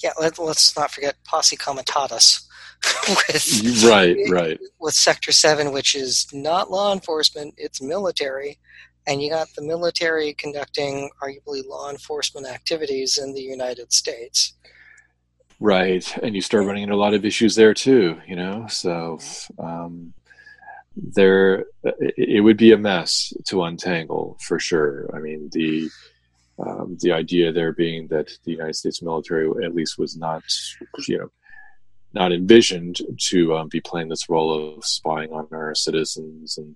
yeah. 0.03 0.11
Let, 0.19 0.37
us 0.37 0.75
not 0.75 0.91
forget 0.91 1.15
posse 1.23 1.55
comitatus. 1.55 2.45
with, 3.09 3.83
right, 3.85 4.17
right. 4.29 4.59
With 4.79 4.93
Sector 4.93 5.31
Seven, 5.31 5.71
which 5.71 5.95
is 5.95 6.27
not 6.33 6.71
law 6.71 6.93
enforcement; 6.93 7.53
it's 7.57 7.81
military, 7.81 8.59
and 9.07 9.21
you 9.21 9.29
got 9.29 9.47
the 9.55 9.61
military 9.61 10.33
conducting 10.33 11.09
arguably 11.21 11.65
law 11.65 11.89
enforcement 11.89 12.47
activities 12.47 13.17
in 13.17 13.33
the 13.33 13.41
United 13.41 13.91
States. 13.93 14.53
Right, 15.59 16.17
and 16.17 16.35
you 16.35 16.41
start 16.41 16.65
running 16.65 16.83
into 16.83 16.95
a 16.95 16.97
lot 16.97 17.13
of 17.13 17.25
issues 17.25 17.55
there 17.55 17.73
too. 17.73 18.19
You 18.27 18.35
know, 18.35 18.67
so 18.67 19.19
um, 19.59 20.13
there 20.95 21.65
it 21.83 22.43
would 22.43 22.57
be 22.57 22.71
a 22.71 22.77
mess 22.77 23.33
to 23.47 23.63
untangle 23.63 24.37
for 24.41 24.59
sure. 24.59 25.09
I 25.15 25.19
mean, 25.19 25.49
the 25.51 25.89
um, 26.59 26.97
the 27.01 27.11
idea 27.11 27.51
there 27.51 27.73
being 27.73 28.07
that 28.07 28.29
the 28.43 28.51
United 28.51 28.75
States 28.75 29.01
military, 29.01 29.49
at 29.65 29.73
least, 29.73 29.97
was 29.97 30.15
not, 30.15 30.43
you 31.07 31.17
know, 31.17 31.31
not 32.13 32.31
envisioned 32.31 32.97
to 33.29 33.55
um, 33.55 33.67
be 33.67 33.81
playing 33.81 34.09
this 34.09 34.29
role 34.29 34.75
of 34.75 34.85
spying 34.85 35.31
on 35.31 35.47
our 35.51 35.73
citizens 35.75 36.57
and 36.57 36.75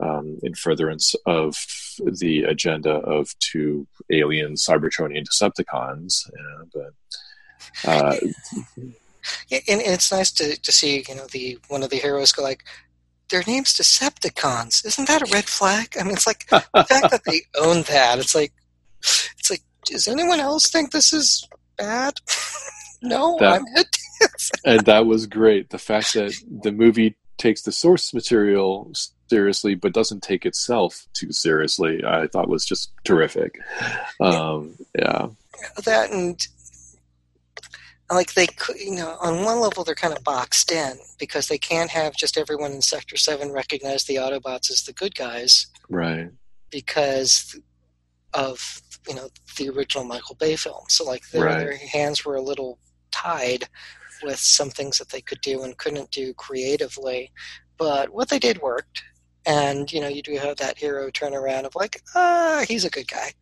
um, 0.00 0.38
in 0.42 0.54
furtherance 0.54 1.14
of 1.26 1.56
the 1.98 2.44
agenda 2.44 2.90
of 2.90 3.38
two 3.38 3.86
alien 4.10 4.54
Cybertronian 4.54 5.24
Decepticons. 5.24 6.28
Uh, 6.28 6.64
but 6.72 7.90
uh, 7.90 8.16
yeah, 9.48 9.58
and, 9.68 9.80
and, 9.80 9.92
it's 9.92 10.10
nice 10.10 10.32
to, 10.32 10.58
to 10.58 10.72
see 10.72 11.04
you 11.06 11.14
know 11.14 11.26
the 11.26 11.58
one 11.68 11.82
of 11.82 11.90
the 11.90 11.96
heroes 11.96 12.32
go 12.32 12.42
like 12.42 12.64
their 13.30 13.44
name's 13.46 13.74
Decepticons. 13.74 14.84
Isn't 14.84 15.08
that 15.08 15.22
a 15.22 15.32
red 15.32 15.44
flag? 15.44 15.96
I 15.98 16.02
mean, 16.02 16.14
it's 16.14 16.26
like 16.26 16.48
the 16.48 16.60
fact 16.84 17.10
that 17.10 17.22
they 17.26 17.42
own 17.58 17.82
that. 17.82 18.18
It's 18.18 18.34
like 18.34 18.52
it's 19.38 19.50
like 19.50 19.62
does 19.84 20.08
anyone 20.08 20.40
else 20.40 20.70
think 20.70 20.90
this 20.90 21.12
is 21.12 21.46
bad? 21.76 22.14
no, 23.02 23.36
that, 23.40 23.60
I'm. 23.60 23.84
And 24.64 24.84
that 24.86 25.06
was 25.06 25.26
great. 25.26 25.70
The 25.70 25.78
fact 25.78 26.14
that 26.14 26.34
the 26.62 26.72
movie 26.72 27.16
takes 27.38 27.62
the 27.62 27.72
source 27.72 28.12
material 28.12 28.92
seriously 29.30 29.74
but 29.74 29.94
doesn't 29.94 30.22
take 30.22 30.44
itself 30.44 31.06
too 31.14 31.30
seriously 31.32 32.02
i 32.04 32.26
thought 32.26 32.48
was 32.48 32.66
just 32.66 32.92
terrific 33.04 33.58
um, 34.20 34.74
yeah 34.98 35.28
that 35.84 36.10
and 36.10 36.48
like 38.10 38.34
they 38.34 38.46
could, 38.46 38.78
you 38.78 38.96
know, 38.96 39.16
on 39.20 39.44
one 39.44 39.60
level 39.60 39.84
they're 39.84 39.94
kind 39.94 40.16
of 40.16 40.24
boxed 40.24 40.72
in 40.72 40.98
because 41.18 41.48
they 41.48 41.58
can't 41.58 41.90
have 41.90 42.16
just 42.16 42.36
everyone 42.36 42.72
in 42.72 42.82
Sector 42.82 43.16
Seven 43.16 43.52
recognize 43.52 44.04
the 44.04 44.16
Autobots 44.16 44.70
as 44.70 44.82
the 44.82 44.92
good 44.92 45.14
guys, 45.14 45.66
right? 45.88 46.30
Because 46.70 47.58
of 48.34 48.80
you 49.08 49.14
know 49.14 49.28
the 49.56 49.68
original 49.68 50.04
Michael 50.04 50.36
Bay 50.36 50.56
film, 50.56 50.84
so 50.88 51.04
like 51.04 51.28
their, 51.30 51.44
right. 51.44 51.58
their 51.58 51.76
hands 51.76 52.24
were 52.24 52.36
a 52.36 52.42
little 52.42 52.78
tied 53.10 53.68
with 54.22 54.38
some 54.38 54.70
things 54.70 54.98
that 54.98 55.10
they 55.10 55.20
could 55.20 55.40
do 55.40 55.62
and 55.62 55.76
couldn't 55.76 56.10
do 56.10 56.34
creatively, 56.34 57.32
but 57.76 58.10
what 58.10 58.28
they 58.28 58.38
did 58.38 58.60
worked. 58.60 59.02
And 59.46 59.90
you 59.92 60.00
know, 60.00 60.08
you 60.08 60.22
do 60.22 60.36
have 60.36 60.56
that 60.56 60.78
hero 60.78 61.10
turnaround 61.10 61.64
of 61.64 61.74
like, 61.74 62.02
ah, 62.14 62.64
he's 62.68 62.84
a 62.84 62.90
good 62.90 63.08
guy. 63.08 63.32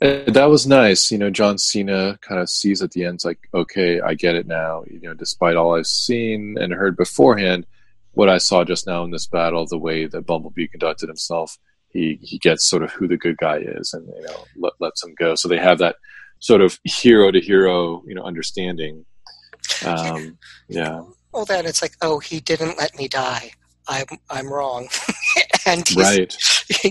And 0.00 0.34
that 0.34 0.48
was 0.48 0.66
nice. 0.66 1.10
You 1.10 1.18
know, 1.18 1.30
John 1.30 1.58
Cena 1.58 2.18
kind 2.22 2.40
of 2.40 2.48
sees 2.48 2.82
at 2.82 2.92
the 2.92 3.04
end, 3.04 3.16
it's 3.16 3.24
like, 3.24 3.38
okay, 3.52 4.00
I 4.00 4.14
get 4.14 4.34
it 4.34 4.46
now. 4.46 4.84
You 4.86 5.00
know, 5.00 5.14
despite 5.14 5.56
all 5.56 5.74
I've 5.74 5.86
seen 5.86 6.56
and 6.58 6.72
heard 6.72 6.96
beforehand, 6.96 7.66
what 8.12 8.28
I 8.28 8.38
saw 8.38 8.64
just 8.64 8.86
now 8.86 9.04
in 9.04 9.10
this 9.10 9.26
battle, 9.26 9.66
the 9.66 9.78
way 9.78 10.06
that 10.06 10.26
Bumblebee 10.26 10.68
conducted 10.68 11.08
himself, 11.08 11.58
he, 11.88 12.18
he 12.22 12.38
gets 12.38 12.68
sort 12.68 12.82
of 12.82 12.92
who 12.92 13.06
the 13.06 13.16
good 13.16 13.36
guy 13.36 13.58
is 13.58 13.92
and, 13.92 14.06
you 14.06 14.26
know, 14.26 14.44
let, 14.56 14.72
lets 14.80 15.04
him 15.04 15.14
go. 15.18 15.34
So 15.34 15.48
they 15.48 15.58
have 15.58 15.78
that 15.78 15.96
sort 16.38 16.60
of 16.60 16.78
hero 16.84 17.30
to 17.30 17.40
hero, 17.40 18.02
you 18.06 18.14
know, 18.14 18.22
understanding. 18.22 19.04
Um, 19.84 20.38
yeah. 20.68 21.02
Well, 21.32 21.44
then 21.44 21.66
it's 21.66 21.82
like, 21.82 21.96
oh, 22.00 22.18
he 22.20 22.40
didn't 22.40 22.78
let 22.78 22.96
me 22.96 23.08
die. 23.08 23.50
I'm 23.88 24.06
I'm 24.30 24.50
wrong, 24.50 24.88
and 25.66 25.86
he's, 25.86 25.96
right. 25.96 26.36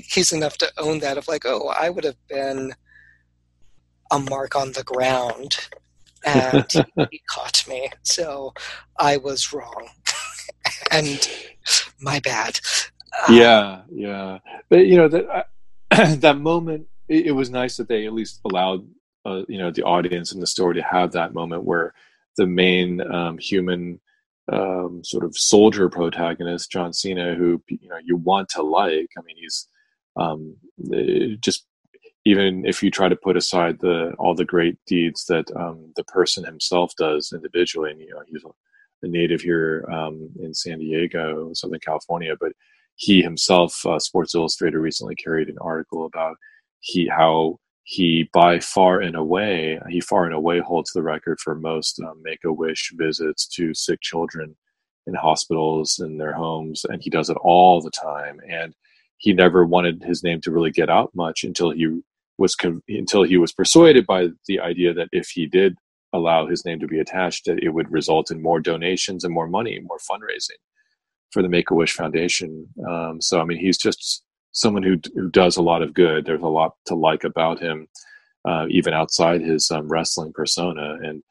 he's 0.05 0.32
enough 0.32 0.57
to 0.59 0.71
own 0.78 0.99
that 0.99 1.17
of 1.17 1.28
like, 1.28 1.43
oh, 1.45 1.69
I 1.69 1.89
would 1.89 2.03
have 2.03 2.28
been 2.28 2.74
a 4.11 4.19
mark 4.19 4.55
on 4.55 4.74
the 4.74 4.84
ground, 4.84 5.57
and 6.24 6.65
he 7.09 7.21
caught 7.28 7.67
me, 7.67 7.89
so 8.03 8.53
I 8.99 9.17
was 9.17 9.53
wrong, 9.53 9.89
and 10.91 11.28
my 11.99 12.19
bad. 12.19 12.59
Uh, 13.28 13.34
yeah, 13.34 13.82
yeah, 13.91 14.39
but 14.69 14.86
you 14.86 14.97
know 14.97 15.07
that 15.07 15.47
uh, 15.91 16.15
that 16.15 16.38
moment, 16.38 16.88
it, 17.07 17.28
it, 17.28 17.32
was 17.32 17.49
nice 17.49 17.78
that 17.78 17.88
they 17.88 18.05
at 18.05 18.13
least 18.13 18.39
allowed 18.45 18.86
uh, 19.26 19.41
you 19.47 19.57
know 19.57 19.71
the 19.71 19.84
audience 19.84 20.32
and 20.32 20.41
the 20.41 20.47
story 20.47 20.76
to 20.76 20.84
have 20.84 21.11
that 21.13 21.34
moment 21.34 21.63
where 21.63 21.93
the 22.38 22.47
main 22.47 23.01
um, 23.11 23.38
human 23.38 23.99
um, 24.51 25.01
sort 25.03 25.23
of 25.23 25.38
soldier 25.38 25.89
protagonist, 25.89 26.71
John 26.71 26.93
Cena, 26.93 27.36
who 27.36 27.61
you 27.67 27.89
know 27.89 27.99
you 28.03 28.17
want 28.17 28.49
to 28.49 28.61
like. 28.61 29.09
I 29.17 29.21
mean, 29.25 29.38
he's 29.38 29.67
um, 30.15 30.55
just 31.39 31.65
even 32.25 32.65
if 32.65 32.81
you 32.81 32.89
try 32.89 33.09
to 33.09 33.15
put 33.15 33.38
aside 33.38 33.79
the 33.79 34.13
all 34.19 34.36
the 34.36 34.45
great 34.45 34.77
deeds 34.86 35.25
that 35.25 35.49
um, 35.55 35.91
the 35.95 36.03
person 36.05 36.43
himself 36.43 36.93
does 36.97 37.31
individually, 37.34 37.91
and 37.91 37.99
you 38.01 38.09
know 38.09 38.23
he's 38.27 38.43
a 39.03 39.07
native 39.07 39.41
here 39.41 39.86
um, 39.91 40.29
in 40.39 40.53
San 40.53 40.79
Diego, 40.79 41.51
Southern 41.53 41.79
California, 41.79 42.36
but 42.39 42.53
he 42.95 43.21
himself, 43.21 43.86
uh, 43.86 43.99
Sports 43.99 44.36
Illustrated, 44.36 44.77
recently 44.77 45.15
carried 45.15 45.49
an 45.49 45.57
article 45.59 46.05
about 46.05 46.38
he 46.79 47.07
how 47.07 47.59
he 47.84 48.29
by 48.34 48.59
far 48.59 49.01
and 49.01 49.15
away 49.15 49.79
he 49.89 49.99
far 49.99 50.25
and 50.25 50.34
away 50.34 50.59
holds 50.59 50.91
the 50.91 51.03
record 51.03 51.39
for 51.39 51.53
most 51.55 51.99
um, 51.99 52.21
Make 52.23 52.43
a 52.45 52.53
Wish 52.53 52.91
visits 52.95 53.47
to 53.49 53.73
sick 53.73 53.99
children 54.01 54.55
in 55.05 55.13
hospitals 55.15 55.99
in 55.99 56.17
their 56.17 56.34
homes, 56.34 56.86
and 56.86 57.01
he 57.01 57.09
does 57.09 57.29
it 57.29 57.38
all 57.41 57.81
the 57.81 57.91
time. 57.91 58.39
And 58.49 58.73
he 59.17 59.34
never 59.34 59.65
wanted 59.65 60.03
his 60.03 60.23
name 60.23 60.41
to 60.41 60.51
really 60.51 60.71
get 60.71 60.89
out 60.89 61.11
much 61.13 61.43
until 61.43 61.71
he 61.71 62.01
was 62.38 62.55
until 62.88 63.23
he 63.23 63.38
was 63.38 63.53
persuaded 63.53 64.05
by 64.05 64.29
the 64.47 64.59
idea 64.59 64.93
that 64.93 65.09
if 65.11 65.29
he 65.29 65.45
did 65.45 65.75
allow 66.13 66.47
his 66.47 66.63
name 66.65 66.79
to 66.79 66.88
be 66.88 66.99
attached, 66.99 67.45
that 67.45 67.61
it 67.61 67.69
would 67.69 67.91
result 67.91 68.31
in 68.31 68.41
more 68.41 68.59
donations 68.59 69.23
and 69.23 69.34
more 69.34 69.47
money, 69.47 69.79
more 69.79 69.97
fundraising 69.97 70.59
for 71.31 71.41
the 71.41 71.49
Make 71.49 71.71
a 71.71 71.73
Wish 71.73 71.93
Foundation. 71.93 72.67
Um, 72.88 73.19
so, 73.19 73.41
I 73.41 73.43
mean, 73.43 73.57
he's 73.57 73.77
just 73.77 74.23
someone 74.53 74.83
who, 74.83 74.97
who 75.15 75.29
does 75.29 75.57
a 75.57 75.61
lot 75.61 75.81
of 75.81 75.93
good. 75.93 76.25
There's 76.25 76.41
a 76.41 76.47
lot 76.47 76.75
to 76.85 76.95
like 76.95 77.23
about 77.23 77.59
him, 77.59 77.87
uh, 78.47 78.67
even 78.69 78.93
outside 78.93 79.41
his 79.41 79.69
um, 79.69 79.87
wrestling 79.89 80.31
persona. 80.31 80.97
And 81.01 81.21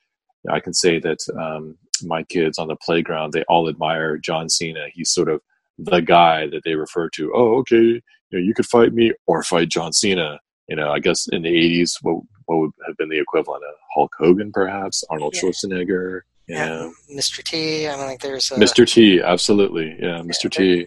I 0.51 0.61
can 0.61 0.75
say 0.75 0.99
that 0.99 1.19
um, 1.41 1.79
my 2.05 2.25
kids 2.25 2.59
on 2.59 2.69
the 2.69 2.77
playground, 2.77 3.33
they 3.33 3.45
all 3.45 3.69
admire 3.69 4.19
John 4.19 4.49
Cena. 4.49 4.87
He's 4.93 5.11
sort 5.11 5.29
of 5.29 5.41
the 5.79 6.01
guy 6.01 6.49
that 6.49 6.63
they 6.65 6.75
refer 6.75 7.09
to. 7.11 7.33
Oh, 7.35 7.59
okay, 7.59 7.77
you, 7.77 8.03
know, 8.33 8.39
you 8.39 8.55
could 8.55 8.67
fight 8.67 8.93
me 8.93 9.13
or 9.27 9.43
fight 9.43 9.69
John 9.69 9.93
Cena. 9.93 10.39
You 10.69 10.77
know, 10.77 10.91
I 10.91 10.99
guess 10.99 11.29
in 11.29 11.43
the 11.43 11.49
'80s, 11.49 11.99
what 12.03 12.23
what 12.47 12.59
would 12.59 12.71
have 12.87 12.97
been 12.97 13.09
the 13.09 13.21
equivalent 13.21 13.65
of 13.65 13.75
Hulk 13.95 14.13
Hogan, 14.19 14.53
perhaps 14.53 15.05
Arnold 15.11 15.35
yeah. 15.35 15.43
Schwarzenegger. 15.43 16.21
Yeah, 16.49 16.91
Mr. 17.15 17.43
T. 17.43 17.89
I 17.89 17.97
mean, 17.97 18.07
like 18.07 18.21
there's 18.21 18.51
a, 18.51 18.57
Mr. 18.57 18.89
T. 18.89 19.21
Absolutely, 19.21 19.97
yeah, 20.01 20.21
Mr. 20.21 20.51
T. 20.51 20.87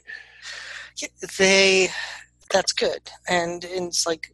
They, 1.38 1.90
that's 2.52 2.72
good, 2.72 3.10
and 3.28 3.64
it's 3.64 4.06
like 4.06 4.34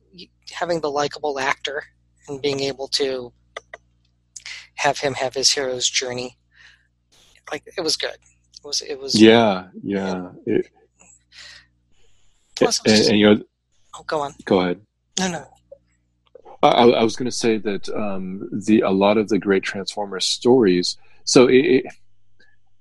having 0.52 0.82
the 0.82 0.92
likable 0.92 1.40
actor 1.40 1.84
and 2.28 2.42
being 2.42 2.60
able 2.60 2.88
to 2.90 3.34
have 4.76 5.00
him 5.00 5.14
have 5.14 5.34
his 5.34 5.52
hero's 5.52 5.90
journey. 5.90 6.38
Like 7.52 7.64
it 7.78 7.82
was 7.82 7.96
good. 7.96 8.12
It 8.12 8.66
was. 8.66 8.82
It 8.82 9.00
was. 9.00 9.20
Yeah, 9.20 9.68
yeah. 9.84 10.30
It, 10.46 10.68
plus, 12.56 12.82
and, 12.86 13.10
and, 13.10 13.20
you 13.20 13.36
know, 13.36 13.44
oh, 13.96 14.04
go 14.04 14.22
on. 14.22 14.34
Go 14.46 14.62
ahead. 14.62 14.82
No, 15.20 15.32
no. 15.32 15.46
I, 16.64 16.68
I 16.68 17.04
was 17.04 17.16
going 17.16 17.30
to 17.30 17.36
say 17.36 17.58
that 17.58 17.90
um, 17.90 18.48
the 18.52 18.82
a 18.82 18.92
lot 18.92 19.18
of 19.18 19.30
the 19.30 19.40
great 19.40 19.64
Transformers 19.64 20.26
stories. 20.26 20.98
So 21.24 21.48
it, 21.48 21.86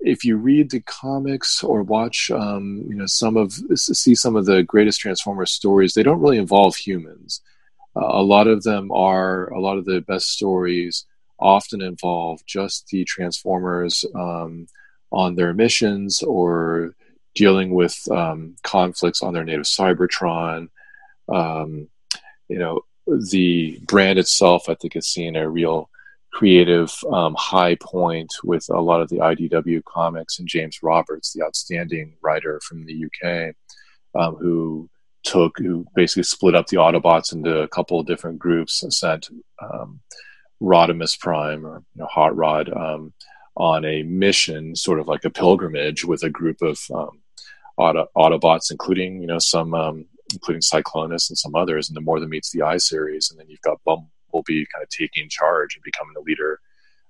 if 0.00 0.24
you 0.24 0.36
read 0.36 0.70
the 0.70 0.80
comics 0.80 1.62
or 1.62 1.82
watch, 1.82 2.30
um, 2.30 2.84
you 2.88 2.94
know, 2.94 3.06
some 3.06 3.36
of 3.36 3.52
see 3.74 4.14
some 4.14 4.36
of 4.36 4.46
the 4.46 4.62
greatest 4.62 5.00
Transformers 5.00 5.50
stories, 5.50 5.94
they 5.94 6.02
don't 6.02 6.20
really 6.20 6.38
involve 6.38 6.76
humans. 6.76 7.40
Uh, 7.96 8.06
a 8.06 8.22
lot 8.22 8.46
of 8.46 8.62
them 8.62 8.90
are 8.92 9.48
a 9.52 9.60
lot 9.60 9.78
of 9.78 9.84
the 9.84 10.00
best 10.00 10.30
stories 10.30 11.04
often 11.38 11.80
involve 11.80 12.44
just 12.46 12.86
the 12.88 13.04
Transformers 13.04 14.04
um, 14.14 14.66
on 15.10 15.34
their 15.34 15.52
missions 15.52 16.22
or 16.22 16.94
dealing 17.34 17.74
with 17.74 17.96
um, 18.10 18.56
conflicts 18.62 19.22
on 19.22 19.34
their 19.34 19.44
native 19.44 19.64
Cybertron. 19.64 20.68
Um, 21.28 21.88
you 22.48 22.58
know, 22.58 22.80
the 23.06 23.78
brand 23.86 24.18
itself, 24.18 24.68
I 24.68 24.74
think, 24.74 24.94
has 24.94 25.06
seen 25.06 25.36
a 25.36 25.48
real 25.48 25.88
creative 26.32 26.92
um, 27.12 27.34
high 27.38 27.76
point 27.76 28.32
with 28.44 28.66
a 28.70 28.80
lot 28.80 29.00
of 29.00 29.08
the 29.08 29.18
IDW 29.18 29.84
comics 29.84 30.38
and 30.38 30.48
James 30.48 30.78
Roberts, 30.82 31.32
the 31.32 31.44
outstanding 31.44 32.16
writer 32.22 32.60
from 32.66 32.86
the 32.86 33.04
UK, 33.06 33.54
um, 34.20 34.36
who 34.36 34.88
took 35.22 35.58
who 35.58 35.84
basically 35.94 36.22
split 36.22 36.54
up 36.54 36.66
the 36.68 36.76
Autobots 36.76 37.32
into 37.32 37.60
a 37.60 37.68
couple 37.68 38.00
of 38.00 38.06
different 38.06 38.38
groups 38.38 38.84
sent 38.88 39.28
um, 39.62 40.00
Rodimus 40.62 41.18
Prime 41.18 41.66
or 41.66 41.82
you 41.94 42.00
know, 42.00 42.06
Hot 42.06 42.36
Rod 42.36 42.72
um, 42.72 43.12
on 43.56 43.84
a 43.84 44.02
mission, 44.02 44.74
sort 44.76 45.00
of 45.00 45.08
like 45.08 45.24
a 45.24 45.30
pilgrimage 45.30 46.04
with 46.04 46.22
a 46.22 46.30
group 46.30 46.62
of 46.62 46.78
um, 46.94 47.20
Auto- 47.76 48.08
Autobots, 48.16 48.70
including 48.70 49.20
you 49.20 49.26
know 49.26 49.38
some 49.38 49.74
um, 49.74 50.06
including 50.32 50.62
Cyclonus 50.62 51.28
and 51.28 51.38
some 51.38 51.54
others, 51.54 51.88
and 51.88 51.96
the 51.96 52.00
More 52.00 52.20
Than 52.20 52.30
Meets 52.30 52.50
the 52.52 52.62
Eye 52.62 52.78
series, 52.78 53.30
and 53.30 53.38
then 53.38 53.48
you've 53.48 53.60
got 53.62 53.82
Bumblebee 54.32 54.66
kind 54.72 54.82
of 54.82 54.88
taking 54.88 55.28
charge 55.28 55.74
and 55.74 55.82
becoming 55.82 56.14
the 56.14 56.20
leader 56.20 56.60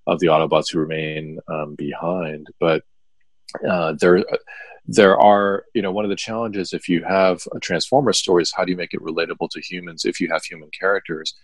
of 0.07 0.19
the 0.21 0.29
Autobots 0.29 0.73
who 0.73 0.79
remain 0.79 1.39
um, 1.49 1.75
behind. 1.75 2.49
But 2.59 2.85
uh, 3.69 3.95
there, 3.99 4.25
there 4.87 5.19
are 5.19 5.65
you 5.75 5.83
know 5.83 5.93
one 5.93 6.05
of 6.05 6.11
the 6.11 6.17
challenges 6.17 6.73
if 6.73 6.89
you 6.89 7.05
have 7.05 7.43
a 7.55 7.61
Transformer 7.61 8.13
story 8.13 8.43
is 8.43 8.53
how 8.55 8.65
do 8.65 8.73
you 8.73 8.77
make 8.77 8.95
it 8.95 9.01
relatable 9.01 9.51
to 9.51 9.61
humans 9.61 10.05
if 10.05 10.21
you 10.21 10.29
have 10.33 10.45
human 10.45 10.71
characters, 10.79 11.35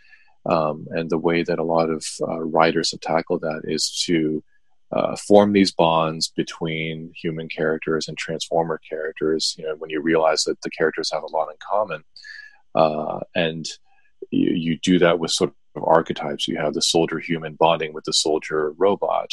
um, 0.47 0.87
and 0.91 1.11
the 1.11 1.19
way 1.19 1.43
that 1.43 1.59
a 1.59 1.65
lot 1.65 1.91
of 1.91 2.05
uh, 2.23 2.41
writers 2.41 2.91
have 2.91 3.01
tackled 3.01 3.43
that 3.43 3.63
is 3.65 3.91
to 4.07 4.43
uh, 4.93 5.17
form 5.17 5.53
these 5.53 5.73
bonds 5.73 6.29
between 6.29 7.13
human 7.15 7.49
characters 7.49 8.07
and 8.07 8.17
transformer 8.17 8.81
characters 8.89 9.57
you 9.59 9.65
know 9.65 9.75
when 9.77 9.91
you 9.91 10.01
realize 10.01 10.45
that 10.45 10.61
the 10.61 10.71
characters 10.71 11.11
have 11.13 11.25
a 11.25 11.33
lot 11.33 11.49
in 11.49 11.57
common 11.59 12.05
uh, 12.77 13.21
and 13.35 13.67
you, 14.31 14.51
you, 14.51 14.79
do 14.79 14.99
that 14.99 15.19
with 15.19 15.31
sort 15.31 15.53
of 15.77 15.85
archetypes 15.85 16.49
you 16.49 16.57
have 16.57 16.75
the 16.75 16.83
soldier 16.83 17.19
human 17.19 17.55
bonding 17.55 17.93
with 17.93 18.05
the 18.05 18.13
soldier 18.13 18.73
robot 18.73 19.31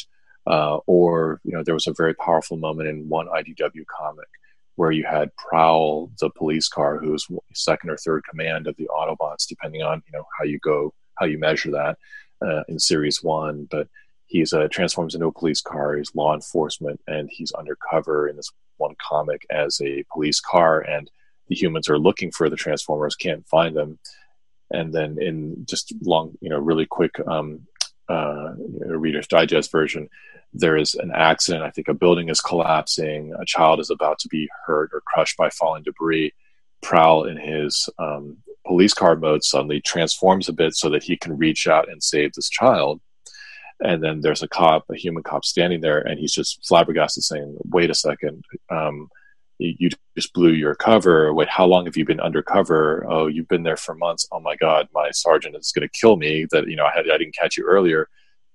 uh, 0.48 0.78
or 0.88 1.40
you 1.44 1.52
know 1.52 1.64
there 1.64 1.74
was 1.74 1.88
a 1.88 1.94
very 1.98 2.14
powerful 2.14 2.58
moment 2.58 2.88
in 2.88 3.08
one 3.10 3.28
idw 3.28 3.86
comic 3.88 4.28
where 4.76 4.92
you 4.92 5.04
had 5.06 5.36
prowl 5.36 6.10
the 6.20 6.30
police 6.32 6.68
car 6.68 6.98
who 6.98 7.12
was 7.12 7.28
second 7.54 7.90
or 7.90 7.98
third 7.98 8.24
command 8.30 8.68
of 8.68 8.76
the 8.78 8.90
autobots 8.96 9.48
depending 9.48 9.82
on 9.82 10.02
you 10.06 10.18
know 10.18 10.26
how 10.38 10.44
you 10.44 10.60
go 10.60 10.94
how 11.16 11.26
you 11.26 11.38
measure 11.38 11.72
that 11.72 11.98
uh, 12.46 12.64
in 12.68 12.80
series 12.80 13.24
one 13.24 13.68
but 13.70 13.88
he's 14.34 14.52
uh, 14.52 14.68
transforms 14.72 15.14
into 15.14 15.28
a 15.28 15.32
police 15.32 15.62
car. 15.62 15.96
He's 15.96 16.14
law 16.16 16.34
enforcement, 16.34 17.00
and 17.08 17.30
he's 17.32 17.52
undercover 17.54 18.28
in 18.28 18.36
this 18.36 18.52
one 18.78 18.96
comic 19.08 19.46
as 19.52 19.80
a 19.82 20.04
police 20.12 20.40
car. 20.40 20.82
And 20.82 21.10
the 21.48 21.56
humans 21.56 21.88
are 21.88 22.00
looking 22.00 22.32
for 22.32 22.50
the 22.50 22.56
Transformers, 22.56 23.16
can't 23.16 23.48
find 23.48 23.76
them. 23.76 24.00
And 24.74 24.94
then 24.94 25.18
in 25.22 25.66
just 25.66 25.94
long, 26.02 26.34
you 26.42 26.50
know, 26.50 26.60
really 26.60 26.86
quick 26.86 27.16
um, 27.28 27.68
uh, 28.10 28.54
Reader's 28.58 29.28
Digest 29.28 29.72
version, 29.72 30.10
there 30.54 30.76
is 30.76 30.96
an 30.96 31.12
accident. 31.14 31.64
I 31.64 31.70
think 31.70 31.88
a 31.88 31.94
building 31.94 32.30
is 32.30 32.42
collapsing. 32.42 33.34
A 33.40 33.46
child 33.46 33.80
is 33.80 33.90
about 33.90 34.20
to 34.20 34.28
be 34.28 34.50
hurt 34.66 34.92
or 34.94 35.02
crushed 35.02 35.38
by 35.38 35.50
falling 35.50 35.84
debris. 35.84 36.34
Prowl 36.82 37.26
in 37.26 37.38
his 37.38 37.88
um, 37.98 38.38
police 38.68 38.94
car 38.94 39.16
mode 39.16 39.44
suddenly 39.44 39.80
transforms 39.80 40.50
a 40.50 40.54
bit 40.54 40.76
so 40.76 40.90
that 40.90 41.04
he 41.04 41.16
can 41.16 41.38
reach 41.38 41.68
out 41.68 41.90
and 41.90 42.04
save 42.04 42.34
this 42.34 42.50
child 42.50 43.00
and 43.84 44.02
then 44.02 44.22
there's 44.22 44.44
a 44.44 44.48
cop, 44.48 44.86
a 44.90 44.96
human 44.96 45.24
cop, 45.24 45.46
standing 45.46 45.82
there, 45.82 46.00
and 46.00 46.20
he's 46.20 46.32
just 46.32 46.66
flabbergasted, 46.66 47.24
saying, 47.24 47.58
"Wait 47.66 47.90
a 47.90 47.96
second, 47.96 48.46
um, 48.70 49.10
you, 49.58 49.90
just 50.16 50.34
blew 50.34 50.52
your 50.52 50.76
cover. 50.76 51.34
Wait, 51.34 51.50
how 51.50 51.66
long 51.66 51.86
have 51.86 51.98
you 51.98 52.06
been 52.06 52.20
undercover? 52.20 53.06
Oh, 53.10 53.28
you've 53.28 53.48
been 53.48 53.64
there 53.64 53.78
for 53.78 53.96
months. 53.96 54.28
Oh 54.32 54.40
my 54.40 54.56
God, 54.56 54.88
my 54.94 55.10
sergeant 55.12 55.56
is 55.56 55.72
going 55.72 55.88
to 55.88 56.00
kill 56.00 56.18
me. 56.18 56.46
That 56.52 56.68
you 56.68 56.76
know, 56.76 56.86
I 56.86 56.92
had 56.96 57.10
I 57.10 57.18
didn't 57.18 57.36
catch 57.36 57.58
you 57.58 57.66
earlier, 57.66 58.10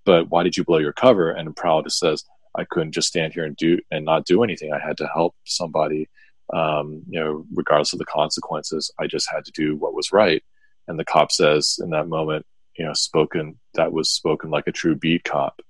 but 0.04 0.30
why 0.30 0.42
did 0.42 0.56
you 0.56 0.64
blow 0.64 0.78
your 0.78 0.92
cover?" 0.92 1.30
And 1.30 1.54
Prowl 1.56 1.82
just 1.82 1.98
says, 1.98 2.24
"I 2.56 2.64
couldn't 2.64 2.92
just 2.92 3.08
stand 3.08 3.32
here 3.34 3.44
and 3.44 3.56
do 3.56 3.78
and 3.90 4.04
not 4.04 4.26
do 4.26 4.42
anything. 4.42 4.72
I 4.72 4.78
had 4.78 4.96
to 4.98 5.08
help 5.12 5.34
somebody." 5.44 6.08
Um, 6.52 7.02
you 7.08 7.20
know, 7.20 7.44
regardless 7.54 7.92
of 7.92 7.98
the 7.98 8.06
consequences, 8.06 8.90
I 8.98 9.06
just 9.06 9.28
had 9.30 9.44
to 9.44 9.52
do 9.52 9.76
what 9.76 9.94
was 9.94 10.12
right. 10.12 10.42
And 10.86 10.98
the 10.98 11.04
cop 11.04 11.30
says 11.30 11.78
in 11.82 11.90
that 11.90 12.08
moment, 12.08 12.46
you 12.78 12.84
know 12.86 12.92
spoken 12.94 13.58
that 13.74 13.92
was 13.92 14.08
spoken 14.08 14.50
like 14.50 14.66
a 14.66 14.72
true 14.72 14.94
beat 14.94 15.24
cop 15.24 15.60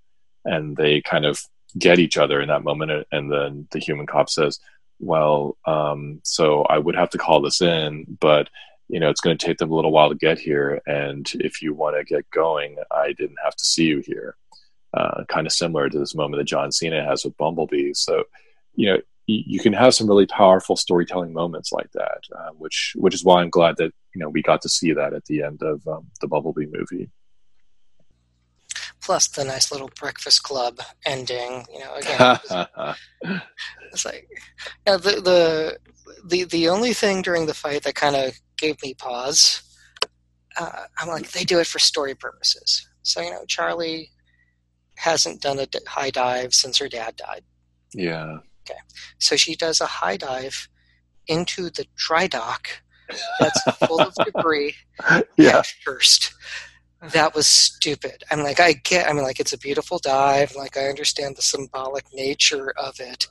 and 0.45 0.77
they 0.77 1.01
kind 1.01 1.25
of 1.25 1.41
get 1.77 1.99
each 1.99 2.17
other 2.17 2.41
in 2.41 2.49
that 2.49 2.63
moment 2.63 3.07
and 3.11 3.33
then 3.33 3.67
the 3.73 3.79
human 3.79 4.07
cop 4.07 4.31
says 4.31 4.61
well 5.01 5.57
um, 5.67 6.21
so 6.25 6.63
i 6.65 6.79
would 6.79 6.97
have 6.97 7.11
to 7.11 7.19
call 7.19 7.41
this 7.41 7.61
in 7.61 8.05
but 8.21 8.49
you 8.89 8.99
know 8.99 9.11
it's 9.11 9.21
going 9.21 9.37
to 9.37 9.47
take 9.47 9.59
them 9.59 9.71
a 9.71 9.75
little 9.75 9.93
while 9.93 10.09
to 10.09 10.15
get 10.15 10.39
here 10.39 10.81
and 10.87 11.33
if 11.37 11.63
you 11.63 11.75
want 11.75 11.97
to 11.97 12.05
get 12.05 12.29
going 12.31 12.77
i 12.91 13.13
didn't 13.13 13.39
have 13.43 13.55
to 13.55 13.65
see 13.65 13.85
you 13.85 14.03
here 14.05 14.37
uh, 14.95 15.23
kind 15.29 15.47
of 15.47 15.53
similar 15.53 15.89
to 15.89 15.99
this 15.99 16.15
moment 16.15 16.41
that 16.41 16.45
john 16.45 16.73
cena 16.73 17.05
has 17.05 17.25
with 17.25 17.37
bumblebee 17.37 17.93
so 17.93 18.25
you 18.75 18.91
know 18.91 18.99
you 19.29 19.61
can 19.61 19.75
have 19.75 19.95
some 19.95 20.09
really 20.09 20.27
powerful 20.27 20.75
storytelling 20.75 21.35
moments 21.35 21.71
like 21.71 21.93
that, 21.93 22.21
uh, 22.35 22.51
which 22.57 22.95
which 22.97 23.15
is 23.15 23.25
why 23.25 23.43
I'm 23.43 23.51
glad 23.51 23.77
that 23.77 23.93
you 24.15 24.21
know 24.21 24.31
we 24.31 24.43
got 24.43 24.63
to 24.63 24.71
see 24.71 24.95
that 24.95 25.13
at 25.13 25.27
the 25.27 25.43
end 25.43 25.63
of 25.63 25.87
um, 25.87 26.07
the 26.21 26.27
Bumblebee 26.27 26.67
movie. 26.67 27.11
Plus 29.09 29.27
the 29.29 29.43
nice 29.43 29.73
little 29.73 29.89
Breakfast 29.99 30.43
Club 30.43 30.81
ending. 31.07 31.65
You 31.73 31.79
know, 31.79 31.95
again, 31.95 32.39
it's 33.91 34.05
like 34.05 34.29
you 34.87 34.93
know, 34.93 34.99
the 34.99 35.13
the 35.23 35.79
the 36.27 36.45
the 36.45 36.69
only 36.69 36.93
thing 36.93 37.23
during 37.23 37.47
the 37.47 37.55
fight 37.55 37.85
that 37.85 37.95
kind 37.95 38.15
of 38.17 38.35
gave 38.59 38.77
me 38.83 38.93
pause. 38.93 39.63
Uh, 40.61 40.85
I'm 40.99 41.09
like, 41.09 41.31
they 41.31 41.45
do 41.45 41.59
it 41.59 41.67
for 41.67 41.79
story 41.79 42.15
purposes. 42.15 42.87
So 43.01 43.23
you 43.23 43.31
know, 43.31 43.47
Charlie 43.49 44.11
hasn't 44.97 45.41
done 45.41 45.59
a 45.59 45.67
high 45.89 46.11
dive 46.11 46.53
since 46.53 46.77
her 46.77 46.89
dad 46.91 47.17
died. 47.17 47.45
Yeah 47.95 48.41
Okay. 48.69 48.79
So 49.19 49.37
she 49.37 49.57
does 49.57 49.81
a 49.81 49.87
high 49.87 50.19
dive 50.19 50.69
into 51.29 51.71
the 51.71 51.87
dry 51.97 52.27
dock 52.27 52.69
that's 53.41 53.63
full 53.87 54.03
of 54.03 54.15
debris 54.35 54.75
Yeah. 55.39 55.63
first. 55.83 56.35
That 57.01 57.35
was 57.35 57.47
stupid. 57.47 58.25
I'm 58.31 58.43
like, 58.43 58.59
I 58.59 58.73
get, 58.73 59.09
I 59.09 59.13
mean, 59.13 59.23
like, 59.23 59.39
it's 59.39 59.53
a 59.53 59.59
beautiful 59.59 59.99
dive. 59.99 60.55
Like, 60.57 60.77
I 60.77 60.89
understand 60.89 61.37
the 61.37 61.43
symbolic 61.43 62.07
nature 62.13 62.73
of 62.77 62.99
it, 62.99 63.29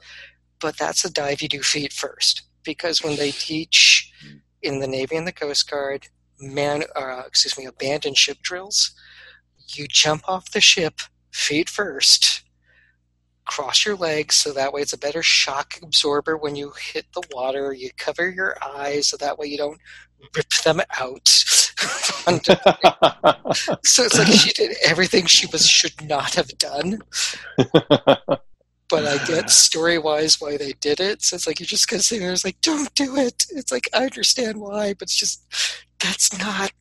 but 0.59 0.78
that's 0.78 1.03
a 1.03 1.11
dive 1.11 1.41
you 1.41 1.49
do 1.49 1.61
feet 1.61 1.91
first. 1.91 2.43
Because 2.63 3.03
when 3.03 3.18
they 3.18 3.32
teach 3.32 4.11
in 4.61 4.80
the 4.80 4.88
Navy 4.88 5.18
and 5.18 5.28
the 5.28 5.34
Coast 5.34 5.70
Guard, 5.70 6.07
man, 6.39 6.84
uh, 6.95 7.24
excuse 7.26 7.57
me, 7.57 7.65
abandoned 7.65 8.18
ship 8.18 8.38
drills, 8.41 8.91
you 9.68 9.86
jump 9.88 10.24
off 10.30 10.51
the 10.51 10.61
ship 10.61 11.01
feet 11.32 11.70
first, 11.70 12.43
cross 13.45 13.86
your 13.86 13.95
legs 13.95 14.36
so 14.36 14.51
that 14.53 14.74
way 14.74 14.82
it's 14.82 14.93
a 14.93 14.97
better 14.97 15.24
shock 15.24 15.76
absorber 15.82 16.38
when 16.38 16.55
you 16.55 16.72
hit 16.93 17.05
the 17.13 17.24
water. 17.32 17.74
You 17.74 17.89
cover 17.97 18.30
your 18.30 18.57
eyes 18.63 19.07
so 19.07 19.18
that 19.18 19.38
way 19.38 19.47
you 19.47 19.57
don't 19.57 19.80
rip 20.36 20.49
them 20.63 20.82
out. 20.99 21.28
so 23.84 24.03
it's 24.03 24.17
like 24.17 24.28
she 24.28 24.51
did 24.53 24.78
everything 24.84 25.25
she 25.25 25.47
was 25.47 25.67
should 25.67 26.07
not 26.07 26.36
have 26.36 26.49
done. 26.57 26.99
But 28.89 29.05
I 29.05 29.23
get 29.25 29.49
story 29.49 29.97
wise 29.97 30.39
why 30.39 30.57
they 30.57 30.73
did 30.73 30.99
it. 30.99 31.21
So 31.21 31.36
it's 31.36 31.45
like 31.45 31.59
you're 31.59 31.67
just 31.67 31.89
gonna 31.89 32.01
sit 32.01 32.19
there. 32.19 32.32
It's 32.32 32.45
like 32.45 32.61
don't 32.61 32.93
do 32.95 33.17
it. 33.17 33.45
It's 33.51 33.71
like 33.71 33.89
I 33.93 34.05
understand 34.05 34.59
why, 34.59 34.93
but 34.93 35.03
it's 35.03 35.15
just 35.15 35.43
that's 35.99 36.38
not. 36.39 36.71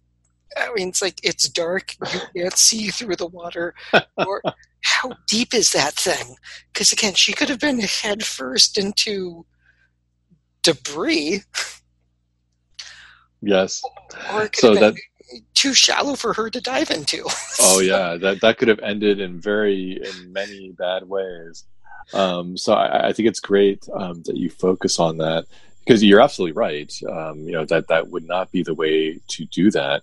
I 0.57 0.73
mean, 0.73 0.89
it's 0.89 1.03
like 1.03 1.19
it's 1.23 1.49
dark. 1.49 1.95
You 2.13 2.21
can't 2.35 2.57
see 2.57 2.89
through 2.89 3.17
the 3.17 3.27
water. 3.27 3.75
Or 4.17 4.41
how 4.83 5.13
deep 5.29 5.53
is 5.53 5.73
that 5.73 5.95
thing? 5.95 6.37
Because 6.73 6.93
again, 6.93 7.15
she 7.15 7.33
could 7.33 7.49
have 7.49 7.61
been 7.61 7.81
head 7.81 8.25
first 8.25 8.79
into 8.79 9.45
debris, 10.63 11.43
yes. 13.47 13.83
or 14.33 14.45
it 14.45 14.53
could 14.53 14.61
So 14.61 14.75
have 14.75 14.95
that 14.95 14.97
too 15.55 15.75
shallow 15.75 16.15
for 16.15 16.33
her 16.33 16.51
to 16.51 16.61
dive 16.61 16.91
into. 16.91 17.25
oh 17.61 17.81
yeah, 17.81 18.17
that 18.17 18.41
that 18.41 18.59
could 18.59 18.69
have 18.69 18.81
ended 18.81 19.21
in 19.21 19.41
very 19.41 20.01
in 20.03 20.33
many 20.33 20.73
bad 20.73 21.09
ways. 21.09 21.65
Um, 22.15 22.57
so 22.57 22.73
I, 22.73 23.09
I 23.09 23.13
think 23.13 23.29
it's 23.29 23.41
great 23.41 23.87
um, 23.95 24.23
that 24.27 24.37
you 24.37 24.49
focus 24.51 24.99
on 24.99 25.19
that 25.19 25.47
because 25.85 26.03
you're 26.03 26.21
absolutely 26.21 26.53
right. 26.53 26.93
Um, 27.11 27.41
you 27.41 27.53
know 27.53 27.65
that 27.65 27.89
that 27.89 28.09
would 28.09 28.27
not 28.27 28.51
be 28.53 28.63
the 28.63 28.75
way 28.75 29.19
to 29.29 29.45
do 29.47 29.71
that. 29.73 30.03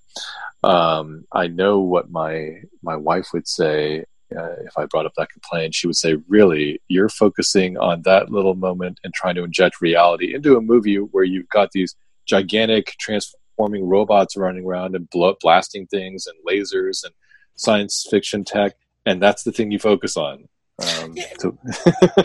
Um, 0.63 1.25
I 1.31 1.47
know 1.47 1.79
what 1.79 2.11
my 2.11 2.61
my 2.81 2.95
wife 2.95 3.29
would 3.33 3.47
say 3.47 4.05
uh, 4.35 4.55
if 4.65 4.77
I 4.77 4.85
brought 4.85 5.05
up 5.05 5.13
that 5.17 5.29
complaint. 5.29 5.75
She 5.75 5.87
would 5.87 5.95
say, 5.95 6.17
"Really, 6.27 6.81
you're 6.87 7.09
focusing 7.09 7.77
on 7.77 8.01
that 8.03 8.31
little 8.31 8.55
moment 8.55 8.99
and 9.03 9.13
trying 9.13 9.35
to 9.35 9.43
inject 9.43 9.81
reality 9.81 10.33
into 10.33 10.57
a 10.57 10.61
movie 10.61 10.97
where 10.97 11.23
you've 11.23 11.49
got 11.49 11.71
these 11.71 11.95
gigantic 12.25 12.93
transforming 12.99 13.87
robots 13.87 14.35
running 14.35 14.65
around 14.65 14.95
and 14.95 15.09
blasting 15.41 15.87
things 15.87 16.27
and 16.27 16.35
lasers 16.47 17.03
and 17.03 17.13
science 17.55 18.05
fiction 18.09 18.43
tech, 18.43 18.73
and 19.05 19.21
that's 19.21 19.43
the 19.43 19.51
thing 19.51 19.71
you 19.71 19.79
focus 19.79 20.17
on." 20.17 20.47
Um, 20.81 21.13
Yeah. 21.15 21.25
to, 21.39 21.57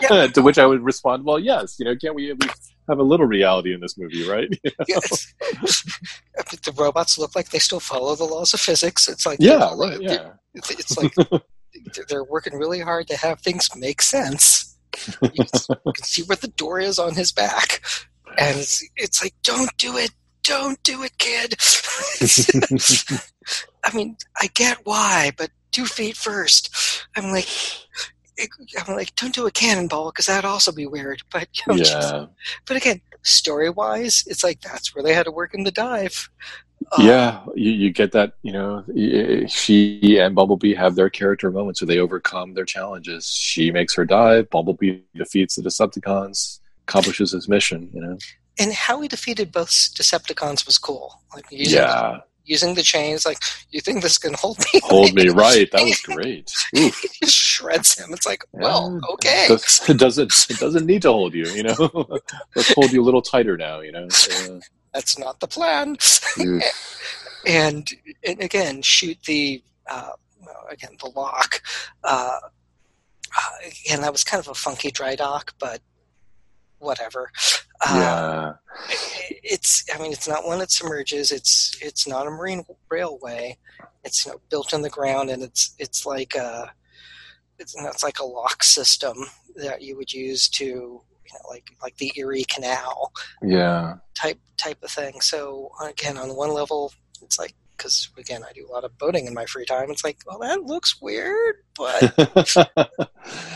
Yeah. 0.01 0.27
to 0.33 0.41
which 0.41 0.57
I 0.57 0.65
would 0.65 0.81
respond, 0.83 1.23
"Well, 1.25 1.39
yes, 1.39 1.75
you 1.79 1.85
know, 1.85 1.95
can't 1.95 2.15
we 2.15 2.31
at 2.31 2.41
least 2.41 2.73
have 2.89 2.97
a 2.97 3.03
little 3.03 3.27
reality 3.27 3.73
in 3.73 3.79
this 3.79 3.97
movie, 3.97 4.27
right?" 4.27 4.49
Yes. 4.87 5.33
the 6.63 6.73
robots 6.77 7.17
look 7.17 7.35
like 7.35 7.49
they 7.49 7.59
still 7.59 7.79
follow 7.79 8.15
the 8.15 8.23
laws 8.23 8.53
of 8.53 8.59
physics. 8.59 9.07
It's 9.07 9.25
like 9.25 9.37
yeah, 9.39 9.71
right. 9.75 10.01
Yeah, 10.01 10.31
It's, 10.55 10.71
it's 10.71 10.97
like 10.97 11.13
they're 12.07 12.23
working 12.23 12.55
really 12.57 12.79
hard 12.79 13.07
to 13.07 13.17
have 13.17 13.39
things 13.41 13.69
make 13.75 14.01
sense. 14.01 14.77
You 15.21 15.29
can, 15.29 15.45
you 15.85 15.93
can 15.93 16.03
see 16.03 16.23
where 16.23 16.35
the 16.35 16.47
door 16.47 16.79
is 16.79 16.97
on 16.97 17.13
his 17.13 17.31
back, 17.31 17.81
and 18.37 18.57
it's 18.57 18.87
it's 18.95 19.23
like, 19.23 19.33
don't 19.43 19.75
do 19.77 19.97
it, 19.97 20.11
don't 20.43 20.81
do 20.83 21.03
it, 21.03 21.17
kid. 21.17 21.55
I 23.83 23.95
mean, 23.95 24.17
I 24.39 24.47
get 24.53 24.77
why, 24.83 25.31
but 25.37 25.49
two 25.71 25.85
feet 25.85 26.17
first. 26.17 27.05
I'm 27.15 27.31
like, 27.31 27.47
I'm 28.85 28.95
like, 28.95 29.15
don't 29.15 29.33
do 29.33 29.47
a 29.47 29.51
cannonball 29.51 30.11
because 30.11 30.27
that'd 30.27 30.45
also 30.45 30.71
be 30.71 30.85
weird. 30.85 31.21
But 31.31 31.47
you 31.57 31.63
know, 31.67 31.77
just- 31.77 32.13
yeah, 32.13 32.25
but 32.65 32.77
again, 32.77 33.01
story 33.21 33.69
wise, 33.69 34.23
it's 34.27 34.43
like 34.43 34.61
that's 34.61 34.95
where 34.95 35.03
they 35.03 35.13
had 35.13 35.25
to 35.25 35.31
work 35.31 35.53
in 35.53 35.63
the 35.63 35.71
dive. 35.71 36.29
Uh, 36.93 37.03
yeah. 37.03 37.41
You, 37.55 37.71
you 37.71 37.91
get 37.91 38.13
that. 38.13 38.33
You 38.41 38.53
know, 38.53 39.47
she 39.47 40.17
and 40.19 40.33
Bumblebee 40.35 40.73
have 40.75 40.95
their 40.95 41.09
character 41.09 41.51
moments 41.51 41.81
where 41.81 41.87
they 41.87 41.99
overcome 41.99 42.53
their 42.53 42.65
challenges. 42.65 43.27
She 43.27 43.71
makes 43.71 43.93
her 43.95 44.05
dive. 44.05 44.49
Bumblebee 44.49 45.01
defeats 45.15 45.55
the 45.55 45.61
Decepticons, 45.61 46.59
accomplishes 46.89 47.31
his 47.31 47.47
mission. 47.47 47.89
You 47.93 48.01
know. 48.01 48.17
and 48.59 48.73
how 48.73 48.99
he 49.01 49.07
defeated 49.07 49.51
both 49.51 49.69
Decepticons 49.69 50.65
was 50.65 50.77
cool. 50.77 51.21
Like 51.33 51.45
using, 51.51 51.77
Yeah, 51.79 52.17
using 52.45 52.73
the 52.75 52.81
chains. 52.81 53.25
Like, 53.25 53.37
you 53.71 53.79
think 53.81 54.01
this 54.01 54.17
can 54.17 54.33
hold 54.33 54.57
me? 54.59 54.79
hold 54.83 55.13
me 55.13 55.29
right. 55.47 55.69
That 55.71 55.83
was 55.83 56.01
great. 56.15 56.51
He 56.73 56.91
just 57.23 57.35
shreds 57.35 57.97
him. 57.99 58.09
It's 58.11 58.25
like, 58.25 58.43
well, 58.51 58.99
okay. 59.13 59.47
It 59.87 59.97
doesn't. 59.97 60.31
It 60.49 60.57
doesn't 60.59 60.85
need 60.85 61.03
to 61.03 61.11
hold 61.11 61.33
you. 61.33 61.45
You 61.47 61.63
know. 61.63 61.79
Let's 62.55 62.73
hold 62.73 62.91
you 62.91 63.01
a 63.01 63.05
little 63.07 63.21
tighter 63.21 63.55
now. 63.57 63.81
You 63.81 63.91
know. 63.91 64.07
Yeah. 64.29 64.59
That's 64.93 65.19
not 65.19 65.39
the 65.39 65.47
plan. 65.47 65.97
And, 67.47 67.87
and 68.27 68.41
again, 68.41 68.81
shoot 68.81 69.17
the 69.25 69.63
uh, 69.89 70.11
again 70.69 70.97
the 70.99 71.09
lock. 71.15 71.61
Uh, 72.03 72.39
uh, 73.37 73.51
again, 73.85 74.01
that 74.01 74.11
was 74.11 74.23
kind 74.23 74.43
of 74.43 74.47
a 74.49 74.53
funky 74.55 74.91
dry 74.91 75.15
dock, 75.15 75.53
but 75.59 75.81
whatever. 76.79 77.31
Uh, 77.81 77.95
yeah. 77.95 78.53
it's 79.41 79.85
i 79.95 80.01
mean 80.01 80.11
it's 80.11 80.27
not 80.27 80.45
one 80.45 80.59
that 80.59 80.69
submerges 80.69 81.31
it's 81.31 81.77
it's 81.81 82.05
not 82.05 82.27
a 82.27 82.29
marine 82.29 82.61
railway 82.91 83.55
it's 84.03 84.25
you 84.25 84.31
know 84.33 84.41
built 84.49 84.73
in 84.73 84.81
the 84.81 84.89
ground 84.89 85.29
and 85.29 85.41
it's 85.41 85.75
it's 85.79 86.05
like 86.05 86.35
a 86.35 86.69
it's, 87.57 87.73
it's 87.77 88.03
like 88.03 88.19
a 88.19 88.25
lock 88.25 88.63
system 88.63 89.15
that 89.55 89.81
you 89.81 89.95
would 89.95 90.11
use 90.11 90.49
to 90.49 90.65
you 90.65 91.33
know 91.33 91.49
like 91.49 91.69
like 91.81 91.95
the 91.97 92.11
erie 92.17 92.43
canal 92.45 93.13
Yeah. 93.41 93.95
type 94.13 94.39
type 94.57 94.83
of 94.83 94.91
thing 94.91 95.21
so 95.21 95.71
again 95.81 96.17
on 96.17 96.35
one 96.35 96.53
level 96.53 96.91
it's 97.21 97.39
like 97.39 97.55
because 97.79 98.09
again 98.17 98.43
i 98.47 98.51
do 98.53 98.67
a 98.67 98.71
lot 98.71 98.83
of 98.83 98.95
boating 98.97 99.25
in 99.25 99.33
my 99.33 99.45
free 99.45 99.65
time 99.65 99.89
it's 99.89 100.03
like 100.03 100.17
well 100.27 100.37
that 100.37 100.63
looks 100.63 101.01
weird 101.01 101.55
but 101.77 102.13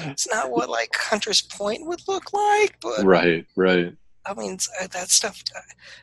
it's 0.06 0.32
not 0.32 0.50
what 0.50 0.70
like 0.70 0.90
hunter's 0.96 1.42
point 1.42 1.86
would 1.86 2.02
look 2.08 2.34
like 2.34 2.76
but 2.82 3.04
right. 3.04 3.46
Right. 3.56 3.96
I 4.26 4.34
mean, 4.34 4.58
uh, 4.82 4.88
that 4.88 5.10
stuff. 5.10 5.44
Uh, 5.56 5.60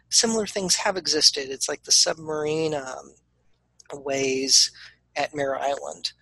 similar 0.08 0.46
things 0.46 0.76
have 0.76 0.96
existed. 0.96 1.48
It's 1.48 1.68
like 1.68 1.84
the 1.84 1.92
submarine 1.92 2.74
um, 2.74 3.14
ways 3.94 4.70
at 5.16 5.34
Mare 5.34 5.58
Island. 5.58 6.12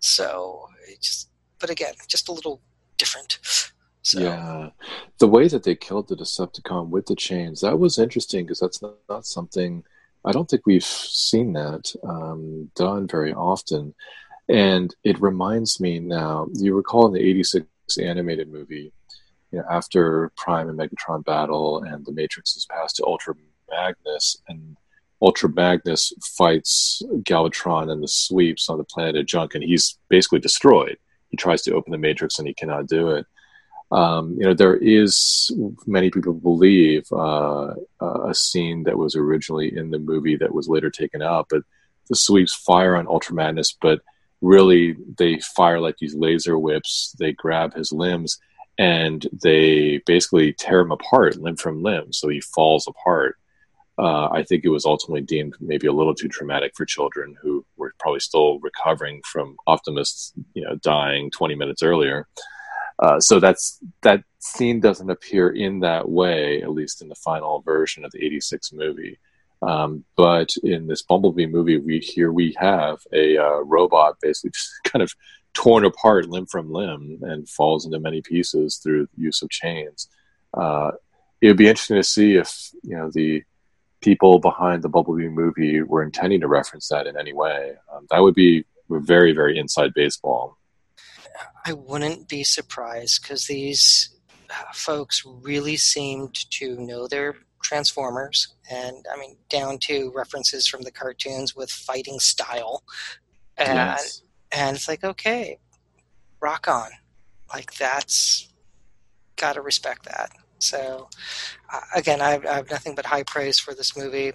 So, 0.00 0.68
it 0.88 1.02
just, 1.02 1.30
but 1.58 1.70
again, 1.70 1.94
just 2.06 2.28
a 2.28 2.32
little 2.32 2.60
different. 2.96 3.38
So, 4.02 4.20
Yeah, 4.20 4.70
the 5.18 5.26
way 5.26 5.48
that 5.48 5.64
they 5.64 5.74
killed 5.74 6.08
the 6.08 6.16
Decepticon 6.16 6.88
with 6.90 7.06
the 7.06 7.16
chains 7.16 7.60
that 7.60 7.78
was 7.78 7.98
interesting 7.98 8.44
because 8.44 8.60
that's 8.60 8.80
not, 8.80 8.94
not 9.08 9.26
something 9.26 9.82
I 10.24 10.32
don't 10.32 10.48
think 10.48 10.66
we've 10.66 10.84
seen 10.84 11.52
that 11.54 11.94
um, 12.04 12.70
done 12.74 13.06
very 13.06 13.32
often, 13.32 13.94
and 14.48 14.94
it 15.04 15.20
reminds 15.20 15.80
me 15.80 15.98
now. 16.00 16.48
You 16.54 16.74
recall 16.74 17.06
in 17.06 17.12
the 17.12 17.20
'86 17.20 17.66
animated 17.98 18.50
movie, 18.50 18.92
you 19.52 19.58
know, 19.58 19.64
after 19.70 20.30
Prime 20.36 20.68
and 20.68 20.78
Megatron 20.78 21.24
battle, 21.24 21.82
and 21.82 22.04
the 22.04 22.12
Matrix 22.12 22.56
is 22.56 22.66
passed 22.66 22.96
to 22.96 23.06
Ultra 23.06 23.34
Magnus, 23.70 24.42
and 24.48 24.76
Ultra 25.22 25.50
Magnus 25.50 26.12
fights 26.36 27.02
Galvatron 27.22 27.90
and 27.90 28.02
the 28.02 28.08
sweeps 28.08 28.68
on 28.68 28.78
the 28.78 28.84
planet 28.84 29.16
of 29.16 29.26
Junk, 29.26 29.54
and 29.54 29.64
he's 29.64 29.98
basically 30.08 30.40
destroyed. 30.40 30.96
He 31.30 31.36
tries 31.36 31.62
to 31.62 31.74
open 31.74 31.92
the 31.92 31.98
Matrix 31.98 32.38
and 32.38 32.48
he 32.48 32.54
cannot 32.54 32.86
do 32.86 33.10
it 33.10 33.26
um, 33.90 34.36
you 34.38 34.44
know, 34.44 34.54
there 34.54 34.76
is 34.76 35.50
many 35.86 36.10
people 36.10 36.34
believe 36.34 37.10
uh, 37.12 37.74
a 38.00 38.34
scene 38.34 38.82
that 38.84 38.98
was 38.98 39.16
originally 39.16 39.74
in 39.74 39.90
the 39.90 39.98
movie 39.98 40.36
that 40.36 40.54
was 40.54 40.68
later 40.68 40.90
taken 40.90 41.22
out, 41.22 41.46
but 41.48 41.62
the 42.08 42.16
sweeps 42.16 42.54
fire 42.54 42.96
on 42.96 43.06
Ultra 43.06 43.34
Magnus, 43.34 43.76
but 43.80 44.00
really 44.40 44.96
they 45.16 45.38
fire 45.40 45.80
like 45.80 45.96
these 45.98 46.14
laser 46.14 46.58
whips. 46.58 47.14
They 47.18 47.32
grab 47.32 47.74
his 47.74 47.90
limbs 47.90 48.38
and 48.78 49.26
they 49.42 50.02
basically 50.06 50.52
tear 50.52 50.80
him 50.80 50.92
apart, 50.92 51.36
limb 51.36 51.56
from 51.56 51.82
limb, 51.82 52.12
so 52.12 52.28
he 52.28 52.40
falls 52.40 52.86
apart. 52.86 53.36
Uh, 53.98 54.28
I 54.30 54.44
think 54.44 54.64
it 54.64 54.68
was 54.68 54.86
ultimately 54.86 55.22
deemed 55.22 55.56
maybe 55.60 55.88
a 55.88 55.92
little 55.92 56.14
too 56.14 56.28
traumatic 56.28 56.72
for 56.76 56.84
children 56.84 57.34
who 57.42 57.66
were 57.76 57.92
probably 57.98 58.20
still 58.20 58.60
recovering 58.60 59.22
from 59.24 59.56
Optimus, 59.66 60.32
you 60.54 60.62
know, 60.62 60.76
dying 60.76 61.32
20 61.32 61.56
minutes 61.56 61.82
earlier. 61.82 62.28
Uh, 62.98 63.20
so 63.20 63.38
that's 63.38 63.78
that 64.02 64.24
scene 64.40 64.80
doesn't 64.80 65.10
appear 65.10 65.50
in 65.50 65.80
that 65.80 66.08
way, 66.08 66.62
at 66.62 66.70
least 66.70 67.02
in 67.02 67.08
the 67.08 67.14
final 67.14 67.60
version 67.60 68.04
of 68.04 68.12
the 68.12 68.24
'86 68.24 68.72
movie. 68.72 69.18
Um, 69.62 70.04
but 70.16 70.50
in 70.62 70.86
this 70.86 71.02
Bumblebee 71.02 71.46
movie, 71.46 71.78
we 71.78 71.98
here 71.98 72.32
we 72.32 72.54
have 72.58 72.98
a 73.12 73.36
uh, 73.36 73.58
robot 73.60 74.16
basically 74.20 74.50
just 74.54 74.72
kind 74.84 75.02
of 75.02 75.12
torn 75.54 75.84
apart 75.84 76.28
limb 76.28 76.46
from 76.46 76.72
limb 76.72 77.18
and 77.22 77.48
falls 77.48 77.84
into 77.84 77.98
many 77.98 78.22
pieces 78.22 78.76
through 78.76 79.08
use 79.16 79.42
of 79.42 79.50
chains. 79.50 80.08
Uh, 80.54 80.92
it 81.40 81.48
would 81.48 81.56
be 81.56 81.68
interesting 81.68 81.96
to 81.96 82.02
see 82.02 82.34
if 82.34 82.70
you 82.82 82.96
know 82.96 83.10
the 83.12 83.42
people 84.00 84.38
behind 84.38 84.82
the 84.82 84.88
Bumblebee 84.88 85.28
movie 85.28 85.82
were 85.82 86.02
intending 86.02 86.40
to 86.40 86.48
reference 86.48 86.88
that 86.88 87.06
in 87.06 87.16
any 87.16 87.32
way. 87.32 87.74
Um, 87.92 88.06
that 88.10 88.20
would 88.20 88.34
be 88.34 88.64
very, 88.88 89.32
very 89.32 89.58
inside 89.58 89.94
baseball. 89.94 90.57
I 91.64 91.72
wouldn't 91.72 92.28
be 92.28 92.44
surprised 92.44 93.22
because 93.22 93.46
these 93.46 94.10
uh, 94.50 94.72
folks 94.72 95.24
really 95.24 95.76
seemed 95.76 96.34
to 96.52 96.76
know 96.76 97.06
their 97.06 97.36
Transformers, 97.62 98.54
and 98.70 99.04
I 99.12 99.18
mean, 99.18 99.36
down 99.48 99.78
to 99.82 100.12
references 100.14 100.66
from 100.66 100.82
the 100.82 100.92
cartoons 100.92 101.56
with 101.56 101.70
fighting 101.70 102.20
style. 102.20 102.82
And, 103.56 103.76
yes. 103.76 104.22
and 104.52 104.76
it's 104.76 104.88
like, 104.88 105.02
okay, 105.02 105.58
rock 106.40 106.68
on. 106.68 106.88
Like, 107.52 107.74
that's 107.74 108.48
got 109.36 109.54
to 109.54 109.60
respect 109.60 110.04
that. 110.04 110.30
So, 110.60 111.08
uh, 111.72 111.80
again, 111.94 112.20
I, 112.20 112.40
I, 112.48 112.54
have 112.54 112.70
nothing 112.70 112.94
but 112.94 113.06
high 113.06 113.24
praise 113.24 113.58
for 113.58 113.74
this 113.74 113.96
movie. 113.96 114.32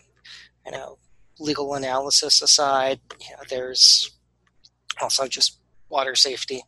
You 0.65 0.71
know, 0.71 0.97
legal 1.39 1.73
analysis 1.73 2.41
aside, 2.41 2.99
you 3.19 3.31
know, 3.31 3.43
there's 3.49 4.11
also 5.01 5.27
just 5.27 5.59
water 5.89 6.15
safety. 6.15 6.63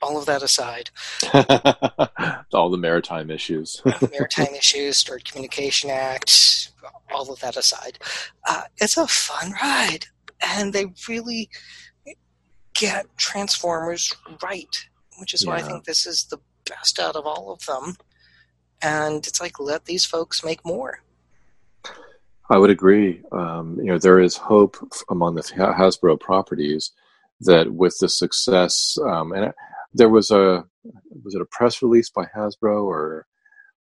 All 0.00 0.16
of 0.16 0.26
that 0.26 0.42
aside, 0.42 0.90
all 2.52 2.70
the 2.70 2.78
maritime 2.78 3.30
issues, 3.30 3.82
maritime 4.12 4.54
issues, 4.54 4.98
Stored 4.98 5.24
Communication 5.24 5.90
Act, 5.90 6.70
all 7.12 7.32
of 7.32 7.40
that 7.40 7.56
aside, 7.56 7.98
uh, 8.48 8.62
it's 8.76 8.96
a 8.96 9.08
fun 9.08 9.52
ride, 9.60 10.06
and 10.40 10.72
they 10.72 10.86
really 11.08 11.50
get 12.74 13.06
Transformers 13.16 14.14
right, 14.40 14.86
which 15.18 15.34
is 15.34 15.44
yeah. 15.44 15.50
why 15.50 15.56
I 15.56 15.62
think 15.62 15.84
this 15.84 16.06
is 16.06 16.26
the 16.26 16.38
best 16.64 17.00
out 17.00 17.16
of 17.16 17.26
all 17.26 17.52
of 17.52 17.64
them 17.66 17.96
and 18.82 19.26
it's 19.26 19.40
like 19.40 19.58
let 19.58 19.84
these 19.84 20.04
folks 20.04 20.44
make 20.44 20.64
more. 20.64 21.02
I 22.50 22.56
would 22.56 22.70
agree. 22.70 23.22
Um, 23.32 23.76
you 23.78 23.86
know, 23.86 23.98
there 23.98 24.20
is 24.20 24.36
hope 24.36 24.76
among 25.10 25.34
the 25.34 25.42
Hasbro 25.42 26.18
properties 26.18 26.92
that 27.40 27.72
with 27.72 27.98
the 28.00 28.08
success, 28.08 28.96
um, 29.04 29.32
and 29.32 29.52
there 29.92 30.08
was 30.08 30.30
a 30.30 30.64
was 31.24 31.34
it 31.34 31.42
a 31.42 31.46
press 31.50 31.82
release 31.82 32.10
by 32.10 32.26
Hasbro 32.26 32.84
or 32.84 33.26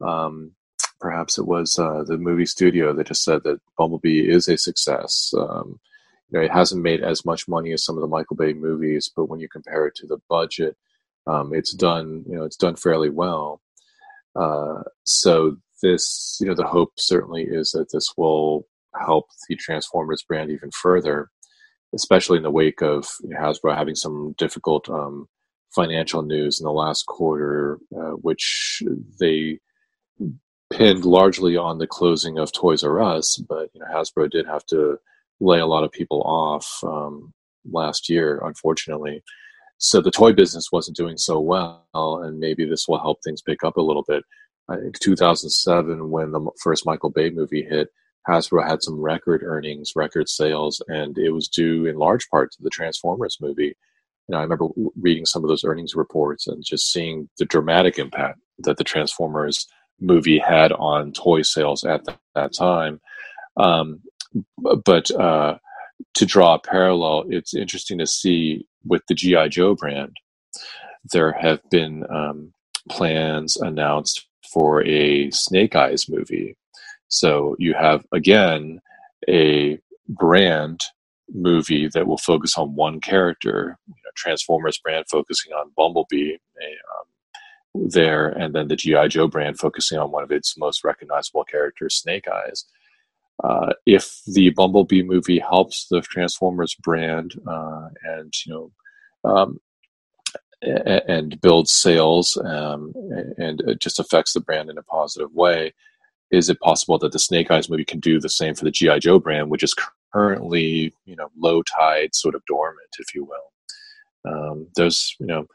um, 0.01 0.53
perhaps 1.01 1.39
it 1.39 1.47
was 1.47 1.79
uh, 1.79 2.05
the 2.07 2.17
movie 2.19 2.47
studio 2.47 2.95
that 2.95 3.09
just 3.09 3.25
said 3.25 3.43
that 3.45 3.61
Bumblebee 3.77 4.29
is 4.29 4.49
a 4.49 4.57
success. 4.57 5.33
Um, 5.37 5.81
you 6.31 6.39
know, 6.39 6.45
it 6.45 6.51
hasn't 6.51 6.83
made 6.83 7.03
as 7.03 7.25
much 7.25 7.49
money 7.49 7.73
as 7.73 7.85
some 7.85 7.97
of 7.97 8.03
the 8.03 8.09
Michael 8.09 8.37
Bay 8.37 8.53
movies, 8.53 9.11
but 9.15 9.27
when 9.27 9.41
you 9.41 9.49
compare 9.49 9.87
it 9.87 9.95
to 9.97 10.07
the 10.07 10.19
budget, 10.29 10.77
um, 11.27 11.53
it's 11.55 11.75
done. 11.75 12.25
You 12.27 12.37
know, 12.37 12.45
it's 12.45 12.57
done 12.57 12.77
fairly 12.77 13.11
well. 13.11 13.61
Uh, 14.35 14.83
so 15.05 15.57
this, 15.83 16.39
you 16.41 16.47
know, 16.47 16.55
the 16.55 16.67
hope 16.67 16.93
certainly 16.97 17.43
is 17.43 17.73
that 17.73 17.93
this 17.93 18.09
will 18.17 18.67
help 18.99 19.27
the 19.49 19.57
Transformers 19.57 20.25
brand 20.27 20.51
even 20.51 20.71
further, 20.71 21.31
especially 21.95 22.39
in 22.39 22.43
the 22.43 22.51
wake 22.51 22.81
of 22.81 23.09
you 23.23 23.31
know, 23.31 23.39
Hasbro 23.39 23.77
having 23.77 23.95
some 23.95 24.35
difficult 24.39 24.89
um, 24.89 25.29
financial 25.75 26.23
news 26.23 26.61
in 26.61 26.65
the 26.65 26.73
last 26.73 27.07
quarter, 27.07 27.79
uh, 27.97 28.13
which 28.13 28.83
they 29.21 29.59
pinned 30.71 31.05
largely 31.05 31.57
on 31.57 31.79
the 31.79 31.87
closing 31.87 32.39
of 32.39 32.53
Toys 32.53 32.83
R 32.83 33.03
Us, 33.03 33.37
but 33.49 33.71
you 33.75 33.81
know, 33.81 33.87
Hasbro 33.93 34.31
did 34.31 34.47
have 34.47 34.65
to 34.67 34.99
lay 35.41 35.59
a 35.59 35.67
lot 35.67 35.85
of 35.85 35.93
people 35.93 36.23
off 36.23 36.67
um, 36.85 37.33
last 37.65 38.09
year, 38.09 38.41
unfortunately 38.45 39.23
so 39.83 40.01
the 40.01 40.13
toy 40.13 40.33
business 40.33 40.71
wasn't 40.71 40.97
doing 40.97 41.19
so 41.19 41.41
well, 41.41 41.85
and 41.93 42.39
maybe 42.39 42.65
this 42.65 42.87
will 42.87 43.01
help 43.01 43.19
things 43.23 43.43
pick 43.43 43.65
up 43.65 43.77
a 43.77 43.83
little 43.83 44.05
bit. 44.07 44.23
I 44.69 44.77
think 44.77 45.01
2007, 45.01 46.09
when 46.09 46.31
the 46.31 46.51
first 46.63 46.87
Michael 46.87 47.11
Bay 47.11 47.31
movie 47.31 47.67
hit, 47.69 47.89
Hasbro 48.29 48.67
had 48.67 48.81
some 48.81 49.01
record 49.01 49.43
earnings, 49.43 49.91
record 49.97 50.29
sales, 50.29 50.81
and 50.87 51.19
it 51.19 51.31
was 51.31 51.49
due 51.49 51.87
in 51.87 51.97
large 51.97 52.29
part 52.31 52.53
to 52.53 52.63
the 52.63 52.71
Transformers 52.71 53.39
movie. 53.41 53.75
Know, 54.33 54.39
I 54.39 54.43
remember 54.43 54.69
reading 55.01 55.27
some 55.27 55.45
of 55.45 55.49
those 55.49 55.63
earnings 55.63 55.95
reports 55.95 56.47
and 56.47 56.65
just 56.65 56.91
seeing 56.91 57.29
the 57.39 57.45
dramatic 57.45 57.99
impact 57.99 58.41
that 58.61 58.79
the 58.79 58.85
Transformers 58.85 59.67
movie 60.01 60.39
had 60.39 60.73
on 60.73 61.13
toy 61.13 61.43
sales 61.43 61.85
at 61.85 62.05
that, 62.07 62.19
that 62.35 62.55
time. 62.55 63.01
Um, 63.59 64.01
but 64.59 65.11
uh, 65.11 65.59
to 66.15 66.27
draw 66.27 66.55
a 66.55 66.59
parallel, 66.59 67.25
it's 67.29 67.55
interesting 67.55 67.99
to 67.99 68.07
see 68.07 68.67
with 68.87 69.03
the 69.07 69.15
GI 69.15 69.51
Joe 69.51 69.75
brand, 69.75 70.17
there 71.13 71.33
have 71.33 71.61
been 71.71 72.05
um, 72.11 72.55
plans 72.89 73.57
announced 73.57 74.27
for 74.53 74.83
a 74.87 75.31
Snake 75.31 75.77
Eyes 75.77 76.09
movie. 76.09 76.57
So 77.09 77.55
you 77.59 77.75
have 77.75 78.07
again 78.13 78.81
a 79.29 79.79
brand 80.09 80.81
movie 81.33 81.89
that 81.89 82.07
will 82.07 82.19
focus 82.19 82.57
on 82.57 82.75
one 82.75 83.01
character. 83.01 83.79
You 83.89 83.95
know, 84.05 84.11
Transformers 84.17 84.79
brand 84.79 85.07
focusing 85.11 85.53
on 85.53 85.73
Bumblebee. 85.77 86.35
Um, 86.35 87.07
there, 87.75 88.29
and 88.29 88.55
then 88.55 88.69
the 88.69 88.77
GI 88.77 89.09
Joe 89.09 89.29
brand 89.29 89.59
focusing 89.59 89.99
on 89.99 90.11
one 90.11 90.23
of 90.23 90.31
its 90.31 90.59
most 90.59 90.85
recognizable 90.85 91.45
characters, 91.45 91.95
Snake 91.95 92.27
Eyes. 92.29 92.67
Uh, 93.43 93.73
if 93.87 94.21
the 94.27 94.51
Bumblebee 94.51 95.03
movie 95.03 95.39
helps 95.39 95.87
the 95.89 96.01
Transformers 96.03 96.75
brand 96.75 97.35
uh, 97.47 97.89
and 98.05 98.33
you 98.45 98.53
know 99.25 99.31
um, 99.31 99.59
and 100.63 101.41
builds 101.41 101.73
sales 101.73 102.37
um, 102.45 102.93
and 103.37 103.61
it 103.63 103.81
just 103.81 103.99
affects 103.99 104.33
the 104.33 104.41
brand 104.41 104.71
in 104.71 104.79
a 104.79 104.83
positive 104.83 105.33
way, 105.33 105.73
is 106.31 106.49
it 106.49 106.61
possible 106.61 106.99
that 106.99 107.13
the 107.13 107.19
Snake 107.19 107.51
Eyes 107.51 107.69
movie 107.69 107.85
can 107.85 108.01
do 108.01 108.21
the 108.21 108.29
same 108.29 108.55
for 108.55 108.65
the 108.65 108.71
GI 108.71 109.01
Joe 109.01 109.19
brand, 109.19 109.51
which 109.51 109.63
is 109.63 109.75
currently 110.13 110.95
you 111.05 111.17
know 111.17 111.31
low 111.37 111.63
tide, 111.63 112.15
sort 112.15 112.35
of 112.35 112.45
dormant, 112.47 112.89
if 112.99 113.15
you 113.15 113.25
will? 113.25 113.53
Um, 114.25 114.69
there's 114.77 115.17
you 115.19 115.27
know 115.27 115.47